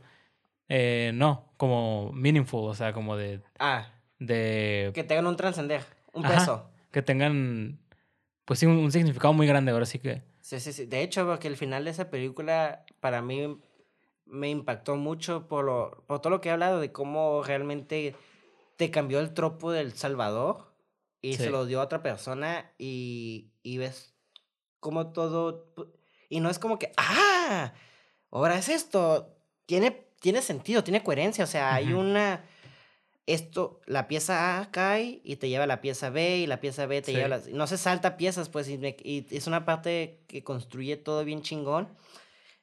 [0.68, 3.42] Eh, no, como meaningful, o sea, como de.
[3.60, 3.88] Ah,
[4.20, 5.82] de que tengan un trascender,
[6.14, 6.36] un Ajá.
[6.36, 6.70] peso.
[6.92, 7.80] que tengan.
[8.46, 9.72] Pues sí, un, un significado muy grande.
[9.72, 10.22] Ahora sí que.
[10.50, 10.86] Sí, sí, sí.
[10.88, 13.56] De hecho, porque el final de esa película para mí
[14.26, 18.16] me impactó mucho por, lo, por todo lo que he hablado de cómo realmente
[18.76, 20.74] te cambió el tropo del Salvador
[21.22, 21.44] y Sí.
[21.44, 24.16] se lo dio a otra persona y, y ves
[24.80, 25.72] cómo todo...
[26.30, 27.72] Y no es como que, ah,
[28.32, 29.36] ahora es esto.
[29.68, 31.44] Tiene, tiene sentido, tiene coherencia.
[31.44, 32.44] O sea, hay una...
[33.34, 36.86] Esto, la pieza A cae y te lleva a la pieza B y la pieza
[36.88, 37.18] B te Sí.
[37.18, 37.42] lleva a la...
[37.52, 41.42] No se salta piezas, pues, y, me- y es una parte que construye todo bien
[41.42, 41.90] chingón.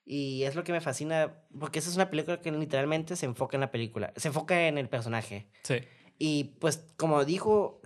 [0.04, 3.56] Y es lo que me fascina, porque esa es una película que literalmente se enfoca
[3.56, 5.48] en la película, se enfoca en el personaje.
[5.64, 5.76] Sí.
[6.18, 7.80] Y pues, como dijo,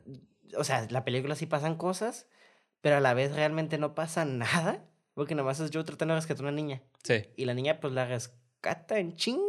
[0.56, 2.26] o sea, la película sí pasan cosas,
[2.82, 6.44] pero a la vez realmente no pasa nada, porque nomás es yo tratando de rescatar
[6.44, 6.82] a una niña.
[7.04, 7.24] Sí.
[7.36, 9.40] Y la niña pues la rescata en luego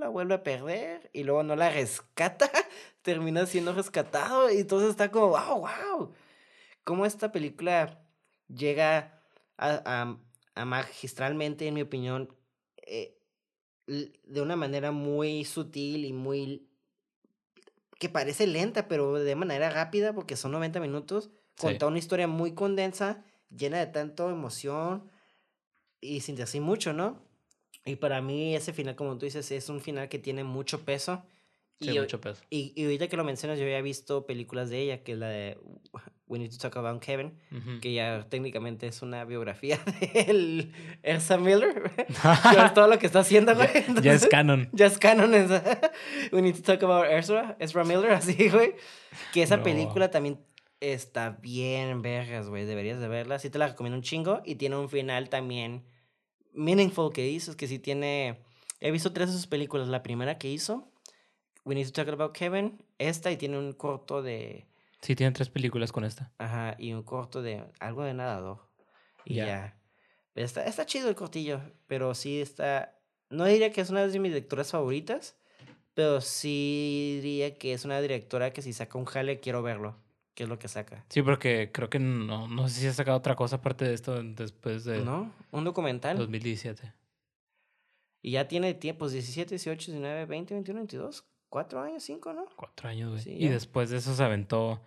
[0.00, 1.10] la vuelve a perder.
[1.12, 2.50] Y luego no la rescata,
[3.02, 4.50] termina siendo rescatado.
[4.50, 6.12] Y entonces está como, wow, wow.
[6.84, 8.02] Cómo esta película
[8.48, 9.22] llega
[9.56, 10.18] a, a-
[10.56, 12.34] a magistralmente, en mi opinión,
[12.78, 13.16] eh,
[13.86, 16.66] de una manera muy sutil y muy...
[17.98, 21.30] que parece lenta, pero de manera rápida, porque son 90 minutos.
[21.56, 21.66] Sí.
[21.66, 23.24] Conta una historia muy condensa,
[23.54, 25.10] llena de tanto emoción
[26.00, 27.22] y sin decir mucho, ¿no?
[27.84, 31.22] Y para mí ese final, como tú dices, es un final que tiene mucho peso.
[31.82, 32.42] Y, Sí, yo- mucho peso.
[32.50, 35.28] y, y ahorita que lo mencionas, yo había visto películas de ella, que es la
[35.28, 35.56] de
[36.26, 37.80] We Need to Talk About Kevin, Ujú.
[37.80, 40.70] que ya técnicamente es una biografía de
[41.02, 41.90] Elsa Miller.
[42.74, 43.68] Todo lo que está haciendo, güey.
[43.68, 44.68] ya, ya es Entonces, canon.
[44.74, 45.80] ya es canon esa.
[46.32, 48.74] We need to talk about Ezra, Ezra Miller, así, güey.
[49.32, 49.62] Que esa No.
[49.62, 50.38] película también
[50.80, 52.66] está bien vergas, güey.
[52.66, 53.38] Deberías de verla.
[53.38, 54.42] Sí te la recomiendo un chingo.
[54.44, 55.82] Y tiene un final también
[56.52, 57.50] meaningful que hizo.
[57.50, 58.40] Es que sí tiene...
[58.80, 59.88] He visto tres de sus películas.
[59.88, 60.90] La primera que hizo,
[61.64, 62.82] We Need to Talk About Kevin.
[62.98, 64.66] Esta y tiene un corto de...
[65.02, 66.32] Sí, tiene tres películas con esta.
[66.38, 68.58] Ajá, y un corto de algo de nadador.
[69.24, 69.46] Y Ya.
[69.46, 69.76] ya.
[70.34, 72.96] Está, está chido el cortillo, pero sí está...
[73.30, 75.36] No diría que es una de mis directoras favoritas,
[75.94, 79.96] pero sí diría que es una directora que si saca un jale quiero verlo,
[80.40, 81.04] que es lo que saca.
[81.10, 84.22] Sí, porque creo que no, no sé si ha sacado otra cosa aparte de esto
[84.22, 85.30] después de ¿No?
[85.50, 86.16] Un documental.
[86.16, 86.94] 2017.
[88.22, 92.46] Y ya tiene tiempos, 17, 18, 19, 20, 21, 22, cuatro años, cinco, ¿no?
[92.56, 93.20] Cuatro años, güey.
[93.22, 93.50] Sí, y ya.
[93.50, 94.80] después de eso se aventó.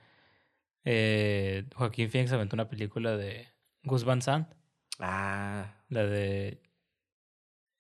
[0.86, 3.48] eh, Joaquín Phoenix aventó una película de
[3.84, 4.52] Gus Van Sant.
[4.98, 6.60] Ah, La de.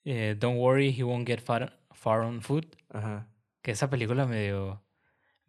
[0.05, 2.75] eh, Don't worry, he won't get far, far on foot.
[2.89, 3.27] ajá.
[3.63, 4.83] Que esa película medio.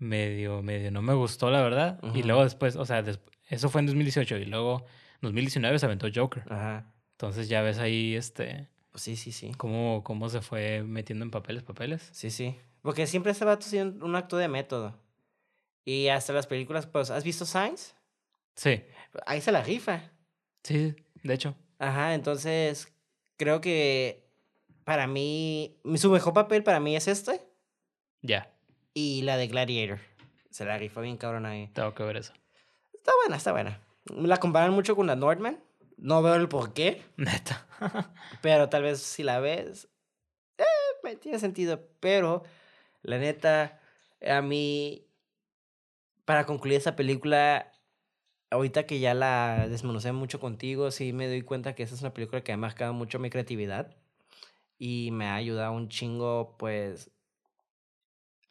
[0.05, 1.99] Medio, medio no me gustó, la verdad.
[2.15, 4.37] Y luego después, o sea, des- eso fue en 2018.
[4.37, 4.85] Y luego
[5.15, 6.45] en 2019 se aventó Joker.
[6.51, 6.93] Ajá.
[7.13, 8.69] Entonces ya ves ahí este.
[8.95, 9.53] Sí, sí, sí.
[9.57, 12.09] Cómo, cómo se fue metiendo en papeles, papeles.
[12.13, 12.57] Sí, sí.
[12.83, 15.01] Porque siempre ese vato ha un, un acto de método.
[15.87, 17.95] Y hasta las películas, pues, ¿has visto Signs?
[18.57, 18.83] Sí,
[19.27, 20.11] Ahí se la rifa.
[20.63, 21.55] sí, de hecho.
[21.79, 22.93] Ajá, entonces
[23.37, 24.29] creo que
[24.85, 27.41] para mí, su mejor papel para mí es este
[28.23, 28.54] Ya,
[28.95, 29.99] y la de Gladiator.
[30.51, 31.69] Se la rifa bien cabrón ahí.
[31.75, 32.33] tengo que ver eso.
[32.93, 33.81] Está buena, está buena.
[34.07, 35.59] La comparan mucho con la Nordman.
[35.97, 37.67] No veo el por qué, Neta.
[38.43, 39.89] pero tal vez si la ves,
[40.59, 40.65] eh,
[41.03, 41.81] me tiene sentido.
[42.01, 42.45] Pero,
[43.03, 43.81] la neta,
[44.27, 45.07] a mí,
[46.25, 47.73] para concluir esa película,
[48.51, 52.15] ahorita que ya la desmenucé mucho contigo, sí me doy cuenta que esa es una
[52.15, 53.97] película que ha marcado mucho mi creatividad
[54.79, 57.11] y me ha ayudado un chingo, pues,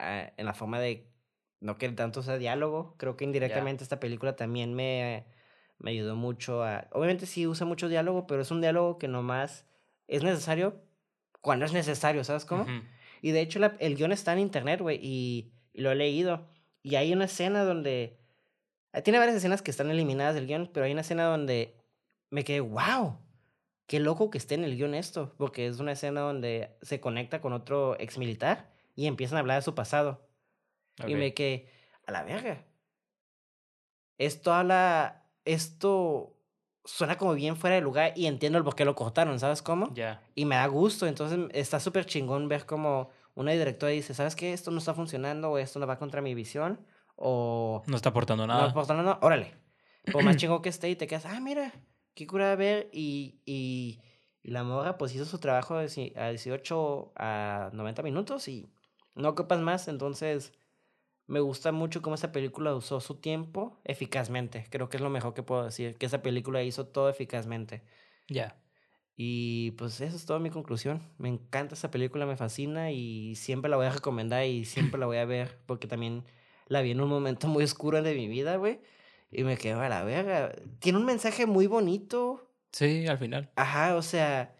[0.04, 1.10] a- en la forma de
[1.60, 2.96] no querer tanto ese diálogo.
[2.98, 5.26] Creo que indirectamente esta película también me,
[5.80, 6.88] me ayudó mucho a...
[6.92, 9.66] Obviamente sí usa mucho diálogo, pero es un diálogo que nomás
[10.08, 10.82] es necesario
[11.42, 12.66] cuando es necesario, ¿sabes cómo?
[13.22, 16.50] Y de hecho la- el guion está en internet, güey, y, y lo he leído.
[16.82, 18.20] Y hay una escena donde...
[18.92, 21.78] ah, Tiene varias escenas que están eliminadas del guion, pero hay una escena donde
[22.30, 23.18] me quedé, wow.
[23.88, 27.40] qué loco que esté en el guion esto, porque es una escena donde se conecta
[27.40, 30.28] con otro ex militar y empiezan a hablar de su pasado.
[31.00, 31.20] Y Ok.
[31.20, 31.70] me quedé,
[32.06, 32.66] a la verga.
[34.18, 36.38] Esto habla, esto
[36.86, 39.94] suena como bien fuera de lugar y entiendo el por qué lo cortaron, ¿sabes cómo?
[39.94, 40.22] Ya.
[40.36, 44.54] Y me da gusto, entonces está súper chingón ver como una directora dice, ¿sabes qué?
[44.54, 47.84] Esto no está funcionando o esto no va contra mi visión o...
[47.88, 48.74] No está aportando No, nada.
[48.74, 49.56] no, no, órale.
[50.12, 51.74] Por más chingón que esté y te quedas, ah, mira,
[52.14, 52.90] qué cura ver.
[52.92, 54.02] Y, y,
[54.44, 58.70] y la morra pues hizo su trabajo de a 18 a 90 minutos y
[59.16, 59.88] no ocupas más.
[59.88, 60.54] Entonces,
[61.28, 64.66] me gusta mucho cómo esa película usó su tiempo eficazmente.
[64.70, 67.84] Creo que es lo mejor que puedo decir, que esa película hizo todo eficazmente.
[68.28, 68.58] Ya.
[69.16, 71.02] Y pues esa es toda mi conclusión.
[71.18, 75.06] Me encanta esa película, me fascina y siempre la voy a recomendar y siempre la
[75.06, 76.26] voy a ver porque también
[76.68, 78.80] la vi en un momento muy oscuro de mi vida, güey.
[79.32, 80.54] Y me quedo a la verga.
[80.80, 82.50] Tiene un mensaje muy bonito.
[82.72, 83.52] Sí, al final.
[83.56, 84.56] Ajá, o sea,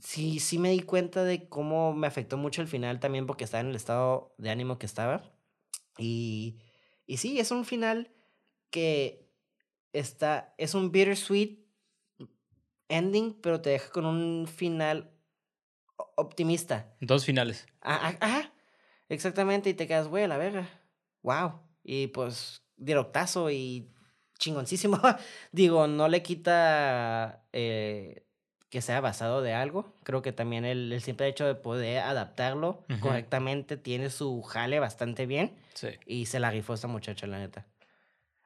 [0.00, 3.60] sí, sí me di cuenta de cómo me afectó mucho el final también porque estaba
[3.60, 5.22] en el estado de ánimo que estaba.
[5.98, 6.58] Y,
[7.06, 8.10] y sí, es un final
[8.70, 9.30] que
[9.92, 11.58] está, es un bittersweet
[12.88, 15.10] ending, pero te deja con un final
[16.16, 16.94] optimista.
[17.00, 17.66] Dos finales.
[17.80, 18.52] Ah, ah, Ajá,
[19.08, 20.68] exactamente, y te quedas, güey, a la verga.
[21.22, 21.60] Wow.
[21.84, 23.90] Y pues, directazo y
[24.38, 25.00] chingoncísimo.
[25.52, 28.26] Digo, no le quita eh,
[28.72, 29.94] que sea basado de algo.
[30.02, 33.00] Creo que también el, el simple hecho de poder adaptarlo Ujú.
[33.00, 35.52] correctamente tiene su jale bastante bien.
[35.74, 35.88] Sí.
[36.06, 37.66] Y se la rifó esta muchacha, la neta.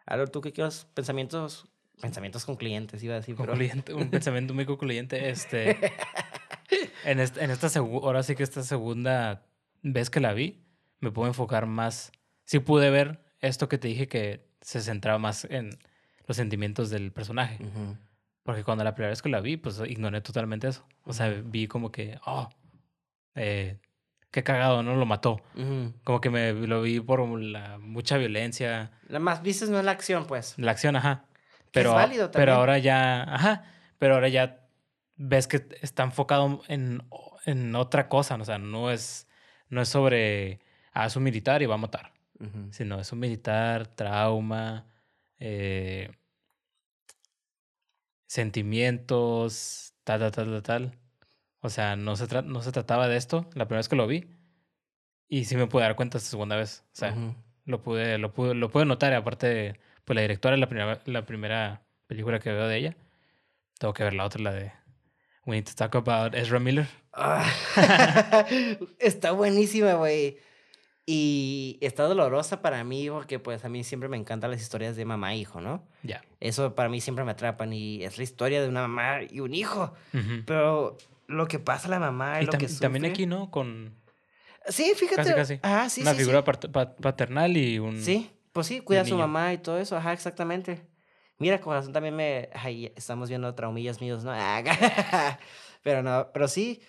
[0.04, 0.88] Ahora, ¿tú qué quieres?
[0.94, 1.68] Pensamientos,
[2.00, 3.52] pensamientos concluyentes, iba a decir, pero...
[3.96, 5.30] Un pensamiento muy concluyente.
[5.30, 5.78] Este,
[7.04, 9.46] en, esta, en esta ahora sí que esta segunda
[9.82, 10.66] vez que la vi,
[10.98, 12.10] me puedo enfocar más.
[12.46, 15.70] Sí pude ver esto que te dije que se centraba más en
[16.26, 17.62] los sentimientos del personaje.
[17.62, 17.96] Ujú.
[18.46, 20.86] Porque cuando la primera vez que la vi, pues ignoré totalmente eso.
[21.04, 22.48] O sea, vi como que, oh,
[23.34, 23.78] eh,
[24.30, 24.94] qué cagado, ¿no?
[24.94, 25.42] Lo mató.
[26.04, 28.92] Como que me lo vi por la mucha violencia.
[29.08, 30.54] La más vistes no es la acción, pues.
[30.58, 31.24] La acción, ajá.
[31.72, 32.58] Que es Pero, válido pero también.
[32.58, 33.64] ahora ya, ajá,
[33.98, 34.60] pero ahora ya
[35.16, 37.02] ves que está enfocado en,
[37.46, 39.26] en otra cosa, o sea, no es,
[39.68, 40.60] no es sobre,
[40.92, 42.12] ah, es un militar y va a matar,
[42.70, 44.86] sino es un militar, trauma,
[45.40, 46.10] eh,
[48.36, 50.98] sentimientos, tal, tal, tal, tal.
[51.60, 54.26] O sea, no se, no se trataba de esto la primera vez que lo vi
[55.28, 57.34] y sí me pude dar cuenta esta segunda vez, o sea, Ujú.
[57.64, 59.12] lo pude, lo pude, lo pude notar.
[59.14, 62.96] Aparte, pues la directora es la primera, la primera película que veo de ella.
[63.78, 64.72] Tengo que ver la otra, la de
[65.44, 66.86] We Need to Talk About Ezra Miller.
[67.12, 67.50] Ah,
[68.98, 70.38] está buenísima, güey.
[71.08, 75.04] Y está dolorosa para mí porque pues a mí siempre me encantan las historias de
[75.04, 75.86] mamá e hijo, ¿no?
[76.02, 76.22] Ya.
[76.40, 79.54] Eso para mí siempre me atrapan y es la historia de una mamá y un
[79.54, 79.92] hijo.
[80.12, 80.42] Ujú.
[80.44, 80.96] Pero
[81.28, 83.50] lo que pasa a la mamá y, lo que también sufre- aquí, ¿no?
[83.52, 83.94] Con
[84.68, 85.22] Sí, fíjate.
[85.32, 85.60] casi, casi.
[85.62, 86.24] Ajá, sí, una sí, sí.
[86.24, 88.02] figura pat- paternal y un...
[88.02, 89.28] Sí, pues sí, cuida a su niño.
[89.28, 90.82] mamá y todo eso, ajá, exactamente.
[91.38, 92.48] Mira, corazón también me.
[92.54, 94.32] Ay, estamos viendo traumillas míos, ¿no?
[95.82, 96.80] pero no, pero sí,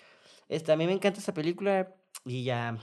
[0.49, 1.89] este, a mí me encanta esta película
[2.25, 2.77] y ya.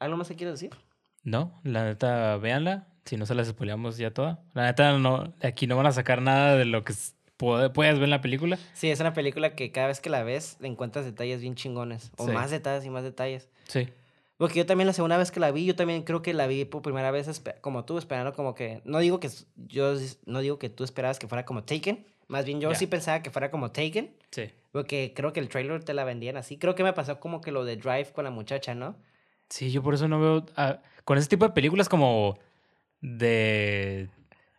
[0.00, 0.76] ¿Algo más que quieres decir?
[1.22, 2.88] No, la neta, véanla.
[3.04, 4.42] Si no se las spoileamos ya toda.
[4.54, 7.94] La neta, no, aquí no van a sacar nada de lo que s- puede- puedas
[7.94, 8.58] ver en la película.
[8.74, 12.10] Sí, es una película que cada vez que la ves encuentras detalles bien chingones.
[12.18, 12.32] O Sí.
[12.32, 13.48] más detalles y más detalles.
[13.68, 13.88] Sí.
[14.36, 16.64] Porque yo también la segunda vez que la vi, yo también creo que la vi
[16.64, 18.80] por primera vez como tú, esperando como que...
[18.84, 19.94] No digo que yo
[20.24, 22.06] no digo que tú esperabas que fuera como Taken.
[22.28, 24.14] Más bien yo sí pensaba que fuera como Taken.
[24.30, 24.50] Sí.
[24.72, 26.56] Porque creo que el trailer te la vendían así.
[26.56, 28.94] Creo que me pasó como que lo de Drive con la muchacha, ¿no?
[29.50, 30.46] Sí, yo por eso no veo...
[30.56, 32.38] ah, con ese tipo de películas como
[33.00, 34.08] de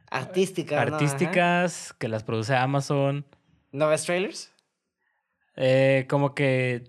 [0.10, 0.82] Artística.
[0.82, 3.26] artísticas que las produce Amazon.
[3.72, 4.52] ¿No ves trailers?
[5.56, 6.84] eh, como que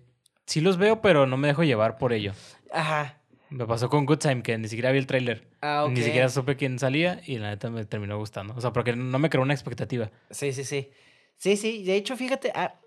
[0.47, 2.33] sí los veo, pero no me dejo llevar por ello.
[2.73, 3.19] Ajá.
[3.51, 5.47] Me pasó con Good Time, que ni siquiera vi el tráiler.
[5.61, 5.91] Ah, ok.
[5.93, 8.55] Ni siquiera supe quién salía y la neta me terminó gustando.
[8.57, 10.11] O sea, porque no me creó una expectativa.
[10.31, 10.91] Sí, sí, sí.
[11.37, 11.85] Sí, sí.
[11.85, 12.81] De hecho, fíjate, ah,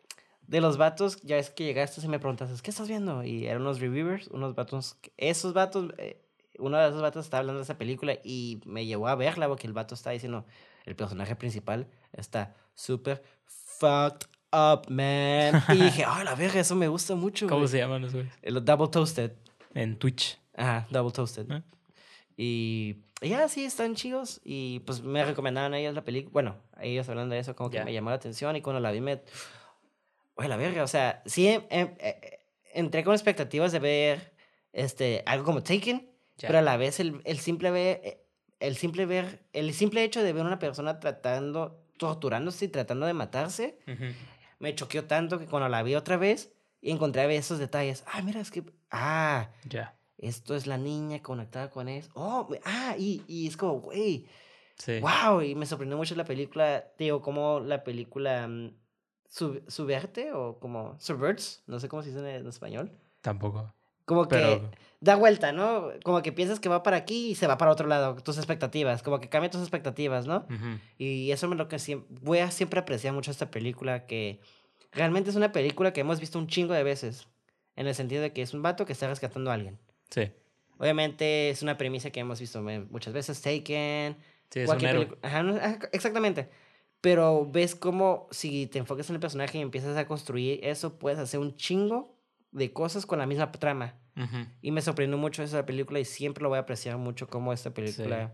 [0.48, 3.24] de los vatos, ya es que llegaste y me preguntaste, ¿qué estás viendo?
[3.24, 4.98] Y eran unos reviewers, unos vatos.
[5.18, 6.22] Esos vatos, eh,
[6.60, 9.68] uno de esos vatos estaba hablando de esa película y me llevó a verla porque
[9.68, 10.46] el vato está diciendo,
[10.86, 15.64] el personaje principal está súper fucked up, man.
[15.70, 17.48] Y dije, ah, la verga, eso me gusta mucho.
[17.48, 17.70] ¿Cómo güey".
[17.70, 18.14] se llaman esos?
[18.14, 18.34] güeyes?
[18.42, 19.32] El Double Toasted.
[19.74, 20.40] En Twitch.
[20.56, 21.52] Ajá, Double Toasted.
[21.52, 21.64] Ah.
[22.38, 24.42] Y ya, sí, están chidos.
[24.44, 26.32] Y pues me recomendaron a ellos la película.
[26.34, 28.56] Bueno, a ellos hablando de eso, como que me llamó la atención.
[28.56, 29.22] Y cuando la vi, me.
[30.36, 32.40] Oye, la verga, o sea, sí, em- em- eh,
[32.74, 34.34] entré con expectativas de ver
[34.74, 38.02] este, algo como Taken, pero a la vez el, el simple ver.
[38.03, 38.22] eh,
[38.60, 39.45] El simple ver.
[39.53, 41.82] El simple hecho de ver una persona tratando.
[41.98, 43.80] torturándose y tratando de matarse.
[44.60, 46.52] Me choqueó tanto que cuando la vi otra vez,
[46.82, 48.03] encontré esos detalles.
[48.07, 49.95] Ah, mira, es que, ah, Ya.
[50.18, 52.10] esto es la niña conectada con eso.
[52.16, 54.28] Oh, ah, y, y es como, güey,
[54.78, 54.99] Sí.
[54.99, 58.74] wow, y me sorprendió mucho la película, digo, como la película mm,
[59.30, 62.91] sub- subverte o como subverts, no sé cómo se dice en, en español.
[63.22, 63.73] Tampoco.
[64.06, 64.61] Como que
[65.02, 65.89] da vuelta, ¿no?
[66.03, 69.02] Como que piensas que va para aquí y se va para otro lado, tus expectativas,
[69.02, 70.45] como que cambia tus expectativas, ¿no?
[70.99, 74.39] Y eso es lo que siempre, voy a siempre apreciar mucho esta película, que
[74.91, 77.27] realmente es una película que hemos visto un chingo de veces,
[77.76, 79.80] en el sentido de que es un vato que está rescatando a alguien.
[80.11, 80.31] Sí.
[80.77, 84.18] Obviamente es una premisa que hemos visto me- muchas veces, Taken,
[84.52, 85.18] Sí, es un héroe.
[85.23, 86.49] ajá, exactamente.
[87.06, 91.19] Pero ves cómo si te enfocas en el personaje y empiezas a construir eso, puedes
[91.19, 92.18] hacer un chingo
[92.52, 93.94] de cosas con la misma trama.
[94.18, 97.53] Ujú, Y me sorprendió mucho esa película y siempre lo voy a apreciar mucho como
[97.53, 98.34] esta película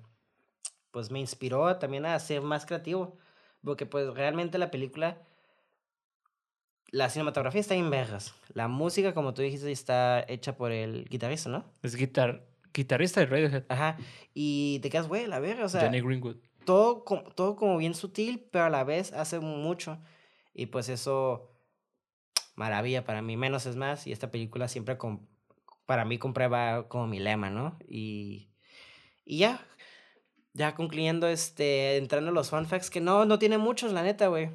[0.92, 3.18] pues me inspiró también a ser más creativo.
[3.62, 5.22] Porque pues realmente la película,
[6.92, 8.34] la cinematografía está en vergas.
[8.54, 11.66] La música, como tú dijiste, está hecha por el guitarrista, ¿no?
[11.84, 13.66] Es guitar guitarrista de Radiohead.
[13.70, 13.98] Ajá.
[14.34, 16.38] Y te quedas, güey, la verga, o sea, Johnny Greenwood.
[16.66, 17.04] Todo,
[17.36, 20.00] todo como bien sutil, pero a la vez hace mucho.
[20.54, 21.52] Y pues eso,
[22.56, 24.08] maravilla para mí, menos es más.
[24.08, 25.26] Y esta película siempre, com-
[25.86, 27.78] para mí, comprueba como mi lema, ¿no?
[27.88, 28.50] Y,
[29.26, 29.66] y ya,
[30.54, 34.28] ya concluyendo, este, entrando a los fun facts, que no, no tiene muchos, la neta,
[34.28, 34.50] güey.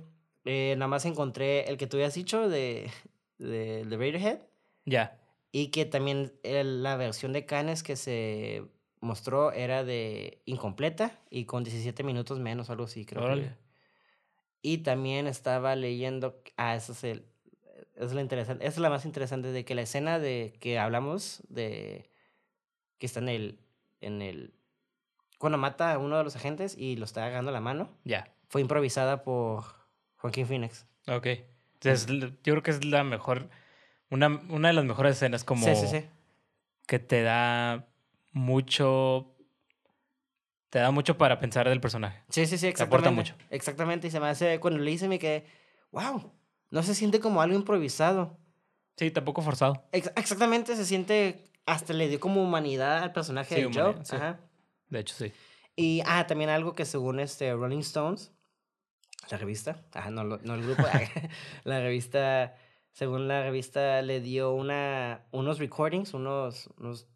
[0.45, 2.91] Eh, nada más encontré el que tú habías dicho de,
[3.39, 4.41] de, de Radiohead.
[4.85, 5.21] Ya.
[5.53, 8.65] Y que también el- la versión de Cannes que se
[9.01, 13.23] mostró era de incompleta y con 17 minutos menos, algo así, creo.
[13.35, 13.51] que-.
[14.63, 17.27] Y también estaba leyendo, ah, eso es el,
[17.95, 21.43] es la interesante, esa es la más interesante de que la escena de que hablamos
[21.49, 22.11] de
[22.99, 23.61] que está en el,
[24.01, 24.55] en el,
[25.39, 28.33] cuando mata a uno de los agentes y lo está agarrando la mano, Ya.
[28.49, 29.65] fue improvisada por
[30.17, 30.87] Joaquín Phoenix.
[31.07, 31.27] Ok.
[31.75, 33.51] Entonces, l- yo creo que es la mejor.
[34.11, 36.07] Una, una de las mejores escenas como sí, sí, sí.
[36.87, 37.87] que te da
[38.37, 39.33] mucho.
[40.71, 42.23] Te da mucho para pensar del personaje.
[42.29, 43.33] Sí, sí, sí, Te aporta exactamente.
[43.33, 43.35] mucho.
[43.51, 45.47] Exactamente, y se me hace, cuando le hice me quedé,
[45.91, 46.33] wow,
[46.71, 48.37] no se siente como algo improvisado.
[48.97, 49.87] Sí, tampoco forzado.
[49.93, 53.83] Ex- exactamente, se siente, hasta le dio como humanidad al personaje Sí, de Joe.
[53.83, 54.17] humanidad, sí.
[54.17, 54.41] Ajá.
[54.89, 55.33] De hecho, sí.
[55.77, 58.33] Y, ah, también algo que según este Rolling Stones,
[59.31, 60.83] la revista, ajá, no, lo- no el grupo,
[61.65, 62.55] la revista,
[62.93, 67.07] según la revista, le dio una, unos recordings, unos, unos,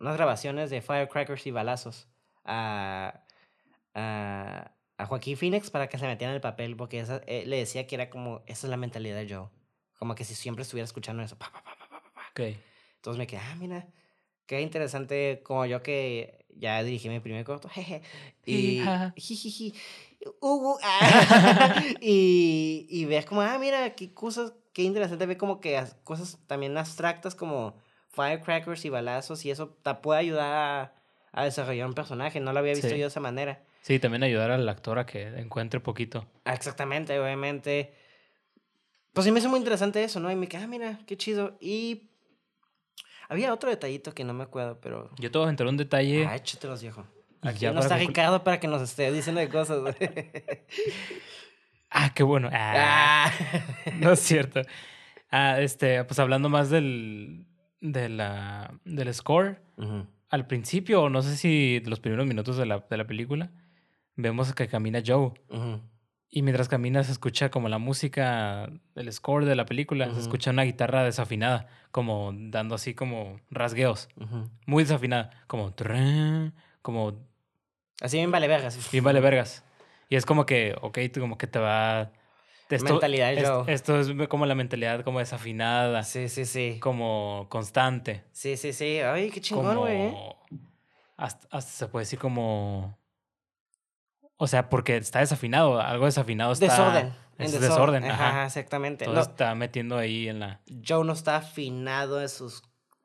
[0.00, 2.08] unas grabaciones de firecrackers y balazos
[2.44, 3.22] a,
[3.94, 7.56] a, a Joaquín Phoenix para que se metiera en el papel, porque esa, eh, le
[7.58, 9.48] decía que era como, esa es la mentalidad de Joe.
[9.98, 12.20] Como que si siempre estuviera escuchando eso, pa, pa, pa, pa, pa, pa, pa.
[12.30, 12.56] Ok.
[12.96, 13.86] Entonces me quedé, ah, mira,
[14.46, 18.02] qué interesante, como yo que ya dirigí mi primer corto, jeje,
[18.44, 18.80] y,
[19.16, 19.74] jijiji,
[20.40, 25.60] uh, uh, ah, y, y ves como, ah, mira, qué cosas, qué interesante ver como
[25.60, 27.76] que as- cosas también abstractas como
[28.14, 30.92] firecrackers y balazos y eso te puede ayudar a,
[31.32, 32.94] a desarrollar un personaje, no lo había visto Sí.
[32.96, 33.62] yo de esa manera.
[33.82, 36.26] Sí, también ayudar al actor a que encuentre poquito.
[36.44, 37.94] Ah, Exactamente, obviamente.
[39.12, 40.30] Pues sí me hizo muy interesante eso, ¿no?
[40.32, 41.56] Y me quedé, ah, mira, qué chido.
[41.60, 42.08] Y
[43.28, 45.10] había otro detallito que no me acuerdo, pero...
[45.18, 46.26] Yo te voy a entrar un detalle.
[46.26, 47.06] Ah, échatelos, viejo.
[47.42, 49.78] Aquí ya no está conclu- Ricardo para que nos esté diciendo de cosas.
[51.90, 52.48] Ah, qué bueno.
[52.52, 53.90] Ah, ah.
[54.00, 54.62] no es cierto.
[55.30, 57.46] Ah, este, pues hablando más del,
[57.84, 59.60] de la, del score.
[60.30, 63.52] Al principio, o no sé si los primeros minutos de la, de la película,
[64.16, 65.32] vemos que camina Joe.
[66.30, 70.50] Y mientras camina se escucha como la música, el score de la película, se escucha
[70.50, 74.08] una guitarra desafinada, como dando así como rasgueos,
[74.66, 75.74] muy desafinada, como
[76.82, 77.12] como
[78.00, 78.90] Así bien vale vergas.
[78.90, 79.62] bien vale vergas.
[80.08, 82.10] Y es como que, ok, tú como que te va...
[82.76, 86.78] Esto, Mentalidad de es- esto es como la mentalidad como desafinada, Sí, sí, sí.
[86.80, 88.24] como constante.
[88.32, 88.98] Sí, sí, sí.
[89.00, 89.96] Ay, qué chingón, güey.
[89.96, 90.14] ¿eh?
[91.16, 92.98] hasta, hasta se puede decir como
[94.36, 97.14] o sea porque está desafinado algo desafinado está Desorden.
[97.38, 98.46] En es desorden, Ajá, ajá.
[98.46, 99.04] exactamente.
[99.06, 102.62] Todo No, está metiendo ahí en la Joe no está afinado en sus,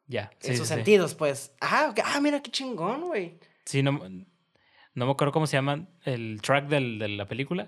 [0.07, 0.75] ya en sí, sus sí, sí.
[0.75, 1.53] sentidos, pues.
[1.61, 1.99] Ah, ok.
[2.05, 3.39] ah, mira qué chingón, güey.
[3.65, 3.91] Sí, no
[4.95, 7.67] no me acuerdo cómo se llama el track del, de la película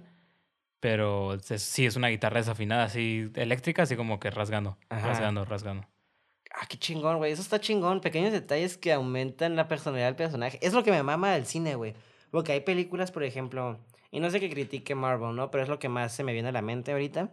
[0.81, 5.07] pero es- sí es una guitarra desafinada así eléctrica así como que rasgando Ajá.
[5.07, 5.87] rasgando rasgando
[6.53, 7.31] Ah, qué chingón, güey.
[7.31, 8.01] Eso está chingón.
[8.01, 10.59] Pequeños detalles que aumentan la personalidad del personaje.
[10.61, 11.93] Es lo que me mama del cine, güey.
[12.29, 13.79] Porque hay películas, por ejemplo,
[14.11, 15.49] y no sé que critique Marvel, ¿no?
[15.49, 17.31] Pero es lo que más se me viene a la mente ahorita.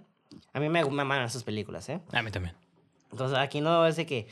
[0.53, 2.01] A mí me maman esas películas, ¿eh?
[2.13, 2.55] a mí también
[3.11, 4.29] Entonces aquí no es de que.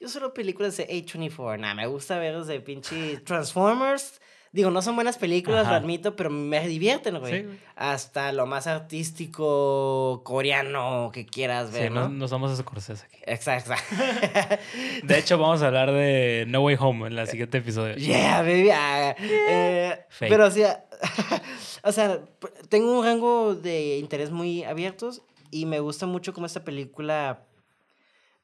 [0.00, 1.60] Yo solo películas de A24.
[1.60, 4.20] Nah, me gusta ver de pinche Transformers,
[4.52, 7.40] Digo, no son buenas películas, lo admito, pero me divierten, güey.
[7.40, 7.58] Sí, güey.
[7.76, 12.08] Hasta lo más artístico coreano que quieras Sí, ver, no, ¿no?
[12.08, 13.18] no somos Scorsese aquí.
[13.26, 13.70] Exacto.
[15.04, 17.94] De hecho, vamos a hablar de No Way Home en el siguiente episodio.
[17.94, 18.70] Yeah, baby.
[18.72, 20.84] ah, eh, pero, o sea,
[21.84, 22.20] o sea,
[22.68, 25.22] tengo un rango de interés muy abiertos
[25.52, 27.44] y me gusta mucho como esta película,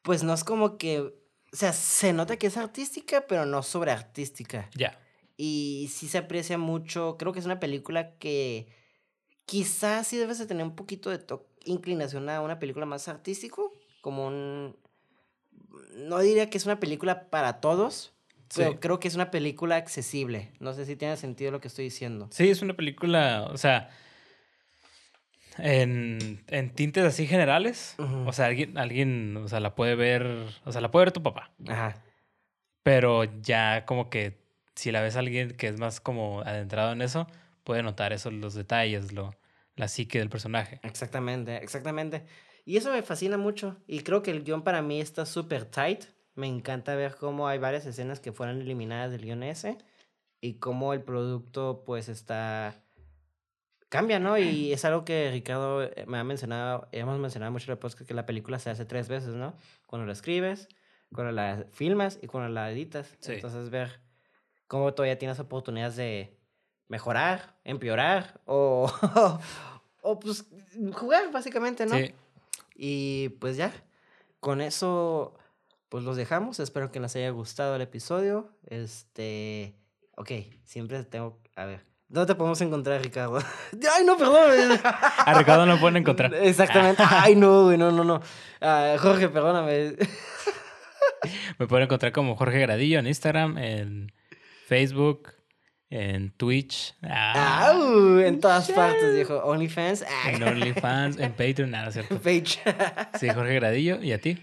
[0.03, 1.13] pues no es como que, o
[1.53, 4.71] sea, se nota que es artística, pero no sobre artística.
[4.77, 5.01] Ya.
[5.37, 8.69] Y sí se aprecia mucho, creo que es una película que
[9.45, 11.23] quizás sí debes de tener un poquito de
[11.65, 14.77] inclinación a una película más artístico, como un...
[15.95, 18.15] No diría que es una película para todos,
[18.55, 20.53] pero creo que es una película accesible.
[20.59, 22.29] No sé si tiene sentido lo que estoy diciendo.
[22.31, 23.91] Sí, es una película, o sea,
[25.59, 27.95] en, en tintes así generales.
[27.99, 31.23] O sea, alguien, alguien, o sea, la puede ver, o sea, la puede ver tu
[31.23, 31.53] papá.
[31.67, 32.03] Ajá.
[32.83, 34.46] Pero ya como que
[34.77, 37.27] si la ves a alguien que es más como adentrado en eso,
[37.65, 39.35] puede notar eso, los detalles, lo,
[39.75, 40.81] la psique del personaje.
[40.83, 42.25] Exactamente, exactamente.
[42.65, 43.77] Y eso me fascina mucho.
[43.87, 46.05] Y creo que el guion para mí está súper tight.
[46.35, 49.79] Me encanta ver cómo hay varias escenas que fueron eliminadas del guion ese.
[50.41, 52.75] Y cómo el producto pues está...
[53.89, 54.37] Cambia, ¿no?
[54.37, 58.07] Y es algo que Ricardo eh, me ha mencionado, hemos mencionado mucho en el podcast,
[58.07, 59.57] que la película se hace tres veces, ¿no?
[59.87, 60.69] Cuando la escribes,
[61.15, 63.15] cuando la filmas y cuando la editas.
[63.21, 63.35] Sí.
[63.35, 64.06] Entonces ver
[64.67, 66.37] cómo todavía tienes oportunidades de
[66.89, 68.93] mejorar, empeorar o,
[70.03, 70.45] o pues
[70.93, 71.97] jugar básicamente, ¿no?
[71.97, 72.15] Sí,
[72.75, 73.73] Y pues ya,
[74.41, 75.37] con eso
[75.89, 76.61] pues los dejamos.
[76.61, 78.51] Espero que les haya gustado el episodio.
[78.67, 79.75] Este,
[80.17, 80.31] ok,
[80.65, 83.39] siempre tengo, a ver, ¿dónde te podemos encontrar, Ricardo?
[83.95, 84.79] Ay, no, perdón.
[84.83, 86.35] a Ricardo no lo pueden encontrar.
[86.35, 87.03] Exactamente.
[87.09, 88.21] Ay, no, güey, no, no, no.
[88.61, 89.97] Ah, Jorge, perdóname.
[91.59, 94.13] Me pueden encontrar como Jorge Gradillo en Instagram, en
[94.67, 95.33] Facebook,
[95.91, 97.73] en Twitch, ah,
[98.25, 99.37] en todas partes, viejo.
[99.45, 100.03] OnlyFans.
[100.03, 102.19] ah, en OnlyFans, en Patreon, nada, ¿cierto?
[102.21, 102.59] Page.
[103.21, 104.03] Sí, Jorge Gradillo.
[104.03, 104.37] ¿Y a ti?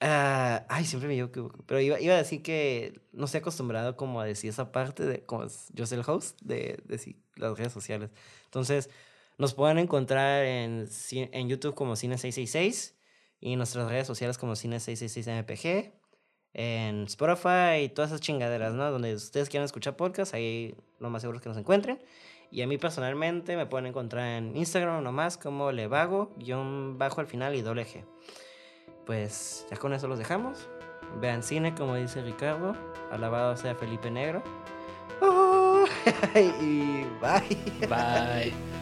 [0.00, 1.64] Ah, ay, siempre me equivoco.
[1.66, 5.24] Pero iba, iba a decir que no estoy acostumbrado como a decir esa parte de
[5.24, 8.10] como yo soy el host de, de las redes sociales.
[8.44, 8.90] Entonces,
[9.38, 12.94] nos pueden encontrar en, en YouTube como Cine666
[13.40, 15.92] y en nuestras redes sociales como Cine666MPG,
[16.54, 18.90] en Spotify y todas esas chingaderas, ¿no?
[18.90, 22.00] Donde ustedes quieran escuchar podcast, ahí lo más seguro es que nos encuentren.
[22.50, 27.26] Y a mí personalmente me pueden encontrar en Instagram nomás como levago, guion bajo al
[27.26, 28.04] final y doble G
[29.10, 30.68] pues ya con eso los dejamos.
[31.20, 32.76] Vean cine, como dice Ricardo.
[33.10, 34.40] Alabado sea Felipe Negro.
[35.20, 35.84] Oh,
[36.36, 37.88] y bye.
[37.88, 38.79] Bye.